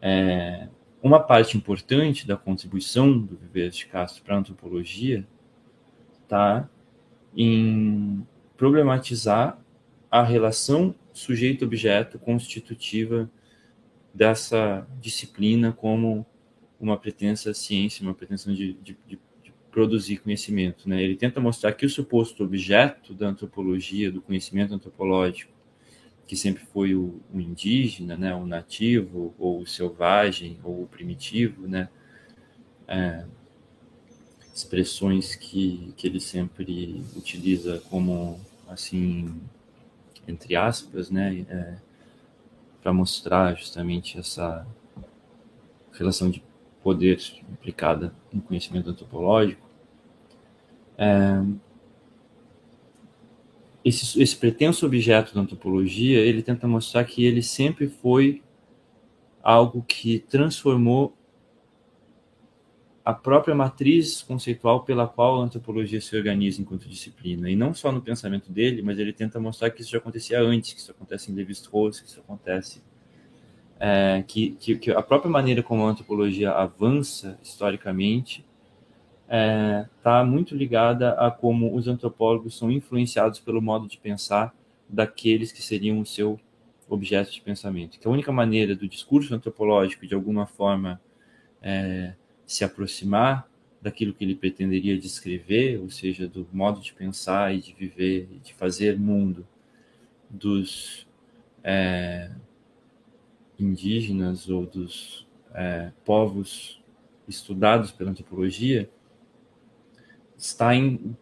é, 0.00 0.68
uma 1.02 1.18
parte 1.18 1.56
importante 1.56 2.26
da 2.26 2.36
contribuição 2.36 3.18
do 3.18 3.36
Viveiro 3.36 3.70
de 3.72 3.86
Castro 3.86 4.22
para 4.22 4.36
a 4.36 4.38
antropologia 4.38 5.26
está 6.22 6.68
em 7.36 8.26
problematizar 8.56 9.58
a 10.10 10.22
relação 10.22 10.94
sujeito-objeto 11.12 12.18
constitutiva 12.18 13.30
dessa 14.12 14.86
disciplina 15.00 15.72
como 15.72 16.24
uma 16.80 16.96
pretensa 16.96 17.52
ciência, 17.54 18.02
uma 18.02 18.14
pretensão 18.14 18.54
de, 18.54 18.74
de, 18.74 18.96
de, 19.06 19.18
produzir 19.70 20.16
conhecimento. 20.18 20.88
Né? 20.88 21.02
Ele 21.02 21.16
tenta 21.16 21.38
mostrar 21.38 21.70
que 21.72 21.84
o 21.84 21.90
suposto 21.90 22.42
objeto 22.42 23.12
da 23.12 23.28
antropologia, 23.28 24.10
do 24.10 24.22
conhecimento 24.22 24.72
antropológico, 24.72 25.52
que 26.26 26.34
sempre 26.34 26.64
foi 26.64 26.94
o, 26.94 27.20
o 27.30 27.38
indígena, 27.38 28.16
né? 28.16 28.34
o 28.34 28.46
nativo, 28.46 29.34
ou 29.38 29.60
o 29.60 29.66
selvagem, 29.66 30.58
ou 30.64 30.84
o 30.84 30.86
primitivo, 30.86 31.68
né? 31.68 31.90
É, 32.88 33.26
expressões 34.56 35.34
que, 35.34 35.92
que 35.98 36.06
ele 36.06 36.18
sempre 36.18 37.04
utiliza 37.14 37.78
como, 37.90 38.40
assim, 38.66 39.38
entre 40.26 40.56
aspas, 40.56 41.10
né? 41.10 41.44
É, 41.48 41.76
para 42.82 42.90
mostrar 42.92 43.54
justamente 43.54 44.18
essa 44.18 44.66
relação 45.92 46.30
de 46.30 46.42
poder 46.82 47.20
implicada 47.50 48.14
no 48.32 48.40
conhecimento 48.40 48.88
antropológico, 48.88 49.68
é, 50.96 51.42
esse, 53.84 54.22
esse 54.22 54.36
pretenso 54.36 54.86
objeto 54.86 55.34
da 55.34 55.42
antropologia, 55.42 56.20
ele 56.20 56.42
tenta 56.42 56.66
mostrar 56.66 57.04
que 57.04 57.24
ele 57.24 57.42
sempre 57.42 57.88
foi 57.88 58.42
algo 59.42 59.82
que 59.82 60.20
transformou 60.20 61.14
a 63.06 63.14
própria 63.14 63.54
matriz 63.54 64.20
conceitual 64.20 64.82
pela 64.82 65.06
qual 65.06 65.40
a 65.40 65.44
antropologia 65.44 66.00
se 66.00 66.16
organiza 66.16 66.60
enquanto 66.60 66.88
disciplina. 66.88 67.48
E 67.48 67.54
não 67.54 67.72
só 67.72 67.92
no 67.92 68.02
pensamento 68.02 68.50
dele, 68.50 68.82
mas 68.82 68.98
ele 68.98 69.12
tenta 69.12 69.38
mostrar 69.38 69.70
que 69.70 69.80
isso 69.80 69.92
já 69.92 69.98
acontecia 69.98 70.40
antes, 70.40 70.72
que 70.72 70.80
isso 70.80 70.90
acontece 70.90 71.30
em 71.30 71.34
Levi-Strauss, 71.36 72.00
que 72.00 72.08
isso 72.08 72.18
acontece 72.18 72.82
é, 73.78 74.24
que, 74.26 74.56
que, 74.56 74.76
que, 74.76 74.90
a 74.90 75.00
própria 75.02 75.30
maneira 75.30 75.62
como 75.62 75.86
a 75.86 75.90
antropologia 75.90 76.50
avança 76.50 77.38
historicamente 77.40 78.44
está 79.22 79.36
é, 79.36 79.88
tá 80.02 80.24
muito 80.24 80.56
ligada 80.56 81.12
a 81.12 81.30
como 81.30 81.76
os 81.76 81.86
antropólogos 81.86 82.58
são 82.58 82.72
influenciados 82.72 83.38
pelo 83.38 83.62
modo 83.62 83.86
de 83.86 83.98
pensar 83.98 84.52
daqueles 84.88 85.52
que 85.52 85.62
seriam 85.62 86.00
o 86.00 86.06
seu 86.06 86.40
objeto 86.88 87.30
de 87.30 87.40
pensamento. 87.40 88.00
Que 88.00 88.08
a 88.08 88.10
única 88.10 88.32
maneira 88.32 88.74
do 88.74 88.88
discurso 88.88 89.32
antropológico, 89.32 90.04
de 90.08 90.14
alguma 90.16 90.44
forma, 90.44 91.00
é, 91.62 92.14
se 92.46 92.64
aproximar 92.64 93.48
daquilo 93.82 94.14
que 94.14 94.24
ele 94.24 94.34
pretenderia 94.34 94.98
descrever, 94.98 95.78
ou 95.78 95.90
seja, 95.90 96.26
do 96.26 96.46
modo 96.52 96.80
de 96.80 96.92
pensar 96.92 97.54
e 97.54 97.60
de 97.60 97.74
viver 97.74 98.28
e 98.32 98.38
de 98.38 98.54
fazer 98.54 98.98
mundo 98.98 99.46
dos 100.30 101.06
é, 101.62 102.30
indígenas 103.58 104.48
ou 104.48 104.66
dos 104.66 105.26
é, 105.54 105.92
povos 106.04 106.82
estudados 107.28 107.90
pela 107.90 108.10
antropologia 108.10 108.88
está 110.36 110.74
em 110.74 111.16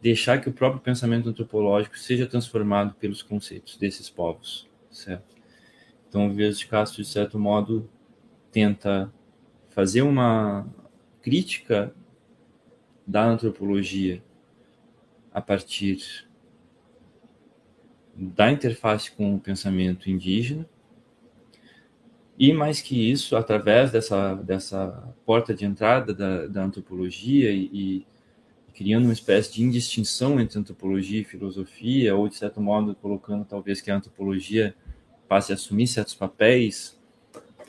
deixar 0.00 0.40
que 0.40 0.48
o 0.48 0.52
próprio 0.52 0.80
pensamento 0.80 1.28
antropológico 1.28 1.98
seja 1.98 2.26
transformado 2.26 2.94
pelos 2.94 3.22
conceitos 3.22 3.76
desses 3.76 4.08
povos, 4.08 4.68
certo? 4.90 5.36
Então, 6.08 6.28
o 6.28 6.32
Vias 6.32 6.58
de 6.58 6.66
Castro, 6.66 7.02
de 7.02 7.08
certo 7.08 7.38
modo, 7.38 7.88
tenta 8.50 9.12
fazer 9.78 10.02
uma 10.02 10.66
crítica 11.22 11.94
da 13.06 13.24
antropologia 13.24 14.20
a 15.32 15.40
partir 15.40 16.28
da 18.12 18.50
interface 18.50 19.12
com 19.12 19.36
o 19.36 19.38
pensamento 19.38 20.10
indígena, 20.10 20.68
e 22.36 22.52
mais 22.52 22.80
que 22.80 23.08
isso, 23.08 23.36
através 23.36 23.92
dessa, 23.92 24.34
dessa 24.34 25.14
porta 25.24 25.54
de 25.54 25.64
entrada 25.64 26.12
da, 26.12 26.48
da 26.48 26.64
antropologia 26.64 27.52
e, 27.52 27.70
e, 27.72 28.06
criando 28.74 29.04
uma 29.04 29.12
espécie 29.12 29.52
de 29.52 29.62
indistinção 29.62 30.40
entre 30.40 30.58
antropologia 30.58 31.20
e 31.20 31.24
filosofia, 31.24 32.16
ou 32.16 32.28
de 32.28 32.34
certo 32.34 32.60
modo 32.60 32.96
colocando 32.96 33.44
talvez 33.44 33.80
que 33.80 33.92
a 33.92 33.96
antropologia 33.96 34.74
passe 35.28 35.52
a 35.52 35.54
assumir 35.54 35.86
certos 35.86 36.16
papéis 36.16 36.97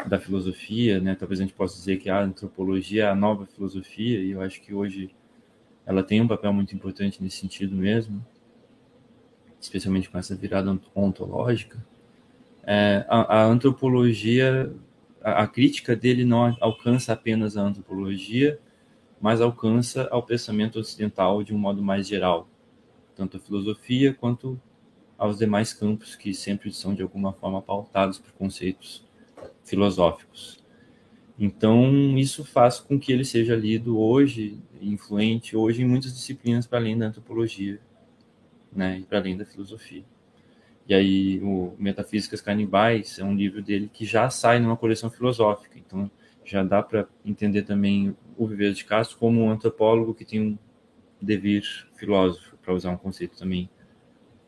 da 0.08 0.20
filosofia, 0.20 1.00
né? 1.00 1.16
Talvez 1.16 1.39
a 1.39 1.43
gente 1.43 1.54
possa 1.54 1.76
dizer 1.76 1.97
que 1.97 2.10
a 2.10 2.22
antropologia 2.22 3.06
é 3.06 3.10
a 3.10 3.16
nova 3.16 3.45
filosofia, 3.45 4.20
e 4.22 4.32
eu 4.32 4.41
acho 4.41 4.62
que 4.62 4.74
hoje 4.74 5.10
ela 5.86 6.04
tem 6.04 6.22
um 6.22 6.28
papel 6.28 6.54
muito 6.54 6.76
importante 6.76 7.22
nesse 7.22 7.38
sentido 7.38 7.76
mesmo, 7.76 8.26
especialmente 9.60 10.10
com 10.10 10.18
essa 10.18 10.36
virada 10.36 10.80
ontológica 10.95 11.78
é, 12.72 13.04
a, 13.10 13.39
a, 13.39 13.45
antropologia, 13.45 14.72
a, 15.24 15.43
a, 15.43 15.47
crítica 15.47 15.95
dele 15.95 16.24
não 16.24 16.56
alcança 16.62 17.14
apenas 17.14 17.58
a 17.58 17.62
antropologia, 17.62 18.60
mas 19.20 19.41
alcança 19.41 20.08
ao 20.12 20.22
pensamento 20.22 20.80
ocidental 20.80 21.43
de 21.43 21.52
um 21.52 21.58
modo 21.58 21.82
mais 21.82 22.08
geral, 22.08 22.47
tanto 23.16 23.38
a 23.38 23.39
filosofia 23.39 24.14
quanto 24.14 24.62
aos 25.18 25.39
demais 25.39 25.74
campos 25.74 26.16
que 26.16 26.32
sempre 26.32 26.72
são 26.72 26.93
de 26.93 27.02
alguma 27.02 27.34
forma 27.34 27.60
pautados 27.60 28.20
por 28.20 28.32
conceitos 28.34 29.04
filosóficos. 29.64 30.60
Então, 31.38 32.18
isso 32.18 32.44
faz 32.44 32.80
com 32.80 33.00
que 33.00 33.12
ele 33.12 33.24
seja 33.24 33.56
lido 33.56 33.98
hoje, 33.98 34.60
influente 34.82 35.56
hoje 35.56 35.82
em 35.82 35.88
muitas 35.88 36.14
disciplinas 36.14 36.68
para 36.68 36.80
além 36.80 36.98
da 36.98 37.08
antropologia, 37.08 37.80
né, 38.72 39.00
e 39.00 39.04
para 39.04 39.20
além 39.20 39.38
da 39.38 39.46
filosofia. 39.46 40.04
E 40.88 40.94
aí, 40.94 41.40
o 41.42 41.76
Metafísicas 41.78 42.42
Canibais 42.42 43.20
é 43.20 43.24
um 43.24 43.36
livro 43.36 43.62
dele 43.62 43.90
que 43.94 44.06
já 44.06 44.30
sai 44.30 44.60
numa 44.60 44.76
coleção 44.76 45.10
filosófica. 45.10 45.78
Então, 45.78 46.10
já 46.44 46.64
dá 46.64 46.82
para 46.82 47.08
entender 47.24 47.62
também 47.62 48.16
o 48.36 48.48
Viveiro 48.48 48.74
de 48.74 48.84
Castro 48.84 49.18
como 49.18 49.42
um 49.42 49.52
antropólogo 49.52 50.16
que 50.16 50.26
tem 50.26 50.42
um 50.42 50.58
devir 51.22 51.64
filósofo, 51.96 52.58
para 52.58 52.74
usar 52.74 52.90
um 52.90 52.98
conceito 52.98 53.38
também 53.38 53.70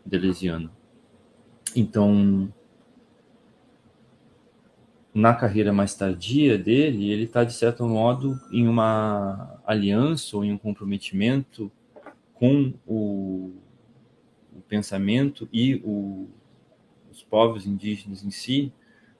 deleuziano. 0.06 0.72
Então, 1.76 2.52
na 5.14 5.34
carreira 5.34 5.74
mais 5.74 5.93
tardia 5.93 6.57
dele, 6.57 7.12
ele 7.12 7.24
está, 7.24 7.43
de 7.43 7.53
certo 7.53 7.86
modo, 7.86 8.39
em 8.51 8.68
uma 8.68 9.62
aliança 9.66 10.38
ou 10.38 10.45
em 10.45 10.51
um 10.51 10.57
comprometimento 10.57 11.72
com 12.34 12.74
o 12.88 13.53
o 14.53 14.62
pensamento 14.62 15.47
e 15.51 15.76
o, 15.84 16.30
os 17.09 17.24
povos 17.24 17.66
indígenas 17.66 18.24
em 18.24 18.32
si, 18.32 18.72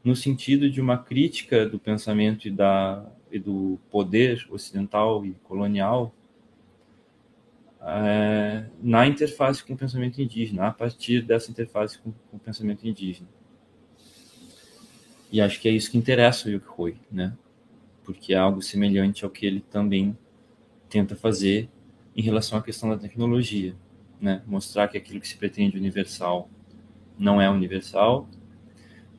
no 0.04 0.16
sentido 0.16 0.70
de 0.70 0.82
uma 0.82 0.98
crítica 0.98 1.68
do 1.68 1.80
pensamento 1.80 2.48
e, 2.48 2.52
da, 2.52 3.06
e 3.32 3.40
do 3.40 3.80
poder 3.90 4.48
ocidental 4.50 5.26
e 5.26 5.34
colonial 5.44 6.14
é, 7.82 8.66
na 8.82 9.08
interface 9.08 9.64
com 9.64 9.74
o 9.74 9.78
pensamento 9.78 10.22
indígena, 10.22 10.68
a 10.68 10.72
partir 10.72 11.22
dessa 11.22 11.50
interface 11.50 11.98
com, 12.00 12.12
com, 12.30 12.38
o 12.38 12.40
pensamento 12.40 12.88
indígena. 12.88 13.28
E 15.32 15.40
acho 15.40 15.60
que 15.60 15.70
é 15.70 15.72
isso 15.72 15.90
que 15.90 15.98
interessa 15.98 16.50
o 16.50 16.52
Yukihoi, 16.52 16.98
né? 17.12 17.34
Porque 18.04 18.34
é 18.34 18.38
algo 18.38 18.62
semelhante 18.62 19.24
ao 19.24 19.32
que 19.32 19.46
ele 19.46 19.62
também 19.62 20.18
tenta 20.90 21.16
fazer 21.16 21.70
em 22.16 22.22
relação 22.22 22.58
à 22.58 22.62
questão 22.62 22.90
da 22.90 22.98
tecnologia 22.98 23.76
né? 24.22 24.44
mostrar 24.46 24.88
que 24.88 24.98
aquilo 24.98 25.20
que 25.20 25.28
se 25.28 25.36
pretende 25.36 25.76
universal 25.76 26.48
não 27.18 27.42
é 27.42 27.50
universal 27.50 28.30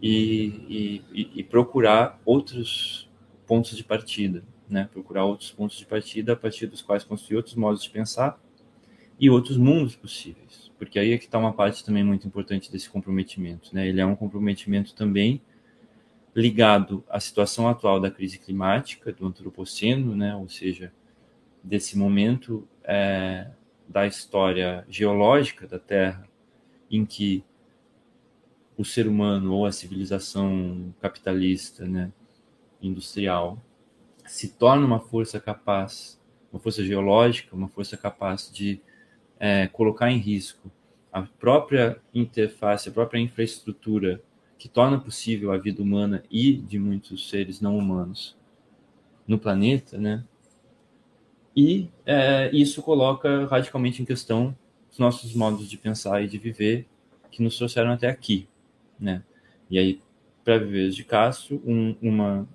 e, 0.00 1.02
e, 1.12 1.30
e 1.34 1.42
procurar 1.42 2.20
outros 2.24 3.10
pontos 3.46 3.76
de 3.76 3.82
partida, 3.82 4.44
né? 4.68 4.88
procurar 4.92 5.24
outros 5.24 5.50
pontos 5.50 5.76
de 5.76 5.84
partida 5.84 6.34
a 6.34 6.36
partir 6.36 6.66
dos 6.66 6.80
quais 6.80 7.02
construir 7.02 7.36
outros 7.36 7.56
modos 7.56 7.82
de 7.82 7.90
pensar 7.90 8.40
e 9.18 9.28
outros 9.28 9.56
mundos 9.56 9.94
possíveis, 9.94 10.70
porque 10.78 10.98
aí 10.98 11.12
é 11.12 11.18
que 11.18 11.26
está 11.26 11.38
uma 11.38 11.52
parte 11.52 11.84
também 11.84 12.02
muito 12.02 12.26
importante 12.26 12.70
desse 12.72 12.88
comprometimento, 12.88 13.72
né? 13.72 13.86
Ele 13.86 14.00
é 14.00 14.06
um 14.06 14.16
comprometimento 14.16 14.94
também 14.94 15.40
ligado 16.34 17.04
à 17.08 17.20
situação 17.20 17.68
atual 17.68 18.00
da 18.00 18.10
crise 18.10 18.38
climática 18.38 19.12
do 19.12 19.26
antropoceno, 19.26 20.16
né, 20.16 20.34
ou 20.34 20.48
seja, 20.48 20.92
desse 21.62 21.96
momento 21.96 22.66
é, 22.84 23.50
da 23.88 24.06
história 24.06 24.84
geológica 24.88 25.66
da 25.66 25.78
Terra, 25.78 26.26
em 26.90 27.04
que 27.04 27.44
o 28.76 28.84
ser 28.84 29.06
humano 29.06 29.52
ou 29.54 29.66
a 29.66 29.72
civilização 29.72 30.94
capitalista, 31.00 31.86
né, 31.86 32.10
industrial, 32.80 33.62
se 34.26 34.48
torna 34.48 34.86
uma 34.86 35.00
força 35.00 35.38
capaz, 35.38 36.18
uma 36.52 36.58
força 36.58 36.82
geológica, 36.82 37.54
uma 37.54 37.68
força 37.68 37.96
capaz 37.96 38.50
de 38.52 38.80
é, 39.38 39.66
colocar 39.68 40.10
em 40.10 40.18
risco 40.18 40.70
a 41.12 41.22
própria 41.22 42.00
interface, 42.14 42.88
a 42.88 42.92
própria 42.92 43.20
infraestrutura 43.20 44.22
que 44.62 44.68
torna 44.68 44.96
possível 44.96 45.50
a 45.50 45.58
vida 45.58 45.82
humana 45.82 46.22
e 46.30 46.52
de 46.52 46.78
muitos 46.78 47.28
seres 47.28 47.60
não 47.60 47.76
humanos 47.76 48.36
no 49.26 49.36
planeta, 49.36 49.98
né? 49.98 50.22
E 51.56 51.88
é, 52.06 52.48
isso 52.52 52.80
coloca 52.80 53.44
radicalmente 53.46 54.00
em 54.00 54.04
questão 54.04 54.56
os 54.88 55.00
nossos 55.00 55.34
modos 55.34 55.68
de 55.68 55.76
pensar 55.76 56.22
e 56.22 56.28
de 56.28 56.38
viver 56.38 56.86
que 57.28 57.42
nos 57.42 57.58
trouxeram 57.58 57.90
até 57.90 58.08
aqui, 58.08 58.46
né? 59.00 59.24
E 59.68 59.80
aí, 59.80 60.00
para 60.44 60.58
viver 60.58 60.90
de 60.90 61.02
Castro, 61.02 61.60
um, 61.66 61.96
uma 62.00 62.48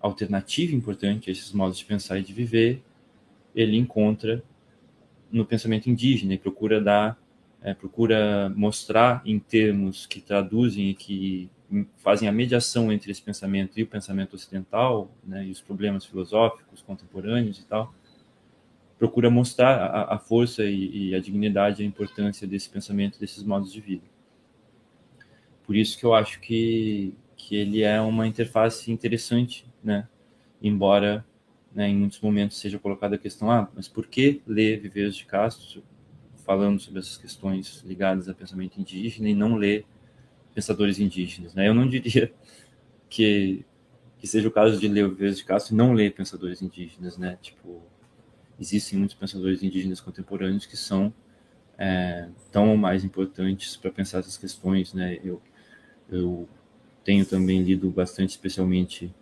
alternativa 0.00 0.76
importante 0.76 1.30
a 1.30 1.32
esses 1.32 1.50
modos 1.50 1.78
de 1.78 1.86
pensar 1.86 2.18
e 2.18 2.22
de 2.22 2.34
viver, 2.34 2.82
ele 3.54 3.78
encontra 3.78 4.44
no 5.30 5.46
pensamento 5.46 5.88
indígena 5.88 6.34
e 6.34 6.38
procura 6.38 6.78
dar 6.78 7.18
é, 7.62 7.72
procura 7.74 8.48
mostrar 8.50 9.22
em 9.24 9.38
termos 9.38 10.06
que 10.06 10.20
traduzem 10.20 10.90
e 10.90 10.94
que 10.94 11.50
fazem 11.98 12.28
a 12.28 12.32
mediação 12.32 12.92
entre 12.92 13.10
esse 13.10 13.22
pensamento 13.22 13.78
e 13.78 13.82
o 13.82 13.86
pensamento 13.86 14.34
ocidental, 14.34 15.10
né, 15.24 15.46
e 15.46 15.50
os 15.50 15.60
problemas 15.60 16.04
filosóficos 16.04 16.82
contemporâneos 16.82 17.58
e 17.58 17.64
tal, 17.64 17.94
procura 18.98 19.30
mostrar 19.30 19.78
a, 19.78 20.14
a 20.14 20.18
força 20.18 20.64
e, 20.64 21.10
e, 21.10 21.14
a 21.14 21.20
dignidade, 21.20 21.82
a 21.82 21.86
importância 21.86 22.46
desse 22.46 22.68
pensamento, 22.68 23.18
desses 23.18 23.42
modos 23.42 23.72
de 23.72 23.80
vida. 23.80 24.04
Por 25.64 25.76
isso 25.76 25.98
que 25.98 26.04
eu 26.04 26.14
acho 26.14 26.40
que, 26.40 27.14
que 27.36 27.56
ele 27.56 27.82
é 27.82 28.00
uma 28.00 28.26
interface 28.26 28.92
interessante, 28.92 29.66
né, 29.82 30.06
embora 30.60 31.24
né, 31.74 31.88
em 31.88 31.96
muitos 31.96 32.20
momentos 32.20 32.58
seja 32.58 32.78
colocada 32.78 33.14
a 33.14 33.18
questão, 33.18 33.50
ah, 33.50 33.68
mas 33.74 33.88
por 33.88 34.06
que 34.06 34.42
ler 34.46 34.78
Viveiros 34.80 35.16
de 35.16 35.24
Castro? 35.24 35.82
Falando 36.44 36.80
sobre 36.80 37.00
essas 37.00 37.16
questões 37.16 37.82
ligadas 37.84 38.28
a 38.28 38.34
pensamento 38.34 38.80
indígena 38.80 39.28
e 39.28 39.34
não 39.34 39.56
ler 39.56 39.84
pensadores 40.54 40.98
indígenas. 40.98 41.54
Né? 41.54 41.68
Eu 41.68 41.74
não 41.74 41.88
diria 41.88 42.32
que, 43.08 43.64
que 44.18 44.26
seja 44.26 44.48
o 44.48 44.50
caso 44.50 44.78
de 44.78 44.88
ler 44.88 45.06
o 45.06 45.10
Viveiros 45.10 45.38
de 45.38 45.44
Castro 45.44 45.74
e 45.74 45.76
não 45.76 45.92
ler 45.92 46.14
pensadores 46.14 46.62
indígenas. 46.62 47.16
Né? 47.16 47.38
Tipo, 47.40 47.82
existem 48.58 48.98
muitos 48.98 49.16
pensadores 49.16 49.62
indígenas 49.62 50.00
contemporâneos 50.00 50.66
que 50.66 50.76
são 50.76 51.12
é, 51.78 52.28
tão 52.50 52.76
mais 52.76 53.04
importantes 53.04 53.76
para 53.76 53.90
pensar 53.90 54.18
essas 54.18 54.36
questões. 54.36 54.92
Né? 54.92 55.18
Eu, 55.24 55.40
eu 56.10 56.48
tenho 57.04 57.24
também 57.24 57.62
lido 57.62 57.90
bastante, 57.90 58.30
especialmente 58.30 59.12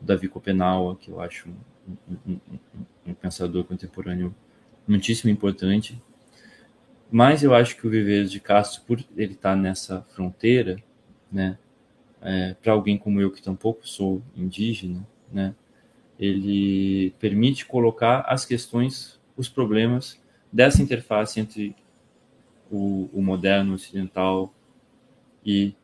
o 0.00 0.04
Davi 0.04 0.28
Copenaua, 0.28 0.96
que 0.96 1.10
eu 1.10 1.20
acho 1.20 1.48
um, 1.48 2.06
um, 2.26 2.32
um, 2.54 2.58
um 3.06 3.14
pensador 3.14 3.64
contemporâneo 3.64 4.34
muitíssimo 4.86 5.30
importante 5.30 6.00
mas 7.10 7.42
eu 7.42 7.54
acho 7.54 7.76
que 7.76 7.86
o 7.86 7.90
Viveiros 7.90 8.30
de 8.30 8.40
Castro, 8.40 8.82
por 8.86 9.04
ele 9.16 9.32
estar 9.32 9.56
nessa 9.56 10.02
fronteira, 10.10 10.76
né, 11.30 11.58
é, 12.22 12.54
para 12.54 12.72
alguém 12.72 12.98
como 12.98 13.20
eu 13.20 13.30
que 13.30 13.42
tampouco 13.42 13.86
sou 13.86 14.22
indígena, 14.36 15.06
né, 15.32 15.54
ele 16.18 17.12
permite 17.18 17.66
colocar 17.66 18.20
as 18.28 18.44
questões, 18.44 19.18
os 19.36 19.48
problemas 19.48 20.20
dessa 20.52 20.82
interface 20.82 21.40
entre 21.40 21.74
o, 22.70 23.08
o 23.12 23.22
moderno 23.22 23.74
ocidental 23.74 24.52
e 25.44 25.74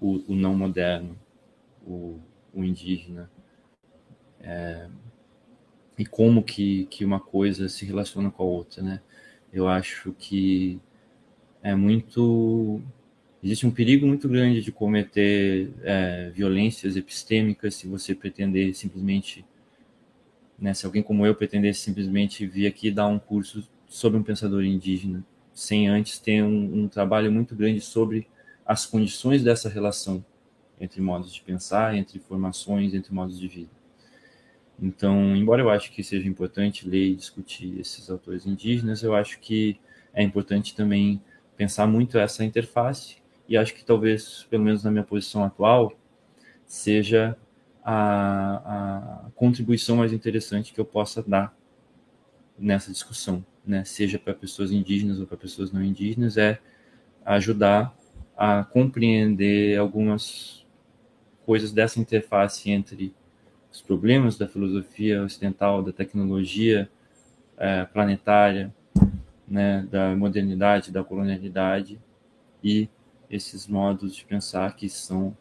o, 0.00 0.32
o 0.32 0.34
não 0.34 0.54
moderno, 0.56 1.16
o, 1.86 2.18
o 2.52 2.64
indígena. 2.64 3.30
É, 4.40 4.88
e 5.96 6.04
como 6.04 6.42
que, 6.42 6.86
que 6.86 7.04
uma 7.04 7.20
coisa 7.20 7.68
se 7.68 7.84
relaciona 7.84 8.30
com 8.30 8.42
a 8.42 8.46
outra, 8.46 8.82
né? 8.82 9.00
Eu 9.54 9.68
acho 9.68 10.12
que 10.18 10.80
é 11.62 11.74
muito. 11.74 12.82
Existe 13.42 13.66
um 13.66 13.70
perigo 13.70 14.06
muito 14.06 14.28
grande 14.28 14.60
de 14.60 14.72
cometer 14.72 15.70
é, 15.82 16.30
violências 16.30 16.96
epistêmicas 16.96 17.76
se 17.76 17.86
você 17.86 18.14
pretender 18.14 18.74
simplesmente. 18.74 19.44
Né, 20.58 20.72
se 20.72 20.86
alguém 20.86 21.02
como 21.02 21.26
eu 21.26 21.34
pretendesse 21.34 21.80
simplesmente 21.80 22.46
vir 22.46 22.66
aqui 22.66 22.90
dar 22.90 23.08
um 23.08 23.18
curso 23.18 23.68
sobre 23.88 24.18
um 24.18 24.22
pensador 24.22 24.62
indígena, 24.64 25.24
sem 25.52 25.88
antes 25.88 26.18
ter 26.18 26.42
um, 26.42 26.84
um 26.84 26.88
trabalho 26.88 27.30
muito 27.30 27.56
grande 27.56 27.80
sobre 27.80 28.26
as 28.64 28.86
condições 28.86 29.42
dessa 29.42 29.68
relação 29.68 30.24
entre 30.80 31.00
modos 31.00 31.32
de 31.32 31.40
pensar, 31.40 31.96
entre 31.96 32.18
formações, 32.18 32.94
entre 32.94 33.12
modos 33.12 33.38
de 33.38 33.48
vida. 33.48 33.70
Então, 34.80 35.36
embora 35.36 35.62
eu 35.62 35.70
acho 35.70 35.92
que 35.92 36.02
seja 36.02 36.28
importante 36.28 36.88
ler 36.88 37.10
e 37.10 37.14
discutir 37.14 37.78
esses 37.78 38.10
autores 38.10 38.46
indígenas, 38.46 39.02
eu 39.02 39.14
acho 39.14 39.38
que 39.38 39.78
é 40.12 40.22
importante 40.22 40.74
também 40.74 41.22
pensar 41.56 41.86
muito 41.86 42.18
essa 42.18 42.44
interface 42.44 43.16
e 43.48 43.56
acho 43.56 43.74
que 43.74 43.84
talvez, 43.84 44.46
pelo 44.50 44.64
menos 44.64 44.82
na 44.82 44.90
minha 44.90 45.04
posição 45.04 45.44
atual, 45.44 45.92
seja 46.66 47.36
a, 47.84 49.26
a 49.26 49.30
contribuição 49.34 49.96
mais 49.96 50.12
interessante 50.12 50.72
que 50.72 50.80
eu 50.80 50.84
possa 50.84 51.22
dar 51.22 51.54
nessa 52.58 52.90
discussão, 52.90 53.44
né? 53.64 53.84
seja 53.84 54.18
para 54.18 54.34
pessoas 54.34 54.72
indígenas 54.72 55.20
ou 55.20 55.26
para 55.26 55.36
pessoas 55.36 55.70
não 55.70 55.82
indígenas, 55.82 56.36
é 56.36 56.58
ajudar 57.24 57.94
a 58.36 58.64
compreender 58.64 59.78
algumas 59.78 60.64
coisas 61.44 61.72
dessa 61.72 62.00
interface 62.00 62.70
entre 62.70 63.14
os 63.74 63.82
problemas 63.82 64.38
da 64.38 64.46
filosofia 64.46 65.24
ocidental, 65.24 65.82
da 65.82 65.92
tecnologia 65.92 66.88
é, 67.58 67.84
planetária, 67.84 68.72
né, 69.48 69.84
da 69.90 70.14
modernidade, 70.14 70.92
da 70.92 71.02
colonialidade 71.02 71.98
e 72.62 72.88
esses 73.28 73.66
modos 73.66 74.14
de 74.14 74.24
pensar 74.24 74.76
que 74.76 74.88
são 74.88 75.36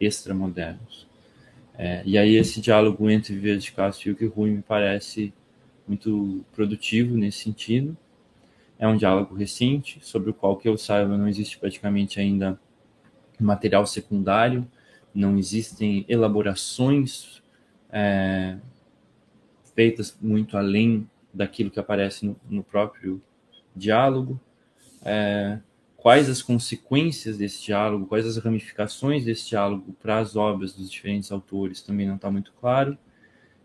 extramodernos. 0.00 1.08
É, 1.76 2.00
e 2.04 2.16
aí 2.16 2.36
esse 2.36 2.60
diálogo 2.60 3.10
entre 3.10 3.36
Vieira 3.36 3.58
de 3.58 3.72
Castro 3.72 4.16
e 4.20 4.26
Rui 4.26 4.50
me 4.50 4.62
parece 4.62 5.34
muito 5.86 6.44
produtivo 6.54 7.16
nesse 7.16 7.38
sentido. 7.38 7.96
É 8.78 8.86
um 8.86 8.96
diálogo 8.96 9.34
recente, 9.34 9.98
sobre 10.00 10.30
o 10.30 10.34
qual 10.34 10.56
que 10.56 10.68
eu 10.68 10.78
saiba 10.78 11.18
não 11.18 11.26
existe 11.26 11.58
praticamente 11.58 12.20
ainda 12.20 12.58
material 13.40 13.84
secundário, 13.84 14.64
não 15.12 15.36
existem 15.36 16.04
elaborações 16.08 17.42
é, 17.90 18.58
feitas 19.74 20.16
muito 20.20 20.56
além 20.56 21.08
daquilo 21.32 21.70
que 21.70 21.80
aparece 21.80 22.26
no, 22.26 22.36
no 22.48 22.62
próprio 22.62 23.22
diálogo, 23.74 24.40
é, 25.04 25.58
quais 25.96 26.28
as 26.28 26.42
consequências 26.42 27.38
desse 27.38 27.64
diálogo, 27.64 28.06
quais 28.06 28.26
as 28.26 28.36
ramificações 28.38 29.24
desse 29.24 29.48
diálogo 29.48 29.94
para 30.00 30.18
as 30.18 30.36
obras 30.36 30.72
dos 30.72 30.90
diferentes 30.90 31.30
autores 31.30 31.82
também 31.82 32.06
não 32.06 32.16
está 32.16 32.30
muito 32.30 32.52
claro. 32.60 32.96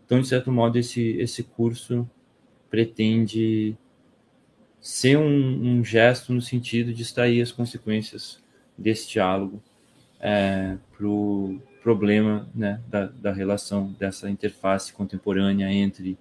Então, 0.04 0.20
de 0.20 0.28
certo 0.28 0.52
modo, 0.52 0.78
esse, 0.78 1.00
esse 1.18 1.42
curso 1.42 2.08
pretende 2.68 3.76
ser 4.80 5.16
um, 5.16 5.78
um 5.78 5.84
gesto 5.84 6.32
no 6.32 6.42
sentido 6.42 6.92
de 6.92 7.02
extrair 7.02 7.40
as 7.40 7.50
consequências 7.50 8.42
desse 8.76 9.08
diálogo 9.08 9.62
é, 10.20 10.76
para 10.96 11.06
o 11.06 11.58
problema 11.84 12.48
né, 12.54 12.80
da, 12.88 13.04
da 13.08 13.30
relação 13.30 13.92
dessa 13.98 14.30
interface 14.30 14.90
contemporânea 14.90 15.70
entre 15.70 16.16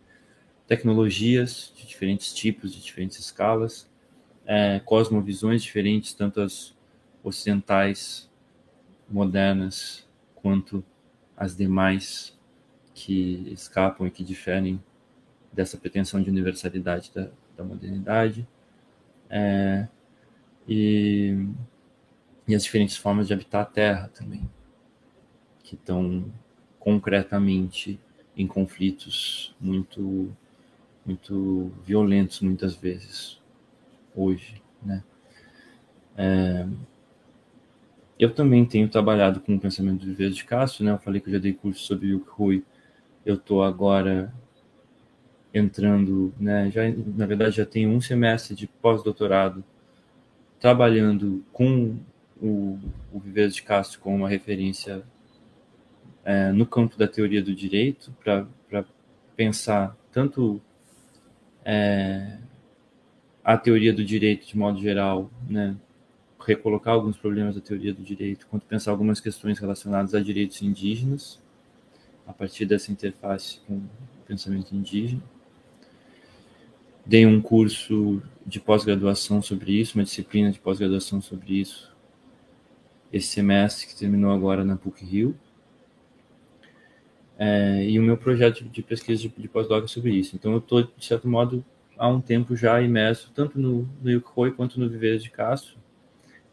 tecnologias 0.67 1.71
de 1.73 1.87
diferentes 1.87 2.33
tipos, 2.33 2.73
de 2.73 2.81
diferentes 2.81 3.17
escalas, 3.17 3.89
é, 4.45 4.81
cosmovisões 4.81 5.63
diferentes, 5.63 6.13
tanto 6.13 6.41
as 6.41 6.75
ocidentais, 7.23 8.29
modernas, 9.09 10.05
quanto 10.35 10.83
as 11.37 11.55
demais 11.55 12.37
que 12.93 13.47
escapam 13.53 14.05
e 14.05 14.11
que 14.11 14.21
diferem 14.21 14.83
dessa 15.49 15.77
pretensão 15.77 16.21
de 16.21 16.29
universalidade 16.29 17.09
da, 17.15 17.29
da 17.55 17.63
modernidade. 17.63 18.45
É, 19.29 19.87
e, 20.67 21.47
e 22.45 22.53
as 22.53 22.65
diferentes 22.65 22.97
formas 22.97 23.27
de 23.27 23.33
habitar 23.33 23.61
a 23.61 23.65
Terra 23.65 24.11
também 24.13 24.45
que 25.73 25.81
estão 25.81 26.25
concretamente 26.79 27.99
em 28.37 28.45
conflitos 28.45 29.55
muito 29.59 30.31
muito 31.05 31.71
violentos 31.85 32.39
muitas 32.39 32.75
vezes 32.75 33.41
hoje, 34.15 34.61
né? 34.81 35.03
É, 36.15 36.65
eu 38.17 38.33
também 38.33 38.63
tenho 38.63 38.87
trabalhado 38.87 39.41
com 39.41 39.55
o 39.55 39.59
pensamento 39.59 40.01
do 40.01 40.05
Viver 40.05 40.29
de 40.29 40.45
Castro, 40.45 40.85
né? 40.85 40.91
Eu 40.91 40.99
falei 40.99 41.19
que 41.19 41.27
eu 41.27 41.33
já 41.33 41.39
dei 41.39 41.51
curso 41.51 41.83
sobre 41.83 42.07
Yuk 42.09 42.29
Hui. 42.39 42.63
Eu 43.25 43.35
estou 43.35 43.63
agora 43.63 44.33
entrando, 45.53 46.33
né? 46.39 46.71
Já, 46.71 46.83
na 46.89 47.25
verdade, 47.25 47.57
já 47.57 47.65
tenho 47.65 47.89
um 47.89 47.99
semestre 47.99 48.55
de 48.55 48.67
pós-doutorado 48.67 49.63
trabalhando 50.57 51.43
com 51.51 51.97
o, 52.41 52.79
o 53.11 53.19
de 53.19 53.61
Castro 53.61 53.99
como 53.99 54.15
uma 54.15 54.29
referência 54.29 55.03
é, 56.25 56.51
no 56.51 56.65
campo 56.65 56.97
da 56.97 57.07
teoria 57.07 57.41
do 57.41 57.53
direito, 57.53 58.13
para 58.23 58.85
pensar 59.35 59.97
tanto 60.11 60.61
é, 61.65 62.37
a 63.43 63.57
teoria 63.57 63.93
do 63.93 64.03
direito 64.03 64.47
de 64.47 64.57
modo 64.57 64.79
geral, 64.79 65.29
né, 65.49 65.75
recolocar 66.39 66.93
alguns 66.93 67.17
problemas 67.17 67.55
da 67.55 67.61
teoria 67.61 67.93
do 67.93 68.01
direito, 68.01 68.47
quanto 68.47 68.65
pensar 68.65 68.91
algumas 68.91 69.19
questões 69.19 69.59
relacionadas 69.59 70.13
a 70.13 70.19
direitos 70.19 70.61
indígenas, 70.61 71.41
a 72.27 72.33
partir 72.33 72.65
dessa 72.65 72.91
interface 72.91 73.59
com 73.67 73.75
o 73.75 73.89
pensamento 74.25 74.73
indígena. 74.73 75.21
Dei 77.05 77.25
um 77.25 77.41
curso 77.41 78.21
de 78.45 78.61
pós-graduação 78.61 79.41
sobre 79.41 79.73
isso, 79.73 79.97
uma 79.97 80.05
disciplina 80.05 80.51
de 80.51 80.59
pós-graduação 80.59 81.21
sobre 81.21 81.59
isso, 81.59 81.93
esse 83.11 83.27
semestre 83.27 83.87
que 83.87 83.95
terminou 83.95 84.31
agora 84.31 84.63
na 84.63 84.77
PUC-Rio. 84.77 85.35
É, 87.45 87.83
e 87.83 87.99
o 87.99 88.01
meu 88.01 88.15
projeto 88.15 88.63
de 88.63 88.81
pesquisa 88.81 89.21
de, 89.21 89.27
de 89.27 89.49
pós-doc 89.49 89.83
é 89.83 89.87
sobre 89.87 90.11
isso. 90.13 90.33
Então, 90.33 90.53
eu 90.53 90.59
estou, 90.59 90.81
de 90.81 91.05
certo 91.05 91.27
modo, 91.27 91.63
há 91.97 92.07
um 92.07 92.21
tempo 92.21 92.55
já 92.55 92.81
imerso 92.81 93.33
tanto 93.35 93.59
no, 93.59 93.85
no 94.01 94.09
Yukhoi 94.09 94.51
quanto 94.51 94.79
no 94.79 94.87
Viveiros 94.87 95.21
de 95.21 95.29
Castro. 95.29 95.75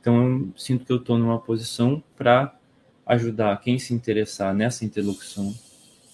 Então, 0.01 0.21
eu 0.21 0.53
sinto 0.57 0.85
que 0.85 0.91
eu 0.91 0.97
estou 0.97 1.17
numa 1.17 1.39
posição 1.39 2.03
para 2.17 2.59
ajudar 3.07 3.61
quem 3.61 3.79
se 3.79 3.95
interessar 3.95 4.53
nessa 4.53 4.85
interlocução 4.85 5.55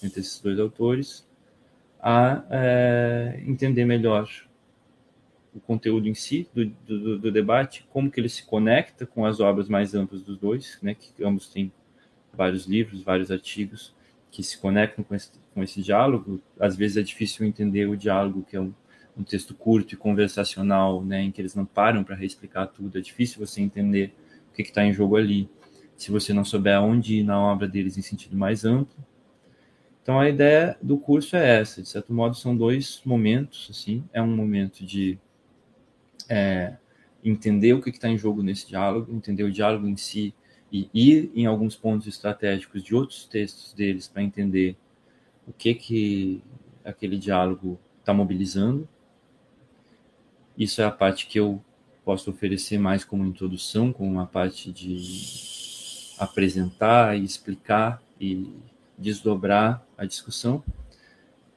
entre 0.03 0.19
esses 0.19 0.39
dois 0.39 0.59
autores 0.59 1.27
a 1.99 2.43
é, 2.51 3.41
entender 3.47 3.83
melhor 3.83 4.29
o 5.55 5.59
conteúdo 5.59 6.07
em 6.07 6.13
si 6.13 6.47
do, 6.53 6.65
do, 6.65 7.17
do, 7.17 7.31
debate, 7.31 7.83
como 7.89 8.11
que 8.11 8.19
ele 8.19 8.29
se 8.29 8.45
conecta 8.45 9.07
com 9.07 9.25
as 9.25 9.39
obras 9.39 9.67
mais 9.67 9.95
amplas 9.95 10.21
dos 10.21 10.37
dois, 10.37 10.77
né, 10.83 10.93
que 10.93 11.23
ambos 11.23 11.47
têm 11.47 11.71
vários 12.31 12.67
livros, 12.67 13.01
vários 13.01 13.31
artigos 13.31 13.96
que 14.37 14.43
se 14.43 14.55
conectam 14.55 15.03
com 15.03 15.15
esse, 15.15 15.31
com 15.51 15.63
esse 15.63 15.81
diálogo. 15.81 16.39
Às 16.59 16.75
vezes 16.75 16.97
é 16.97 17.01
difícil 17.01 17.43
entender 17.43 17.87
o 17.87 17.97
diálogo, 17.97 18.45
que 18.47 18.55
é 18.55 18.61
um, 18.61 18.71
um 19.17 19.23
texto 19.23 19.55
curto 19.55 19.95
e 19.95 19.97
conversacional, 19.97 21.03
né, 21.03 21.23
em 21.23 21.31
que 21.31 21.41
eles 21.41 21.55
não 21.55 21.65
param 21.65 22.03
para 22.03 22.15
reexplicar 22.15 22.67
tudo. 22.67 22.99
É 22.99 23.01
difícil 23.01 23.43
você 23.43 23.61
entender 23.61 24.13
o 24.51 24.53
que 24.53 24.61
está 24.61 24.85
em 24.85 24.93
jogo 24.93 25.15
ali, 25.15 25.49
se 25.95 26.11
você 26.11 26.33
não 26.33 26.45
souber 26.45 26.75
aonde 26.75 27.15
ir 27.15 27.23
na 27.23 27.41
obra 27.41 27.67
deles 27.67 27.97
em 27.97 28.03
sentido 28.03 28.37
mais 28.37 28.63
amplo. 28.63 28.95
Então 30.03 30.19
a 30.19 30.29
ideia 30.29 30.77
do 30.83 30.99
curso 30.99 31.35
é 31.35 31.59
essa, 31.59 31.81
de 31.81 31.89
certo 31.89 32.13
modo 32.13 32.35
são 32.35 32.55
dois 32.55 33.01
momentos, 33.03 33.67
assim, 33.71 34.03
é 34.13 34.21
um 34.21 34.35
momento 34.35 34.85
de 34.85 35.17
é, 36.29 36.75
entender 37.23 37.73
o 37.73 37.81
que 37.81 37.89
está 37.89 38.07
em 38.07 38.19
jogo 38.19 38.43
nesse 38.43 38.67
diálogo, 38.67 39.11
entender 39.11 39.43
o 39.43 39.51
diálogo 39.51 39.87
em 39.87 39.97
si 39.97 40.31
e 40.71 40.89
ir 40.93 41.31
em 41.33 41.45
alguns 41.45 41.75
pontos 41.75 42.07
estratégicos 42.07 42.83
de 42.83 42.93
outros 42.93 43.25
textos 43.25 43.73
deles 43.73 44.07
para 44.07 44.23
entender 44.23 44.75
o 45.47 45.53
que 45.53 45.73
que 45.73 46.41
aquele 46.83 47.17
diálogo 47.17 47.79
está 47.99 48.13
mobilizando. 48.13 48.87
Isso 50.57 50.81
é 50.81 50.85
a 50.85 50.91
parte 50.91 51.27
que 51.27 51.39
eu 51.39 51.63
posso 52.03 52.31
oferecer 52.31 52.77
mais 52.77 53.03
como 53.03 53.25
introdução, 53.25 53.91
como 53.93 54.09
uma 54.09 54.25
parte 54.25 54.71
de 54.71 54.97
apresentar 56.17 57.17
e 57.17 57.23
explicar 57.23 58.01
e 58.19 58.49
desdobrar 58.97 59.85
a 59.97 60.05
discussão. 60.05 60.63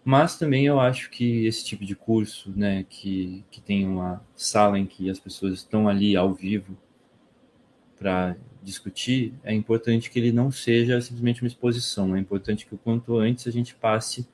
Mas 0.05 0.39
também 0.39 0.67
eu 0.67 0.81
acho 0.81 1.11
que 1.11 1.47
esse 1.47 1.65
tipo 1.65 1.85
de 1.85 1.95
curso, 1.95 2.51
né, 2.57 2.85
que, 2.89 3.45
que 3.51 3.61
tem 3.61 3.87
uma 3.87 4.23
sala 4.35 4.79
em 4.79 4.87
que 4.87 5.11
as 5.11 5.19
pessoas 5.19 5.55
estão 5.55 5.89
ali 5.89 6.17
ao 6.17 6.35
vivo 6.35 6.77
para 7.99 8.37
discutir, 8.63 9.35
é 9.43 9.55
importante 9.55 10.11
que 10.11 10.19
ele 10.19 10.33
não 10.33 10.51
seja 10.51 11.01
simplesmente 11.01 11.43
uma 11.43 11.49
exposição. 11.49 12.15
É 12.15 12.19
importante 12.19 12.67
que 12.67 12.75
o 12.75 12.79
quanto 12.79 13.17
antes 13.17 13.47
a 13.47 13.51
gente 13.51 13.75
passe 13.75 14.27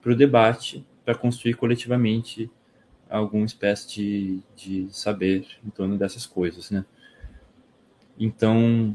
para 0.00 0.12
o 0.12 0.16
debate, 0.16 0.84
para 1.04 1.14
construir 1.14 1.54
coletivamente 1.54 2.50
alguma 3.08 3.44
espécie 3.44 3.88
de, 3.88 4.42
de 4.56 4.88
saber 4.90 5.46
em 5.64 5.70
torno 5.70 5.98
dessas 5.98 6.24
coisas, 6.26 6.70
né? 6.70 6.84
Então, 8.18 8.94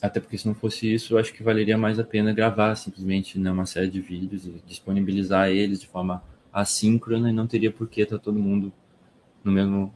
até 0.00 0.20
porque 0.20 0.38
se 0.38 0.46
não 0.46 0.54
fosse 0.54 0.92
isso, 0.92 1.14
eu 1.14 1.18
acho 1.18 1.32
que 1.32 1.42
valeria 1.42 1.76
mais 1.76 1.98
a 1.98 2.04
pena 2.04 2.32
gravar 2.32 2.74
simplesmente 2.76 3.38
né, 3.38 3.50
uma 3.50 3.66
série 3.66 3.88
de 3.88 4.00
vídeos 4.00 4.46
e 4.46 4.62
disponibilizar 4.66 5.48
eles 5.48 5.80
de 5.80 5.86
forma 5.86 6.22
assíncrona 6.52 7.30
e 7.30 7.32
não 7.32 7.46
teria 7.46 7.70
por 7.70 7.88
que 7.88 8.02
estar 8.02 8.18
todo 8.18 8.38
mundo 8.38 8.72
no 9.42 9.50
mesmo 9.50 9.92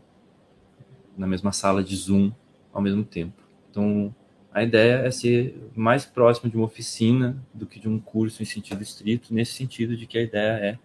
na 1.19 1.27
mesma 1.27 1.53
sala 1.53 1.83
de 1.83 1.95
Zoom 1.97 2.33
ao 2.73 2.81
mesmo 2.81 3.05
tempo. 3.05 3.43
Então, 3.71 4.14
a 4.53 4.62
ideia 4.62 5.07
é 5.07 5.11
ser 5.11 5.71
mais 5.77 6.07
próximo 6.07 6.51
de 6.51 6.57
uma 6.57 6.64
oficina 6.64 7.37
do 7.53 7.66
que 7.66 7.79
de 7.79 7.89
um 7.89 7.99
curso 7.99 8.43
em 8.43 8.47
sentido 8.47 8.83
estrito, 8.83 9.35
nesse 9.35 9.53
sentido 9.53 9.97
de 9.97 10.07
que 10.07 10.16
a 10.16 10.23
ideia 10.23 10.53
é 10.53 10.79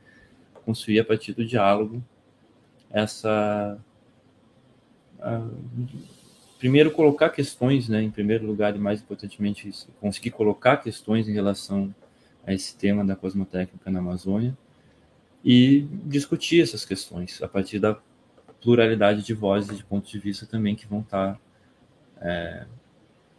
construir 0.66 1.00
a 1.00 1.06
partir 1.06 1.34
do 1.34 1.46
diálogo 1.46 2.04
essa 2.90 3.78
primeiro 6.60 6.92
colocar 6.92 7.30
questões, 7.30 7.90
né, 7.90 8.02
em 8.02 8.12
primeiro 8.12 8.46
lugar 8.46 8.76
e 8.76 8.80
mais 8.80 9.02
importantemente 9.02 9.70
conseguir 10.00 10.32
colocar 10.32 10.78
questões 10.78 11.28
em 11.28 11.34
relação 11.34 11.94
a 12.46 12.54
esse 12.54 12.76
tema 12.76 13.04
da 13.06 13.16
cosmotécnica 13.16 13.90
na 13.90 14.00
Amazônia 14.00 14.58
e 15.44 15.88
discutir 16.06 16.62
essas 16.62 16.86
questões 16.86 17.42
a 17.42 17.48
partir 17.48 17.80
da 17.80 17.98
pluralidade 18.64 19.24
de 19.24 19.34
vozes 19.34 19.78
de 19.78 19.84
pontos 19.84 20.10
de 20.10 20.18
vista 20.18 20.46
também 20.46 20.76
que 20.76 20.88
vão 20.88 21.02
estar 21.02 21.40
é, 22.22 22.66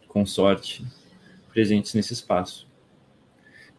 com 0.07 0.25
sorte 0.25 0.85
presentes 1.51 1.93
nesse 1.95 2.13
espaço. 2.13 2.67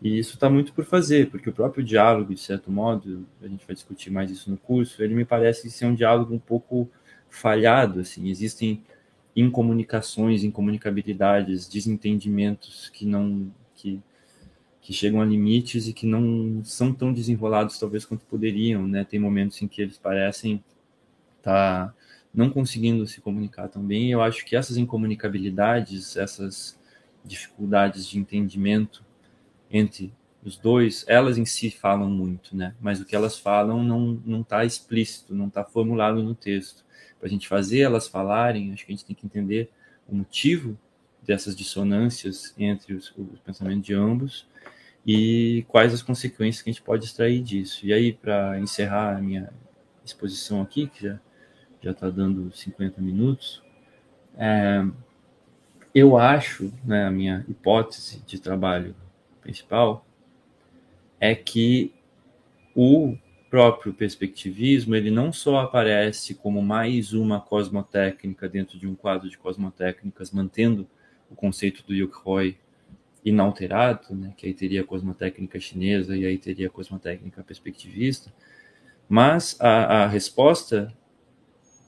E 0.02 0.18
isso 0.18 0.34
está 0.34 0.50
muito 0.50 0.72
por 0.74 0.84
fazer, 0.84 1.30
porque 1.30 1.48
o 1.48 1.52
próprio 1.52 1.82
diálogo, 1.82 2.34
de 2.34 2.40
certo 2.40 2.70
modo, 2.70 3.26
a 3.40 3.46
gente 3.46 3.64
vai 3.66 3.74
discutir 3.74 4.10
mais 4.10 4.30
isso 4.30 4.50
no 4.50 4.56
curso, 4.56 5.02
ele 5.02 5.14
me 5.14 5.24
parece 5.24 5.70
ser 5.70 5.86
um 5.86 5.94
diálogo 5.94 6.34
um 6.34 6.38
pouco 6.38 6.90
falhado, 7.30 8.00
assim, 8.00 8.28
existem 8.28 8.82
incomunicações, 9.34 10.42
incomunicabilidades, 10.42 11.68
desentendimentos 11.68 12.88
que 12.90 13.06
não 13.06 13.50
que, 13.74 14.00
que 14.80 14.92
chegam 14.92 15.20
a 15.20 15.24
limites 15.24 15.86
e 15.86 15.92
que 15.92 16.06
não 16.06 16.62
são 16.64 16.92
tão 16.92 17.12
desenrolados 17.12 17.78
talvez 17.78 18.04
quanto 18.04 18.24
poderiam, 18.24 18.86
né? 18.88 19.04
Tem 19.04 19.20
momentos 19.20 19.60
em 19.60 19.68
que 19.68 19.82
eles 19.82 19.98
parecem 19.98 20.62
estar 21.46 21.88
tá 21.88 21.94
não 22.34 22.50
conseguindo 22.50 23.06
se 23.06 23.20
comunicar 23.20 23.68
tão 23.68 23.82
bem. 23.82 24.10
Eu 24.10 24.20
acho 24.20 24.44
que 24.44 24.56
essas 24.56 24.76
incomunicabilidades, 24.76 26.16
essas 26.16 26.78
dificuldades 27.24 28.06
de 28.06 28.18
entendimento 28.18 29.04
entre 29.70 30.12
os 30.44 30.56
dois, 30.56 31.04
elas 31.08 31.38
em 31.38 31.44
si 31.44 31.70
falam 31.70 32.10
muito, 32.10 32.54
né? 32.54 32.74
Mas 32.80 33.00
o 33.00 33.04
que 33.04 33.16
elas 33.16 33.38
falam 33.38 33.82
não 33.82 34.20
não 34.24 34.42
está 34.42 34.64
explícito, 34.64 35.34
não 35.34 35.48
está 35.48 35.64
formulado 35.64 36.22
no 36.22 36.34
texto 36.34 36.84
para 37.18 37.26
a 37.26 37.30
gente 37.30 37.48
fazer 37.48 37.80
elas 37.80 38.06
falarem, 38.06 38.72
acho 38.72 38.84
que 38.84 38.92
a 38.92 38.94
gente 38.94 39.06
tem 39.06 39.16
que 39.16 39.26
entender 39.26 39.70
o 40.06 40.14
motivo 40.14 40.78
dessas 41.22 41.56
dissonâncias 41.56 42.54
entre 42.56 42.94
os, 42.94 43.12
os 43.16 43.40
pensamentos 43.40 43.84
de 43.84 43.94
ambos 43.94 44.46
e 45.04 45.64
quais 45.68 45.94
as 45.94 46.02
consequências 46.02 46.62
que 46.62 46.70
a 46.70 46.72
gente 46.72 46.82
pode 46.82 47.06
extrair 47.06 47.42
disso. 47.42 47.84
E 47.86 47.92
aí, 47.92 48.12
para 48.12 48.60
encerrar 48.60 49.16
a 49.16 49.20
minha 49.20 49.50
exposição 50.04 50.60
aqui, 50.60 50.86
que 50.86 51.04
já 51.04 51.18
já 51.86 51.92
está 51.92 52.10
dando 52.10 52.50
50 52.52 53.00
minutos, 53.00 53.62
é, 54.36 54.84
eu 55.94 56.18
acho, 56.18 56.72
né, 56.84 57.06
a 57.06 57.10
minha 57.10 57.44
hipótese 57.48 58.20
de 58.26 58.40
trabalho 58.40 58.94
principal 59.40 60.04
é 61.20 61.32
que 61.32 61.94
o 62.74 63.16
próprio 63.48 63.94
perspectivismo, 63.94 64.96
ele 64.96 65.12
não 65.12 65.32
só 65.32 65.60
aparece 65.60 66.34
como 66.34 66.60
mais 66.60 67.12
uma 67.12 67.40
cosmotécnica 67.40 68.48
dentro 68.48 68.76
de 68.76 68.86
um 68.88 68.96
quadro 68.96 69.30
de 69.30 69.38
cosmotécnicas, 69.38 70.32
mantendo 70.32 70.88
o 71.30 71.36
conceito 71.36 71.84
do 71.86 71.94
Yukhoi 71.94 72.58
inalterado, 73.24 74.12
né, 74.12 74.34
que 74.36 74.46
aí 74.46 74.54
teria 74.54 74.80
a 74.80 74.84
cosmotécnica 74.84 75.60
chinesa 75.60 76.16
e 76.16 76.26
aí 76.26 76.36
teria 76.36 76.66
a 76.66 76.70
cosmotécnica 76.70 77.44
perspectivista, 77.44 78.32
mas 79.08 79.56
a, 79.60 80.02
a 80.02 80.06
resposta 80.08 80.92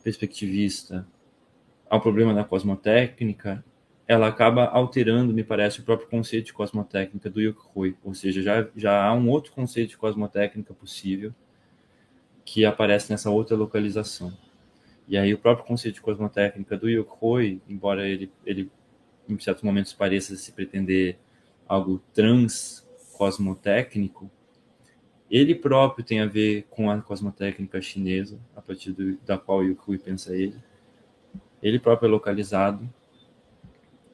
perspectivista 0.02 1.06
ao 1.88 2.00
problema 2.00 2.34
da 2.34 2.44
cosmotécnica, 2.44 3.64
ela 4.06 4.28
acaba 4.28 4.64
alterando, 4.64 5.34
me 5.34 5.44
parece, 5.44 5.80
o 5.80 5.82
próprio 5.82 6.08
conceito 6.08 6.46
de 6.46 6.52
cosmotécnica 6.52 7.28
do 7.28 7.40
Yukhoi, 7.40 7.96
ou 8.02 8.14
seja, 8.14 8.42
já, 8.42 8.66
já 8.74 9.04
há 9.04 9.12
um 9.12 9.28
outro 9.28 9.52
conceito 9.52 9.90
de 9.90 9.98
cosmotécnica 9.98 10.72
possível, 10.72 11.34
que 12.44 12.64
aparece 12.64 13.10
nessa 13.10 13.30
outra 13.30 13.54
localização. 13.54 14.32
E 15.06 15.16
aí 15.16 15.32
o 15.32 15.38
próprio 15.38 15.66
conceito 15.66 15.96
de 15.96 16.00
cosmotécnica 16.00 16.76
do 16.76 16.88
Yokoi, 16.88 17.60
embora 17.68 18.06
ele, 18.06 18.30
ele 18.44 18.70
em 19.28 19.38
certos 19.38 19.62
momentos 19.62 19.92
pareça 19.92 20.36
se 20.36 20.52
pretender 20.52 21.18
algo 21.66 22.02
trans 22.14 22.86
cosmotécnico, 23.12 24.30
ele 25.30 25.54
próprio 25.54 26.04
tem 26.04 26.20
a 26.20 26.26
ver 26.26 26.66
com 26.70 26.90
a 26.90 27.00
cosmotécnica 27.00 27.80
chinesa, 27.80 28.38
a 28.56 28.62
partir 28.62 28.92
do, 28.92 29.16
da 29.18 29.36
qual 29.36 29.62
Yokoi 29.62 29.98
pensa 29.98 30.34
ele. 30.34 30.56
Ele 31.62 31.78
próprio 31.78 32.08
é 32.08 32.10
localizado 32.10 32.88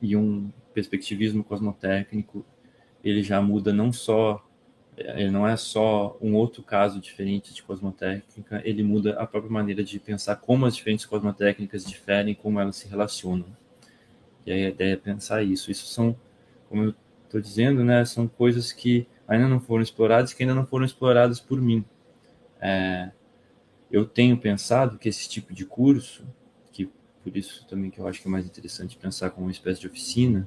e 0.01 0.17
um 0.17 0.51
perspectivismo 0.73 1.45
cosmotécnico, 1.45 2.45
ele 3.03 3.23
já 3.23 3.41
muda 3.41 3.73
não 3.73 3.93
só 3.93 4.45
ele 4.97 5.31
não 5.31 5.47
é 5.47 5.57
só 5.57 6.17
um 6.21 6.35
outro 6.35 6.62
caso 6.62 7.01
diferente 7.01 7.53
de 7.53 7.62
cosmotécnica, 7.62 8.62
ele 8.65 8.83
muda 8.83 9.19
a 9.21 9.27
própria 9.27 9.51
maneira 9.51 9.83
de 9.83 9.99
pensar 9.99 10.37
como 10.37 10.67
as 10.67 10.77
diferentes 10.77 11.05
cosmotécnicas 11.05 11.85
diferem, 11.85 12.35
como 12.35 12.61
elas 12.61 12.77
se 12.77 12.87
relacionam. 12.87 13.47
E 14.47 14.53
a 14.53 14.69
ideia 14.69 14.93
é 14.93 14.97
pensar 14.97 15.43
isso. 15.43 15.71
Isso 15.71 15.87
são, 15.87 16.17
como 16.69 16.85
eu 16.85 16.95
estou 17.25 17.41
dizendo, 17.41 17.83
né, 17.83 18.05
são 18.05 18.29
coisas 18.29 18.73
que 18.73 19.07
ainda 19.27 19.49
não 19.49 19.61
foram 19.61 19.83
exploradas, 19.83 20.33
que 20.33 20.43
ainda 20.43 20.55
não 20.55 20.66
foram 20.66 20.85
exploradas 20.85 21.41
por 21.41 21.61
mim. 21.61 21.85
É, 22.61 23.11
eu 23.91 24.05
tenho 24.05 24.37
pensado 24.37 24.99
que 24.99 25.09
esse 25.09 25.29
tipo 25.29 25.53
de 25.53 25.64
curso, 25.64 26.27
que 26.72 26.91
por 27.22 27.37
isso 27.37 27.66
também 27.66 27.91
que 27.91 27.99
eu 27.99 28.09
acho 28.09 28.20
que 28.20 28.29
é 28.29 28.31
mais 28.31 28.47
interessante 28.47 28.97
pensar 28.97 29.31
como 29.31 29.47
uma 29.47 29.53
espécie 29.53 29.81
de 29.81 29.87
oficina, 29.87 30.47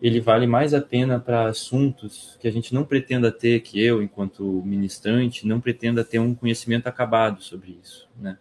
ele 0.00 0.20
vale 0.20 0.46
mais 0.46 0.72
a 0.72 0.80
pena 0.80 1.18
para 1.18 1.48
assuntos 1.48 2.36
que 2.40 2.46
a 2.46 2.52
gente 2.52 2.72
não 2.72 2.84
pretenda 2.84 3.32
ter, 3.32 3.60
que 3.60 3.82
eu, 3.82 4.02
enquanto 4.02 4.62
ministrante, 4.64 5.46
não 5.46 5.60
pretenda 5.60 6.04
ter 6.04 6.20
um 6.20 6.34
conhecimento 6.34 6.86
acabado 6.86 7.42
sobre 7.42 7.78
isso, 7.82 8.08
né? 8.16 8.38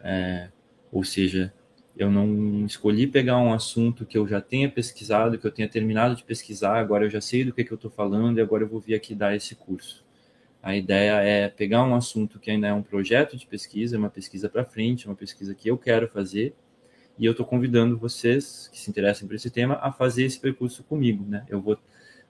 É, 0.00 0.48
ou 0.92 1.02
seja, 1.02 1.52
eu 1.96 2.10
não 2.10 2.66
escolhi 2.66 3.06
pegar 3.06 3.38
um 3.38 3.52
assunto 3.52 4.04
que 4.04 4.18
eu 4.18 4.28
já 4.28 4.40
tenha 4.40 4.70
pesquisado, 4.70 5.38
que 5.38 5.46
eu 5.46 5.50
tenha 5.50 5.68
terminado 5.68 6.14
de 6.14 6.22
pesquisar, 6.22 6.78
agora 6.78 7.06
eu 7.06 7.10
já 7.10 7.20
sei 7.20 7.44
do 7.44 7.52
que, 7.52 7.64
que 7.64 7.72
eu 7.72 7.76
estou 7.76 7.90
falando 7.90 8.38
e 8.38 8.40
agora 8.42 8.64
eu 8.64 8.68
vou 8.68 8.80
vir 8.80 8.94
aqui 8.94 9.14
dar 9.14 9.34
esse 9.34 9.54
curso. 9.54 10.04
A 10.62 10.76
ideia 10.76 11.22
é 11.22 11.48
pegar 11.48 11.84
um 11.84 11.94
assunto 11.94 12.38
que 12.38 12.50
ainda 12.50 12.66
é 12.66 12.72
um 12.72 12.82
projeto 12.82 13.36
de 13.36 13.46
pesquisa, 13.46 13.96
uma 13.96 14.10
pesquisa 14.10 14.48
para 14.48 14.64
frente, 14.64 15.06
uma 15.06 15.14
pesquisa 15.14 15.54
que 15.54 15.68
eu 15.70 15.78
quero 15.78 16.06
fazer, 16.08 16.54
e 17.18 17.24
eu 17.24 17.30
estou 17.30 17.46
convidando 17.46 17.96
vocês 17.96 18.68
que 18.70 18.78
se 18.78 18.90
interessem 18.90 19.26
por 19.26 19.34
esse 19.34 19.48
tema 19.48 19.78
a 19.80 19.90
fazer 19.90 20.24
esse 20.24 20.38
percurso 20.38 20.84
comigo, 20.84 21.24
né? 21.26 21.46
Eu 21.48 21.62
vou, 21.62 21.78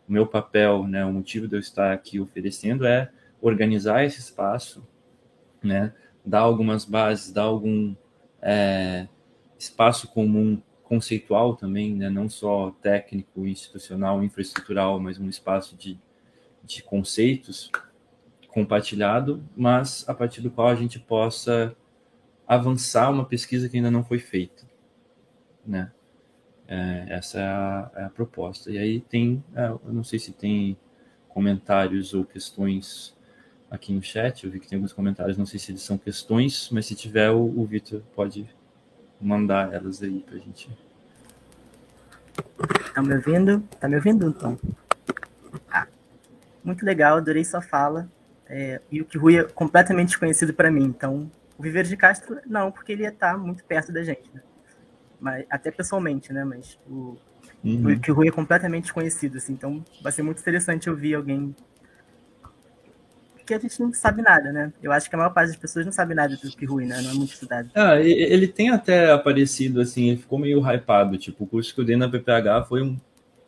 o 0.08 0.12
meu 0.12 0.26
papel, 0.26 0.86
né, 0.86 1.04
o 1.04 1.12
motivo 1.12 1.48
de 1.48 1.56
eu 1.56 1.60
estar 1.60 1.92
aqui 1.92 2.20
oferecendo 2.20 2.86
é 2.86 3.10
organizar 3.40 4.04
esse 4.04 4.20
espaço, 4.20 4.86
né? 5.60 5.92
Dar 6.24 6.40
algumas 6.40 6.84
bases, 6.84 7.32
dar 7.32 7.42
algum 7.42 7.96
é, 8.40 9.08
espaço 9.58 10.08
comum 10.08 10.60
conceitual 10.82 11.56
também, 11.56 11.94
né? 11.94 12.08
Não 12.08 12.28
só 12.28 12.70
técnico, 12.82 13.46
institucional, 13.46 14.22
infraestrutural, 14.22 15.00
mas 15.00 15.18
um 15.18 15.28
espaço 15.28 15.76
de, 15.76 15.98
de 16.62 16.82
conceitos 16.82 17.70
compartilhado, 18.48 19.44
mas 19.56 20.08
a 20.08 20.14
partir 20.14 20.40
do 20.40 20.50
qual 20.50 20.68
a 20.68 20.74
gente 20.74 20.98
possa 20.98 21.76
avançar 22.46 23.10
uma 23.10 23.24
pesquisa 23.24 23.68
que 23.68 23.76
ainda 23.76 23.90
não 23.90 24.04
foi 24.04 24.18
feita 24.18 24.66
né? 25.66 25.90
É, 26.68 27.06
essa 27.10 27.38
é 27.38 27.44
a, 27.44 27.90
é 27.96 28.04
a, 28.04 28.10
proposta. 28.10 28.70
E 28.70 28.78
aí 28.78 29.00
tem, 29.00 29.42
é, 29.54 29.68
eu 29.68 29.92
não 29.92 30.04
sei 30.04 30.18
se 30.18 30.32
tem 30.32 30.76
comentários 31.28 32.14
ou 32.14 32.24
questões 32.24 33.14
aqui 33.70 33.92
no 33.92 34.02
chat, 34.02 34.44
eu 34.44 34.50
vi 34.50 34.60
que 34.60 34.68
tem 34.68 34.76
alguns 34.76 34.92
comentários, 34.92 35.36
não 35.36 35.46
sei 35.46 35.58
se 35.58 35.72
eles 35.72 35.82
são 35.82 35.98
questões, 35.98 36.70
mas 36.70 36.86
se 36.86 36.94
tiver, 36.94 37.30
o, 37.30 37.42
o 37.42 37.64
Vitor 37.64 38.00
pode 38.14 38.48
mandar 39.20 39.72
elas 39.72 40.02
aí 40.02 40.20
para 40.20 40.36
a 40.36 40.38
gente. 40.38 40.70
Tá 42.94 43.02
me 43.02 43.14
ouvindo? 43.14 43.60
Tá 43.80 43.88
me 43.88 43.96
ouvindo, 43.96 44.28
então? 44.28 44.58
Ah, 45.70 45.86
muito 46.62 46.84
legal, 46.84 47.16
adorei 47.16 47.44
sua 47.44 47.62
fala. 47.62 48.08
É, 48.48 48.80
e 48.90 49.00
o 49.00 49.04
que 49.04 49.18
Rui 49.18 49.38
é 49.38 49.44
completamente 49.44 50.08
desconhecido 50.08 50.54
para 50.54 50.70
mim, 50.70 50.84
então 50.84 51.30
o 51.58 51.62
Viveiro 51.62 51.88
de 51.88 51.96
Castro, 51.96 52.38
não, 52.46 52.70
porque 52.70 52.92
ele 52.92 53.02
ia 53.02 53.08
estar 53.08 53.32
tá 53.32 53.38
muito 53.38 53.64
perto 53.64 53.90
da 53.92 54.02
gente, 54.02 54.30
né? 54.32 54.42
mas, 55.20 55.44
até 55.50 55.70
pessoalmente, 55.70 56.32
né? 56.32 56.44
Mas 56.44 56.78
o, 56.86 57.16
uhum. 57.64 58.00
o 58.08 58.12
Rui 58.12 58.28
é 58.28 58.32
completamente 58.32 58.84
desconhecido, 58.84 59.36
assim, 59.36 59.52
então 59.52 59.84
vai 60.02 60.12
ser 60.12 60.22
muito 60.22 60.40
interessante 60.40 60.88
ouvir 60.90 61.14
alguém 61.14 61.54
que 63.46 63.54
a 63.54 63.58
gente 63.58 63.80
não 63.80 63.92
sabe 63.92 64.22
nada, 64.22 64.52
né? 64.52 64.72
Eu 64.82 64.92
acho 64.92 65.08
que 65.08 65.14
a 65.14 65.18
maior 65.18 65.32
parte 65.32 65.48
das 65.48 65.56
pessoas 65.56 65.84
não 65.84 65.92
sabe 65.92 66.14
nada 66.14 66.36
do 66.36 66.66
Rui, 66.66 66.84
né? 66.84 67.00
Não 67.00 67.10
é 67.10 67.14
muito 67.14 67.32
estudado. 67.32 67.70
Ah, 67.74 68.00
ele 68.00 68.48
tem 68.48 68.70
até 68.70 69.10
aparecido, 69.10 69.80
assim, 69.80 70.10
ele 70.10 70.18
ficou 70.18 70.38
meio 70.38 70.60
hypado, 70.60 71.16
tipo, 71.16 71.44
o 71.44 71.46
curso 71.46 71.74
que 71.74 71.80
eu 71.80 71.84
dei 71.84 71.96
na 71.96 72.08
PPH 72.08 72.64
foi 72.64 72.82
um, 72.82 72.98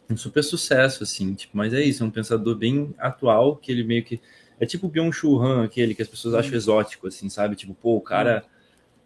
um 0.09 0.17
super 0.17 0.43
sucesso, 0.43 1.03
assim, 1.03 1.35
tipo, 1.35 1.57
mas 1.57 1.75
é 1.75 1.83
isso, 1.83 2.03
é 2.03 2.07
um 2.07 2.11
pensador 2.11 2.57
bem 2.57 2.95
atual, 2.99 3.57
que 3.57 3.71
ele 3.73 3.85
meio 3.85 4.05
que, 4.05 4.21
é 4.61 4.65
tipo 4.65 4.87
o 4.87 4.91
Byung-Chul 4.91 5.43
Han, 5.43 5.65
aquele 5.65 5.95
que 5.95 6.03
as 6.03 6.09
pessoas 6.09 6.35
acham 6.35 6.55
exótico, 6.55 7.09
assim, 7.09 7.29
sabe? 7.29 7.57
Tipo, 7.57 7.75
pô, 7.75 7.97
o 7.97 8.01
cara... 8.01 8.45
Uhum 8.45 8.59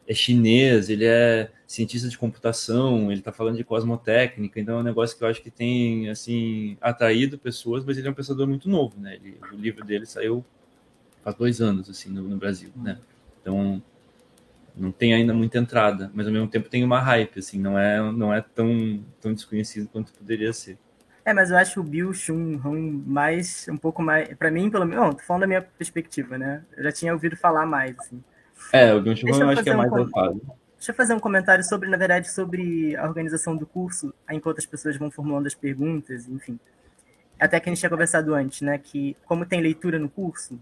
é 0.06 0.14
chinês, 0.14 0.88
ele 0.88 1.04
é 1.04 1.50
cientista 1.66 2.08
de 2.08 2.18
computação, 2.18 3.10
ele 3.10 3.20
está 3.20 3.32
falando 3.32 3.56
de 3.56 3.64
cosmotécnica, 3.64 4.60
então 4.60 4.76
é 4.76 4.80
um 4.80 4.84
negócio 4.84 5.16
que 5.16 5.24
eu 5.24 5.28
acho 5.28 5.42
que 5.42 5.50
tem 5.50 6.08
assim 6.10 6.76
atraído 6.80 7.38
pessoas, 7.38 7.84
mas 7.84 7.96
ele 7.96 8.08
é 8.08 8.10
um 8.10 8.14
pensador 8.14 8.46
muito 8.46 8.68
novo, 8.68 8.98
né? 9.00 9.14
Ele, 9.14 9.38
o 9.52 9.56
livro 9.56 9.84
dele 9.84 10.06
saiu 10.06 10.44
faz 11.22 11.36
dois 11.36 11.60
anos 11.60 11.88
assim 11.88 12.10
no, 12.10 12.22
no, 12.22 12.36
Brasil, 12.36 12.70
né? 12.76 12.98
Então 13.40 13.82
não 14.74 14.90
tem 14.90 15.14
ainda 15.14 15.34
muita 15.34 15.58
entrada, 15.58 16.10
mas 16.14 16.26
ao 16.26 16.32
mesmo 16.32 16.48
tempo 16.48 16.68
tem 16.68 16.82
uma 16.82 17.00
hype, 17.00 17.38
assim, 17.38 17.58
não 17.58 17.78
é 17.78 18.00
não 18.12 18.32
é 18.32 18.40
tão 18.40 19.04
tão 19.20 19.32
desconhecido 19.32 19.88
quanto 19.88 20.12
poderia 20.12 20.52
ser. 20.52 20.78
É, 21.24 21.32
mas 21.32 21.50
eu 21.50 21.56
acho 21.56 21.80
o 21.80 21.84
Bill 21.84 22.12
Chun 22.12 22.58
mais 23.06 23.66
um 23.68 23.76
pouco 23.76 24.02
mais, 24.02 24.34
para 24.34 24.50
mim 24.50 24.70
pelo 24.70 24.84
menos, 24.84 25.04
não, 25.04 25.12
tô 25.12 25.22
falando 25.22 25.42
da 25.42 25.46
minha 25.46 25.62
perspectiva, 25.62 26.36
né? 26.36 26.64
Eu 26.76 26.84
já 26.84 26.92
tinha 26.92 27.12
ouvido 27.12 27.36
falar 27.36 27.64
mais, 27.64 27.96
assim. 27.98 28.22
É, 28.72 28.94
o 28.94 29.00
Byung-Chul 29.00 29.28
eu 29.28 29.48
acho 29.50 29.62
que 29.62 29.70
é 29.70 29.74
mais 29.74 29.92
um 29.92 30.08
Deixa 30.82 30.90
eu 30.90 30.96
fazer 30.96 31.14
um 31.14 31.20
comentário 31.20 31.62
sobre, 31.62 31.88
na 31.88 31.96
verdade, 31.96 32.28
sobre 32.28 32.96
a 32.96 33.04
organização 33.04 33.56
do 33.56 33.64
curso, 33.64 34.12
enquanto 34.28 34.58
as 34.58 34.66
pessoas 34.66 34.96
vão 34.96 35.12
formulando 35.12 35.46
as 35.46 35.54
perguntas, 35.54 36.28
enfim. 36.28 36.58
Até 37.38 37.60
que 37.60 37.68
a 37.68 37.72
gente 37.72 37.78
tinha 37.78 37.88
conversado 37.88 38.34
antes, 38.34 38.62
né? 38.62 38.78
Que 38.78 39.16
como 39.24 39.46
tem 39.46 39.60
leitura 39.60 39.96
no 39.96 40.08
curso, 40.08 40.58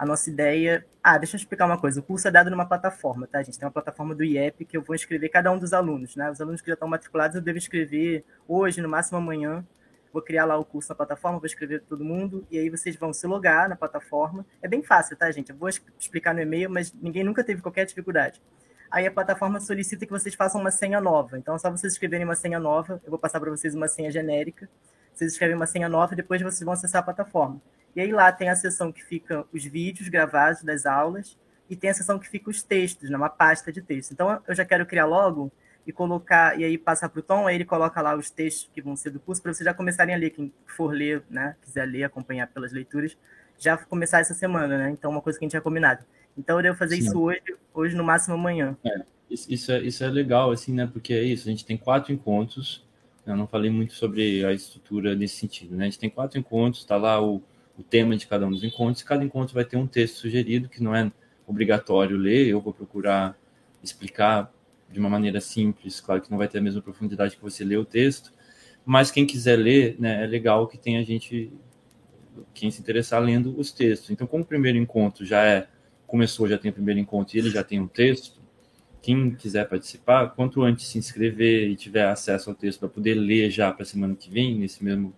a 0.00 0.06
nossa 0.06 0.30
ideia. 0.30 0.86
Ah, 1.02 1.18
deixa 1.18 1.36
eu 1.36 1.38
explicar 1.38 1.66
uma 1.66 1.78
coisa. 1.78 2.00
O 2.00 2.02
curso 2.02 2.26
é 2.26 2.30
dado 2.30 2.48
numa 2.48 2.64
plataforma, 2.64 3.26
tá, 3.26 3.42
gente? 3.42 3.58
Tem 3.58 3.66
uma 3.66 3.70
plataforma 3.72 4.14
do 4.14 4.24
IEP 4.24 4.64
que 4.64 4.74
eu 4.74 4.82
vou 4.82 4.96
inscrever 4.96 5.30
cada 5.30 5.52
um 5.52 5.58
dos 5.58 5.74
alunos, 5.74 6.16
né? 6.16 6.30
Os 6.30 6.40
alunos 6.40 6.62
que 6.62 6.68
já 6.68 6.72
estão 6.72 6.88
matriculados 6.88 7.36
eu 7.36 7.42
devo 7.42 7.58
escrever 7.58 8.24
hoje, 8.48 8.80
no 8.80 8.88
máximo 8.88 9.18
amanhã, 9.18 9.62
vou 10.10 10.22
criar 10.22 10.46
lá 10.46 10.56
o 10.56 10.64
curso 10.64 10.88
na 10.88 10.94
plataforma, 10.94 11.38
vou 11.38 11.44
escrever 11.44 11.82
todo 11.82 12.02
mundo, 12.02 12.46
e 12.50 12.58
aí 12.58 12.70
vocês 12.70 12.96
vão 12.96 13.12
se 13.12 13.26
logar 13.26 13.68
na 13.68 13.76
plataforma. 13.76 14.46
É 14.62 14.68
bem 14.68 14.82
fácil, 14.82 15.18
tá, 15.18 15.30
gente? 15.30 15.50
Eu 15.50 15.56
vou 15.56 15.68
explicar 15.68 16.32
no 16.32 16.40
e-mail, 16.40 16.70
mas 16.70 16.94
ninguém 16.94 17.22
nunca 17.22 17.44
teve 17.44 17.60
qualquer 17.60 17.84
dificuldade. 17.84 18.40
Aí 18.90 19.06
a 19.06 19.10
plataforma 19.10 19.60
solicita 19.60 20.06
que 20.06 20.12
vocês 20.12 20.34
façam 20.34 20.62
uma 20.62 20.70
senha 20.70 20.98
nova. 20.98 21.36
Então 21.36 21.54
é 21.54 21.58
só 21.58 21.70
vocês 21.70 21.92
escreverem 21.92 22.24
uma 22.24 22.34
senha 22.34 22.58
nova, 22.58 23.02
eu 23.04 23.10
vou 23.10 23.18
passar 23.18 23.38
para 23.38 23.50
vocês 23.50 23.74
uma 23.74 23.86
senha 23.86 24.10
genérica. 24.10 24.66
Vocês 25.12 25.32
escrevem 25.32 25.56
uma 25.56 25.66
senha 25.66 25.88
nova 25.88 26.12
e 26.12 26.16
depois 26.16 26.40
vocês 26.40 26.62
vão 26.62 26.72
acessar 26.72 27.00
a 27.00 27.04
plataforma. 27.04 27.60
E 27.94 28.00
aí 28.00 28.12
lá 28.12 28.30
tem 28.30 28.48
a 28.48 28.56
seção 28.56 28.92
que 28.92 29.04
fica 29.04 29.44
os 29.52 29.64
vídeos 29.64 30.08
gravados 30.08 30.62
das 30.62 30.86
aulas 30.86 31.36
e 31.68 31.76
tem 31.76 31.90
a 31.90 31.94
seção 31.94 32.18
que 32.18 32.28
fica 32.28 32.50
os 32.50 32.62
textos, 32.62 33.10
numa 33.10 33.28
pasta 33.28 33.72
de 33.72 33.82
texto. 33.82 34.12
Então 34.12 34.40
eu 34.46 34.54
já 34.54 34.64
quero 34.64 34.86
criar 34.86 35.06
logo 35.06 35.52
e 35.86 35.92
colocar, 35.92 36.58
e 36.58 36.64
aí 36.64 36.78
passar 36.78 37.08
para 37.08 37.20
o 37.20 37.22
Tom, 37.22 37.46
aí 37.46 37.54
ele 37.54 37.64
coloca 37.64 38.00
lá 38.00 38.14
os 38.16 38.30
textos 38.30 38.70
que 38.72 38.82
vão 38.82 38.96
ser 38.96 39.10
do 39.10 39.20
curso, 39.20 39.42
para 39.42 39.52
vocês 39.52 39.64
já 39.64 39.74
começarem 39.74 40.14
a 40.14 40.18
ler, 40.18 40.30
quem 40.30 40.52
for 40.66 40.92
ler, 40.92 41.22
né, 41.28 41.56
quiser 41.62 41.86
ler, 41.86 42.04
acompanhar 42.04 42.46
pelas 42.48 42.72
leituras, 42.72 43.16
já 43.58 43.76
começar 43.76 44.20
essa 44.20 44.34
semana, 44.34 44.78
né? 44.78 44.90
Então, 44.90 45.10
uma 45.10 45.20
coisa 45.20 45.38
que 45.38 45.44
a 45.44 45.46
gente 45.46 45.50
tinha 45.50 45.60
combinado. 45.60 46.02
Então, 46.36 46.58
eu 46.58 46.62
devo 46.62 46.78
fazer 46.78 46.96
Sim. 46.96 47.08
isso 47.08 47.20
hoje, 47.20 47.42
hoje 47.74 47.96
no 47.96 48.04
máximo 48.04 48.34
amanhã. 48.34 48.76
É, 48.84 49.02
isso, 49.28 49.70
é, 49.72 49.80
isso 49.80 50.02
é 50.02 50.08
legal, 50.08 50.50
assim, 50.50 50.72
né? 50.72 50.88
Porque 50.90 51.12
é 51.12 51.22
isso, 51.22 51.46
a 51.46 51.50
gente 51.50 51.64
tem 51.64 51.76
quatro 51.76 52.12
encontros, 52.12 52.86
eu 53.26 53.36
não 53.36 53.46
falei 53.46 53.70
muito 53.70 53.94
sobre 53.94 54.44
a 54.44 54.52
estrutura 54.52 55.14
nesse 55.14 55.36
sentido, 55.36 55.76
né? 55.76 55.84
A 55.84 55.86
gente 55.86 55.98
tem 55.98 56.10
quatro 56.10 56.38
encontros, 56.38 56.82
está 56.82 56.96
lá 56.96 57.22
o, 57.22 57.42
o 57.78 57.82
tema 57.82 58.16
de 58.16 58.26
cada 58.26 58.46
um 58.46 58.50
dos 58.50 58.64
encontros, 58.64 59.02
cada 59.02 59.24
encontro 59.24 59.54
vai 59.54 59.64
ter 59.64 59.76
um 59.76 59.86
texto 59.86 60.16
sugerido, 60.16 60.68
que 60.68 60.82
não 60.82 60.94
é 60.94 61.10
obrigatório 61.46 62.16
ler, 62.16 62.46
eu 62.48 62.60
vou 62.60 62.72
procurar 62.72 63.36
explicar 63.82 64.52
de 64.90 64.98
uma 64.98 65.08
maneira 65.08 65.40
simples, 65.40 66.00
claro 66.00 66.20
que 66.20 66.30
não 66.30 66.38
vai 66.38 66.48
ter 66.48 66.58
a 66.58 66.62
mesma 66.62 66.82
profundidade 66.82 67.36
que 67.36 67.42
você 67.42 67.64
lê 67.64 67.76
o 67.76 67.84
texto, 67.84 68.32
mas 68.84 69.10
quem 69.10 69.26
quiser 69.26 69.56
ler, 69.56 69.96
né, 69.98 70.24
é 70.24 70.26
legal 70.26 70.66
que 70.66 70.78
tenha 70.78 71.04
gente, 71.04 71.52
quem 72.54 72.70
se 72.70 72.80
interessar 72.80 73.22
lendo 73.22 73.58
os 73.58 73.70
textos. 73.70 74.10
Então, 74.10 74.26
como 74.26 74.42
o 74.42 74.46
primeiro 74.46 74.78
encontro 74.78 75.24
já 75.24 75.44
é, 75.44 75.68
começou, 76.06 76.48
já 76.48 76.58
tem 76.58 76.70
o 76.70 76.74
primeiro 76.74 76.98
encontro 76.98 77.36
e 77.36 77.38
ele 77.38 77.50
já 77.50 77.62
tem 77.62 77.78
um 77.78 77.86
texto, 77.86 78.39
quem 79.02 79.34
quiser 79.34 79.68
participar, 79.68 80.30
quanto 80.30 80.62
antes 80.62 80.86
se 80.86 80.98
inscrever 80.98 81.68
e 81.68 81.76
tiver 81.76 82.06
acesso 82.06 82.50
ao 82.50 82.56
texto 82.56 82.80
para 82.80 82.88
poder 82.88 83.14
ler 83.14 83.50
já 83.50 83.72
para 83.72 83.82
a 83.82 83.86
semana 83.86 84.14
que 84.14 84.30
vem, 84.30 84.58
nesse 84.58 84.84
mesmo 84.84 85.14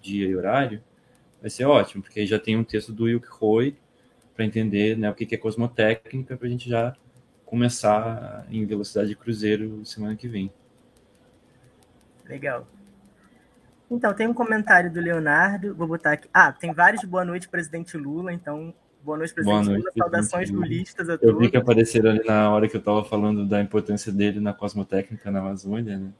dia 0.00 0.26
e 0.26 0.36
horário, 0.36 0.82
vai 1.40 1.50
ser 1.50 1.64
ótimo, 1.64 2.02
porque 2.02 2.20
aí 2.20 2.26
já 2.26 2.38
tem 2.38 2.56
um 2.56 2.64
texto 2.64 2.92
do 2.92 3.08
Yuk 3.08 3.26
Roy 3.30 3.76
para 4.34 4.44
entender 4.44 4.96
né, 4.96 5.10
o 5.10 5.14
que 5.14 5.34
é 5.34 5.38
cosmotécnica, 5.38 6.36
para 6.36 6.46
a 6.46 6.50
gente 6.50 6.68
já 6.68 6.96
começar 7.44 8.46
em 8.50 8.64
velocidade 8.64 9.08
de 9.08 9.16
cruzeiro 9.16 9.84
semana 9.84 10.16
que 10.16 10.28
vem. 10.28 10.50
Legal. 12.24 12.66
Então, 13.90 14.14
tem 14.14 14.26
um 14.26 14.32
comentário 14.32 14.90
do 14.90 15.00
Leonardo, 15.00 15.74
vou 15.74 15.86
botar 15.86 16.12
aqui. 16.12 16.26
Ah, 16.32 16.50
tem 16.50 16.72
vários 16.72 17.04
boa 17.04 17.26
noite, 17.26 17.48
presidente 17.48 17.94
Lula. 17.98 18.32
Então, 18.32 18.72
boa 19.04 19.18
noite, 19.18 19.34
presidente 19.34 19.64
boa 19.64 19.78
noite. 19.78 19.98
Saudações 19.98 20.50
lulistas 20.50 21.08
a 21.08 21.18
todos. 21.18 21.34
Eu 21.34 21.38
vi 21.38 21.50
que 21.50 21.56
apareceram 21.56 22.10
ali 22.10 22.24
na 22.24 22.50
hora 22.50 22.68
que 22.68 22.76
eu 22.76 22.80
estava 22.80 23.04
falando 23.04 23.46
da 23.46 23.60
importância 23.60 24.12
dele 24.12 24.40
na 24.40 24.52
cosmotécnica 24.52 25.30
na 25.30 25.40
Amazônia, 25.40 25.98
né? 25.98 26.12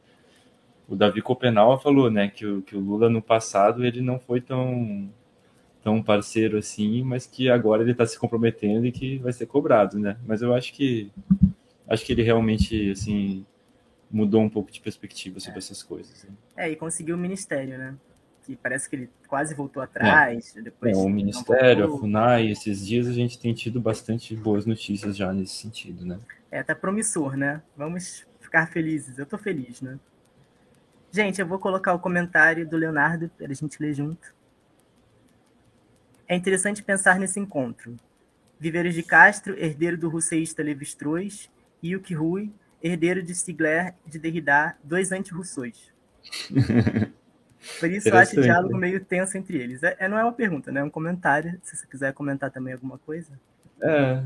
O 0.89 0.97
Davi 0.97 1.23
Copenau 1.23 1.81
falou, 1.81 2.11
né, 2.11 2.29
que 2.29 2.45
o, 2.45 2.61
que 2.61 2.77
o 2.77 2.81
Lula 2.81 3.09
no 3.09 3.23
passado 3.23 3.85
ele 3.85 4.03
não 4.03 4.19
foi 4.19 4.41
tão 4.41 5.09
tão 5.83 6.03
parceiro 6.03 6.59
assim, 6.59 7.03
mas 7.03 7.27
que 7.27 7.51
agora 7.51 7.83
ele 7.83 7.93
está 7.93 8.07
se 8.07 8.19
comprometendo 8.19 8.87
e 8.87 8.93
que 8.93 9.19
vai 9.19 9.33
ser 9.33 9.47
cobrado, 9.47 9.99
né? 9.99 10.17
Mas 10.27 10.43
eu 10.43 10.55
acho 10.55 10.73
que 10.73 11.11
acho 11.89 12.05
que 12.05 12.13
ele 12.13 12.23
realmente 12.23 12.91
assim 12.91 13.45
mudou 14.11 14.43
um 14.43 14.49
pouco 14.49 14.71
de 14.71 14.81
perspectiva 14.81 15.41
sobre 15.41 15.57
é. 15.57 15.59
essas 15.59 15.83
coisas. 15.83 16.25
Né? 16.25 16.31
É, 16.57 16.71
e 16.71 16.77
conseguiu 16.77 17.17
o 17.17 17.19
ministério, 17.19 17.79
né? 17.79 17.95
Que 18.45 18.57
parece 18.57 18.91
que 18.91 18.97
ele 18.97 19.11
quase 19.29 19.55
voltou 19.55 19.83
atrás. 19.83 20.57
É. 20.57 20.63
Depois 20.63 20.97
é, 20.97 21.01
o 21.01 21.09
ministério, 21.09 21.85
a 21.85 21.99
FUNAI, 21.99 22.51
esses 22.51 22.85
dias 22.87 23.07
a 23.07 23.13
gente 23.13 23.39
tem 23.39 23.55
tido 23.55 23.81
bastante 23.81 24.35
boas 24.35 24.67
notícias 24.67 25.17
já 25.17 25.33
nesse 25.33 25.55
sentido, 25.55 26.05
né? 26.05 26.19
É, 26.51 26.63
tá 26.63 26.75
promissor, 26.75 27.37
né? 27.37 27.63
Vamos 27.77 28.27
ficar 28.41 28.67
felizes. 28.67 29.19
Eu 29.19 29.27
tô 29.27 29.39
feliz, 29.39 29.81
né? 29.81 29.99
Gente, 31.11 31.41
eu 31.41 31.47
vou 31.47 31.59
colocar 31.59 31.93
o 31.95 31.99
comentário 31.99 32.69
do 32.69 32.77
Leonardo 32.77 33.31
para 33.37 33.47
a 33.51 33.55
gente 33.55 33.81
ler 33.81 33.95
junto. 33.95 34.35
É 36.27 36.35
interessante 36.35 36.83
pensar 36.83 37.19
nesse 37.19 37.39
encontro. 37.39 37.97
Viveiros 38.59 38.95
de 38.95 39.03
Castro, 39.03 39.55
herdeiro 39.59 39.99
do 39.99 40.09
russeísta 40.09 40.63
Levi-Strauss, 40.63 41.51
e 41.83 41.91
Yuki 41.91 42.15
Rui, 42.15 42.51
herdeiro 42.83 43.23
de 43.23 43.35
Stigler 43.35 43.95
de 44.07 44.19
Derrida, 44.19 44.77
dois 44.83 45.13
anti-russões. 45.13 45.93
Por 47.79 47.91
isso 47.91 48.09
eu 48.09 48.17
acho 48.17 48.39
o 48.39 48.43
diálogo 48.43 48.77
meio 48.77 49.05
tenso 49.05 49.37
entre 49.39 49.57
eles. 49.57 49.83
É, 49.83 49.97
é, 50.01 50.09
não 50.09 50.19
é 50.19 50.25
uma 50.25 50.33
pergunta, 50.33 50.73
né? 50.73 50.81
É 50.81 50.85
um 50.85 50.91
comentário. 50.91 51.59
Se 51.63 51.77
você 51.77 51.87
quiser 51.87 52.13
comentar 52.13 52.51
também 52.51 52.75
alguma 52.75 52.99
coisa. 52.99 53.31
É, 53.81 54.23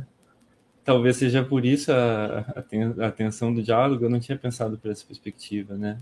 talvez 0.85 1.17
seja 1.17 1.45
por 1.45 1.65
isso 1.65 1.93
a, 1.93 2.41
a, 3.01 3.07
a 3.07 3.13
tensão 3.13 3.53
do 3.53 3.63
diálogo. 3.63 4.05
Eu 4.05 4.11
não 4.11 4.21
tinha 4.21 4.39
pensado 4.39 4.79
por 4.79 4.91
essa 4.91 5.05
perspectiva, 5.05 5.77
né? 5.77 5.99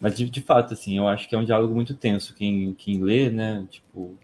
Mas 0.00 0.16
de, 0.16 0.30
de 0.30 0.40
fato, 0.40 0.72
assim, 0.72 0.96
eu 0.96 1.06
acho 1.08 1.28
que 1.28 1.34
é 1.34 1.38
um 1.38 1.44
diálogo 1.44 1.74
muito 1.74 1.94
tenso. 1.94 2.34
Quem, 2.34 2.72
quem 2.74 3.02
lê, 3.02 3.28
né? 3.28 3.66
Tipo, 3.68 4.16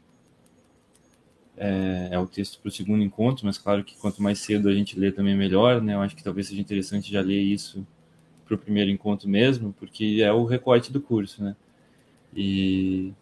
é, 1.56 2.08
é 2.12 2.18
o 2.18 2.26
texto 2.26 2.60
para 2.60 2.68
o 2.68 2.72
segundo 2.72 3.02
encontro, 3.02 3.44
mas 3.44 3.58
claro 3.58 3.84
que 3.84 3.96
quanto 3.96 4.22
mais 4.22 4.38
cedo 4.38 4.68
a 4.68 4.74
gente 4.74 4.98
lê 4.98 5.12
também 5.12 5.36
melhor, 5.36 5.82
né? 5.82 5.94
Eu 5.94 6.00
acho 6.00 6.16
que 6.16 6.24
talvez 6.24 6.48
seja 6.48 6.60
interessante 6.60 7.12
já 7.12 7.20
ler 7.20 7.40
isso 7.40 7.86
para 8.44 8.54
o 8.54 8.58
primeiro 8.58 8.90
encontro 8.90 9.28
mesmo, 9.28 9.72
porque 9.78 10.20
é 10.22 10.32
o 10.32 10.44
recorte 10.44 10.92
do 10.92 11.00
curso, 11.00 11.42
né? 11.42 11.56
E, 12.34 13.12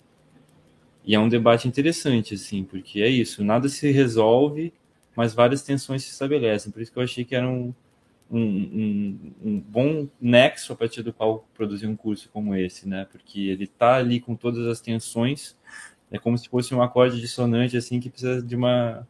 e 1.05 1.15
é 1.15 1.19
um 1.19 1.29
debate 1.29 1.69
interessante, 1.69 2.35
assim, 2.35 2.65
porque 2.65 3.03
é 3.03 3.09
isso, 3.09 3.45
nada 3.45 3.69
se 3.69 3.91
resolve, 3.91 4.73
mas 5.15 5.35
várias 5.35 5.63
tensões 5.63 6.05
se 6.05 6.11
estabelecem. 6.11 6.73
Por 6.73 6.81
isso 6.81 6.93
que 6.93 6.99
eu 6.99 7.03
achei 7.03 7.25
que 7.25 7.35
era 7.35 7.49
um, 7.49 7.75
um, 8.31 8.39
um, 8.41 9.33
um 9.45 9.61
bom 9.61 10.09
nexo 10.21 10.73
a 10.73 10.77
partir 10.77 11.03
do 11.03 11.13
qual 11.13 11.47
produzir 11.55 11.87
um 11.87 11.97
curso 11.97 12.31
como 12.33 12.55
esse, 12.55 12.89
né? 12.89 13.07
Porque 13.11 13.49
ele 13.49 13.65
está 13.65 13.97
ali 13.97 14.21
com 14.21 14.35
todas 14.35 14.67
as 14.67 14.81
tensões, 14.81 15.57
é 16.13 16.19
como 16.19 16.37
se 16.37 16.49
fosse 16.49 16.75
um 16.75 16.83
acorde 16.83 17.21
dissonante 17.21 17.77
assim 17.77 17.99
que 17.99 18.11
precisa 18.11 18.43
de 18.43 18.55
uma 18.55 19.09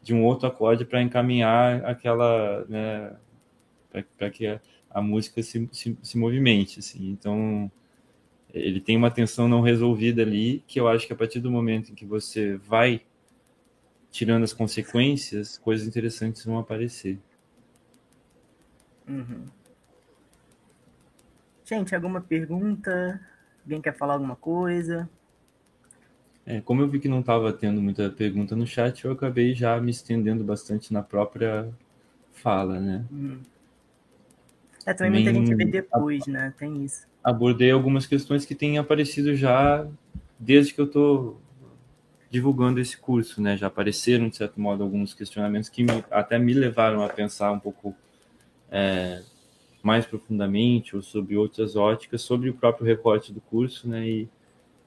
de 0.00 0.14
um 0.14 0.24
outro 0.24 0.46
acorde 0.46 0.84
para 0.84 1.02
encaminhar 1.02 1.84
aquela 1.84 2.64
né, 2.68 3.16
para 4.16 4.30
que 4.30 4.46
a, 4.46 4.60
a 4.90 5.02
música 5.02 5.42
se, 5.42 5.68
se, 5.72 5.96
se, 6.00 6.18
movimente 6.18 6.78
assim 6.78 7.10
então 7.10 7.70
ele 8.52 8.80
tem 8.80 8.96
uma 8.96 9.10
tensão 9.10 9.48
não 9.48 9.60
resolvida 9.60 10.22
ali 10.22 10.62
que 10.66 10.78
eu 10.78 10.88
acho 10.88 11.06
que 11.06 11.12
a 11.12 11.16
partir 11.16 11.40
do 11.40 11.50
momento 11.50 11.90
em 11.90 11.94
que 11.94 12.04
você 12.04 12.56
vai 12.56 13.02
tirando 14.10 14.42
as 14.44 14.52
consequências 14.52 15.58
coisas 15.58 15.86
interessantes 15.86 16.44
vão 16.44 16.58
aparecer 16.58 17.18
uhum. 19.08 19.44
gente 21.64 21.94
alguma 21.94 22.20
pergunta 22.20 23.20
alguém 23.64 23.80
quer 23.80 23.96
falar 23.96 24.14
alguma 24.14 24.36
coisa 24.36 25.08
é, 26.44 26.60
como 26.60 26.82
eu 26.82 26.88
vi 26.88 26.98
que 26.98 27.08
não 27.08 27.20
estava 27.20 27.52
tendo 27.52 27.80
muita 27.80 28.10
pergunta 28.10 28.56
no 28.56 28.66
chat, 28.66 29.04
eu 29.04 29.12
acabei 29.12 29.54
já 29.54 29.80
me 29.80 29.92
estendendo 29.92 30.42
bastante 30.42 30.92
na 30.92 31.02
própria 31.02 31.72
fala, 32.32 32.80
né? 32.80 33.04
Hum. 33.12 33.40
É, 34.84 34.92
também, 34.92 35.24
também 35.24 35.40
muita 35.40 35.52
gente 35.52 35.54
vê 35.54 35.64
depois, 35.64 36.26
né? 36.26 36.52
Tem 36.58 36.84
isso. 36.84 37.06
Abordei 37.22 37.70
algumas 37.70 38.06
questões 38.06 38.44
que 38.44 38.54
têm 38.54 38.78
aparecido 38.78 39.34
já 39.34 39.86
desde 40.38 40.74
que 40.74 40.80
eu 40.80 40.86
estou 40.86 41.40
divulgando 42.28 42.80
esse 42.80 42.96
curso, 42.96 43.42
né? 43.42 43.56
Já 43.56 43.66
apareceram, 43.66 44.28
de 44.28 44.36
certo 44.36 44.60
modo, 44.60 44.82
alguns 44.82 45.12
questionamentos 45.14 45.68
que 45.68 45.82
me, 45.82 46.04
até 46.10 46.38
me 46.38 46.54
levaram 46.54 47.04
a 47.04 47.08
pensar 47.08 47.52
um 47.52 47.60
pouco 47.60 47.94
é, 48.70 49.22
mais 49.82 50.06
profundamente 50.06 50.96
ou 50.96 51.02
sobre 51.02 51.36
outras 51.36 51.76
óticas, 51.76 52.22
sobre 52.22 52.48
o 52.48 52.54
próprio 52.54 52.86
recorte 52.86 53.32
do 53.32 53.40
curso, 53.40 53.88
né? 53.88 54.08
E, 54.08 54.28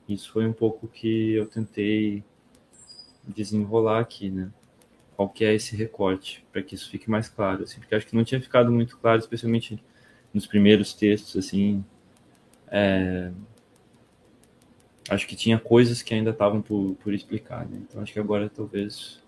isso 0.07 0.31
foi 0.31 0.45
um 0.45 0.53
pouco 0.53 0.87
que 0.87 1.33
eu 1.33 1.47
tentei 1.47 2.23
desenrolar 3.23 3.99
aqui, 3.99 4.29
né? 4.29 4.51
Qual 5.15 5.29
que 5.29 5.45
é 5.45 5.53
esse 5.53 5.75
recorte, 5.75 6.45
para 6.51 6.61
que 6.61 6.75
isso 6.75 6.89
fique 6.89 7.09
mais 7.09 7.29
claro, 7.29 7.63
assim, 7.63 7.79
porque 7.79 7.95
acho 7.95 8.05
que 8.05 8.15
não 8.15 8.23
tinha 8.23 8.41
ficado 8.41 8.71
muito 8.71 8.97
claro, 8.97 9.19
especialmente 9.19 9.81
nos 10.33 10.45
primeiros 10.45 10.93
textos, 10.93 11.35
assim, 11.37 11.83
é... 12.67 13.31
acho 15.09 15.27
que 15.27 15.35
tinha 15.35 15.59
coisas 15.59 16.01
que 16.01 16.13
ainda 16.13 16.31
estavam 16.31 16.61
por, 16.61 16.95
por 16.95 17.13
explicar, 17.13 17.65
né? 17.67 17.77
Então 17.81 18.01
acho 18.01 18.13
que 18.13 18.19
agora 18.19 18.49
talvez, 18.49 19.21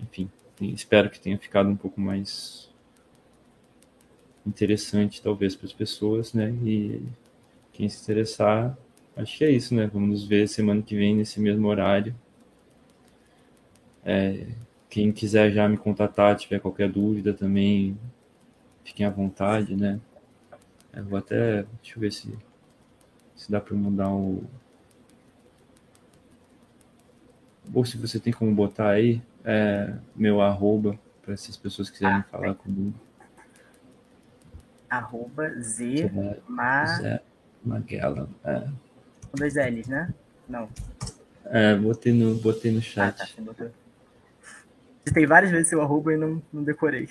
enfim, 0.00 0.30
espero 0.60 1.10
que 1.10 1.20
tenha 1.20 1.38
ficado 1.38 1.68
um 1.68 1.76
pouco 1.76 2.00
mais 2.00 2.70
interessante, 4.46 5.22
talvez, 5.22 5.56
para 5.56 5.66
as 5.66 5.72
pessoas, 5.72 6.32
né? 6.34 6.50
E 6.64 7.02
quem 7.72 7.88
se 7.88 8.02
interessar 8.02 8.76
acho 9.16 9.38
que 9.38 9.44
é 9.44 9.50
isso, 9.50 9.74
né? 9.74 9.88
Vamos 9.92 10.08
nos 10.08 10.24
ver 10.24 10.48
semana 10.48 10.82
que 10.82 10.96
vem 10.96 11.16
nesse 11.16 11.40
mesmo 11.40 11.66
horário. 11.68 12.14
É, 14.04 14.46
quem 14.90 15.10
quiser 15.12 15.50
já 15.52 15.68
me 15.68 15.76
contatar, 15.76 16.36
tiver 16.36 16.60
qualquer 16.60 16.90
dúvida 16.90 17.32
também, 17.32 17.98
fiquem 18.84 19.06
à 19.06 19.10
vontade, 19.10 19.74
né? 19.74 19.98
Eu 20.94 21.00
é, 21.00 21.02
vou 21.02 21.18
até, 21.18 21.62
deixa 21.82 21.96
eu 21.96 22.00
ver 22.00 22.12
se, 22.12 22.36
se 23.34 23.50
dá 23.50 23.60
para 23.60 23.74
mudar 23.74 24.10
o. 24.10 24.44
Ou 27.72 27.84
se 27.84 27.96
você 27.96 28.20
tem 28.20 28.32
como 28.32 28.54
botar 28.54 28.90
aí 28.90 29.22
é, 29.44 29.94
meu 30.14 30.40
arroba 30.40 30.98
para 31.22 31.36
se 31.36 31.50
as 31.50 31.56
pessoas 31.56 31.90
quiserem 31.90 32.18
ah, 32.18 32.24
falar 32.30 32.54
comigo. 32.54 32.94
Arroba 34.88 35.50
Z, 35.60 36.10
Ma... 36.46 36.86
Zé 36.86 37.22
Magellan. 37.64 38.28
É. 38.44 38.60
Com 39.30 39.38
dois 39.38 39.54
L's, 39.54 39.88
né? 39.88 40.14
Não. 40.48 40.68
É, 41.46 41.74
botei 41.74 42.12
no, 42.12 42.36
botei 42.36 42.70
no 42.70 42.82
chat. 42.82 43.20
Ah, 43.20 43.54
tá, 43.54 43.70
Digitei 45.04 45.26
várias 45.26 45.50
vezes 45.50 45.68
seu 45.68 45.82
arroba 45.82 46.12
e 46.12 46.16
não, 46.16 46.42
não 46.52 46.62
decorei. 46.62 47.08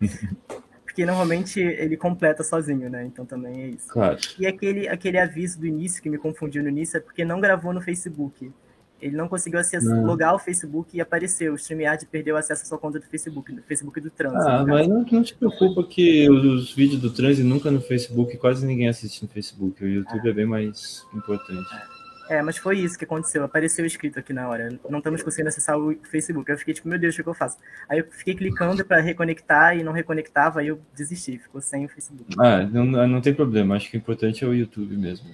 Porque 0.92 1.06
normalmente 1.06 1.58
ele 1.58 1.96
completa 1.96 2.44
sozinho, 2.44 2.90
né? 2.90 3.06
Então 3.06 3.24
também 3.24 3.62
é 3.62 3.68
isso. 3.68 3.88
Claro. 3.88 4.18
E 4.38 4.46
aquele, 4.46 4.86
aquele 4.86 5.18
aviso 5.18 5.58
do 5.58 5.66
início 5.66 6.02
que 6.02 6.10
me 6.10 6.18
confundiu 6.18 6.62
no 6.62 6.68
início 6.68 6.98
é 6.98 7.00
porque 7.00 7.24
não 7.24 7.40
gravou 7.40 7.72
no 7.72 7.80
Facebook. 7.80 8.52
Ele 9.00 9.16
não 9.16 9.26
conseguiu 9.26 9.58
acessar, 9.58 10.04
logar 10.04 10.34
o 10.34 10.38
Facebook 10.38 10.94
e 10.94 11.00
apareceu. 11.00 11.54
O 11.54 11.56
StreamYard 11.56 12.06
perdeu 12.06 12.36
acesso 12.36 12.62
à 12.62 12.66
sua 12.66 12.78
conta 12.78 13.00
do 13.00 13.06
Facebook, 13.06 13.52
do 13.52 13.62
Facebook 13.62 14.00
do 14.02 14.10
Trans. 14.10 14.46
Ah, 14.46 14.64
mas 14.68 14.86
não, 14.86 15.02
não, 15.10 15.22
te 15.22 15.34
preocupa 15.34 15.82
que 15.82 16.30
os 16.30 16.74
vídeos 16.74 17.00
do 17.00 17.10
Trans 17.10 17.38
nunca 17.38 17.70
no 17.70 17.80
Facebook, 17.80 18.36
quase 18.36 18.66
ninguém 18.66 18.88
assiste 18.88 19.22
no 19.22 19.28
Facebook. 19.28 19.82
O 19.82 19.88
YouTube 19.88 20.26
é, 20.26 20.30
é 20.30 20.34
bem 20.34 20.46
mais 20.46 21.04
importante. 21.14 21.66
É. 21.74 21.91
é. 22.28 22.42
mas 22.42 22.56
foi 22.56 22.78
isso 22.78 22.98
que 22.98 23.04
aconteceu. 23.04 23.44
Apareceu 23.44 23.84
escrito 23.84 24.18
aqui 24.18 24.32
na 24.32 24.48
hora. 24.48 24.78
Não 24.88 24.98
estamos 24.98 25.22
conseguindo 25.22 25.48
acessar 25.48 25.78
o 25.78 25.94
Facebook. 26.04 26.50
Eu 26.50 26.58
fiquei 26.58 26.74
tipo, 26.74 26.88
meu 26.88 26.98
Deus, 26.98 27.18
o 27.18 27.22
que 27.22 27.28
eu 27.28 27.34
faço? 27.34 27.58
Aí 27.88 27.98
eu 27.98 28.06
fiquei 28.10 28.34
clicando 28.34 28.84
para 28.84 29.00
reconectar 29.00 29.76
e 29.76 29.82
não 29.82 29.92
reconectava, 29.92 30.60
aí 30.60 30.68
eu 30.68 30.80
desisti, 30.96 31.38
ficou 31.38 31.60
sem 31.60 31.84
o 31.84 31.88
Facebook. 31.88 32.34
Ah, 32.38 32.62
não, 32.62 32.84
não 33.06 33.20
tem 33.20 33.34
problema. 33.34 33.76
Acho 33.76 33.90
que 33.90 33.96
o 33.96 33.98
importante 33.98 34.44
é 34.44 34.48
o 34.48 34.54
YouTube 34.54 34.96
mesmo. 34.96 35.28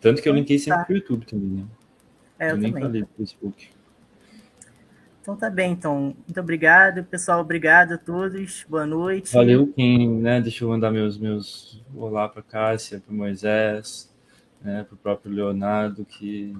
Tanto 0.00 0.20
que 0.20 0.28
eu 0.28 0.34
linkei 0.34 0.58
sempre 0.58 0.78
tá. 0.80 0.84
pro 0.84 0.94
YouTube 0.94 1.26
também, 1.26 1.48
né? 1.48 1.64
É, 2.38 2.46
eu, 2.46 2.50
eu 2.50 2.56
nem 2.58 2.72
também. 2.72 2.86
falei 2.88 3.02
do 3.02 3.08
Facebook. 3.16 3.70
Então 5.24 5.36
tá 5.36 5.48
bem, 5.48 5.72
então. 5.72 6.14
Muito 6.26 6.38
obrigado, 6.38 7.02
pessoal. 7.04 7.40
Obrigado 7.40 7.92
a 7.92 7.98
todos. 7.98 8.66
Boa 8.68 8.84
noite. 8.84 9.32
Valeu 9.32 9.66
quem, 9.68 10.06
né? 10.06 10.38
Deixa 10.38 10.62
eu 10.62 10.68
mandar 10.68 10.90
meus 10.90 11.16
meus 11.16 11.82
olá 11.96 12.28
para 12.28 12.42
Cássia, 12.42 13.00
para 13.00 13.14
Moisés, 13.14 14.13
né, 14.64 14.82
para 14.82 14.94
o 14.94 14.98
próprio 14.98 15.30
Leonardo 15.30 16.04
que 16.04 16.56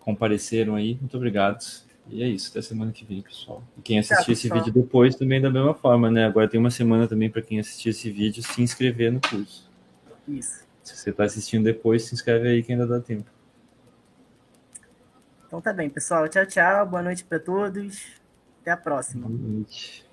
compareceram 0.00 0.74
aí. 0.74 0.96
Muito 1.00 1.16
obrigado. 1.16 1.62
E 2.08 2.22
é 2.22 2.28
isso, 2.28 2.50
até 2.50 2.62
semana 2.62 2.92
que 2.92 3.04
vem, 3.04 3.20
pessoal. 3.20 3.62
E 3.76 3.82
quem 3.82 3.98
assistir 3.98 4.32
esse 4.32 4.48
vídeo 4.48 4.72
depois 4.72 5.16
também 5.16 5.40
da 5.40 5.50
mesma 5.50 5.74
forma, 5.74 6.10
né? 6.10 6.24
Agora 6.24 6.48
tem 6.48 6.58
uma 6.58 6.70
semana 6.70 7.06
também 7.08 7.28
para 7.28 7.42
quem 7.42 7.58
assistir 7.58 7.90
esse 7.90 8.10
vídeo 8.10 8.42
se 8.42 8.62
inscrever 8.62 9.12
no 9.12 9.20
curso. 9.20 9.68
Isso. 10.26 10.64
Se 10.84 10.96
você 10.96 11.10
está 11.10 11.24
assistindo 11.24 11.64
depois, 11.64 12.04
se 12.04 12.14
inscreve 12.14 12.48
aí 12.48 12.62
que 12.62 12.72
ainda 12.72 12.86
dá 12.86 13.00
tempo. 13.00 13.28
Então 15.46 15.60
tá 15.60 15.72
bem, 15.72 15.90
pessoal. 15.90 16.28
Tchau, 16.28 16.46
tchau. 16.46 16.86
Boa 16.86 17.02
noite 17.02 17.24
para 17.24 17.40
todos. 17.40 18.06
Até 18.62 18.70
a 18.70 18.76
próxima. 18.76 19.28
Boa 19.28 19.40
noite. 19.40 20.05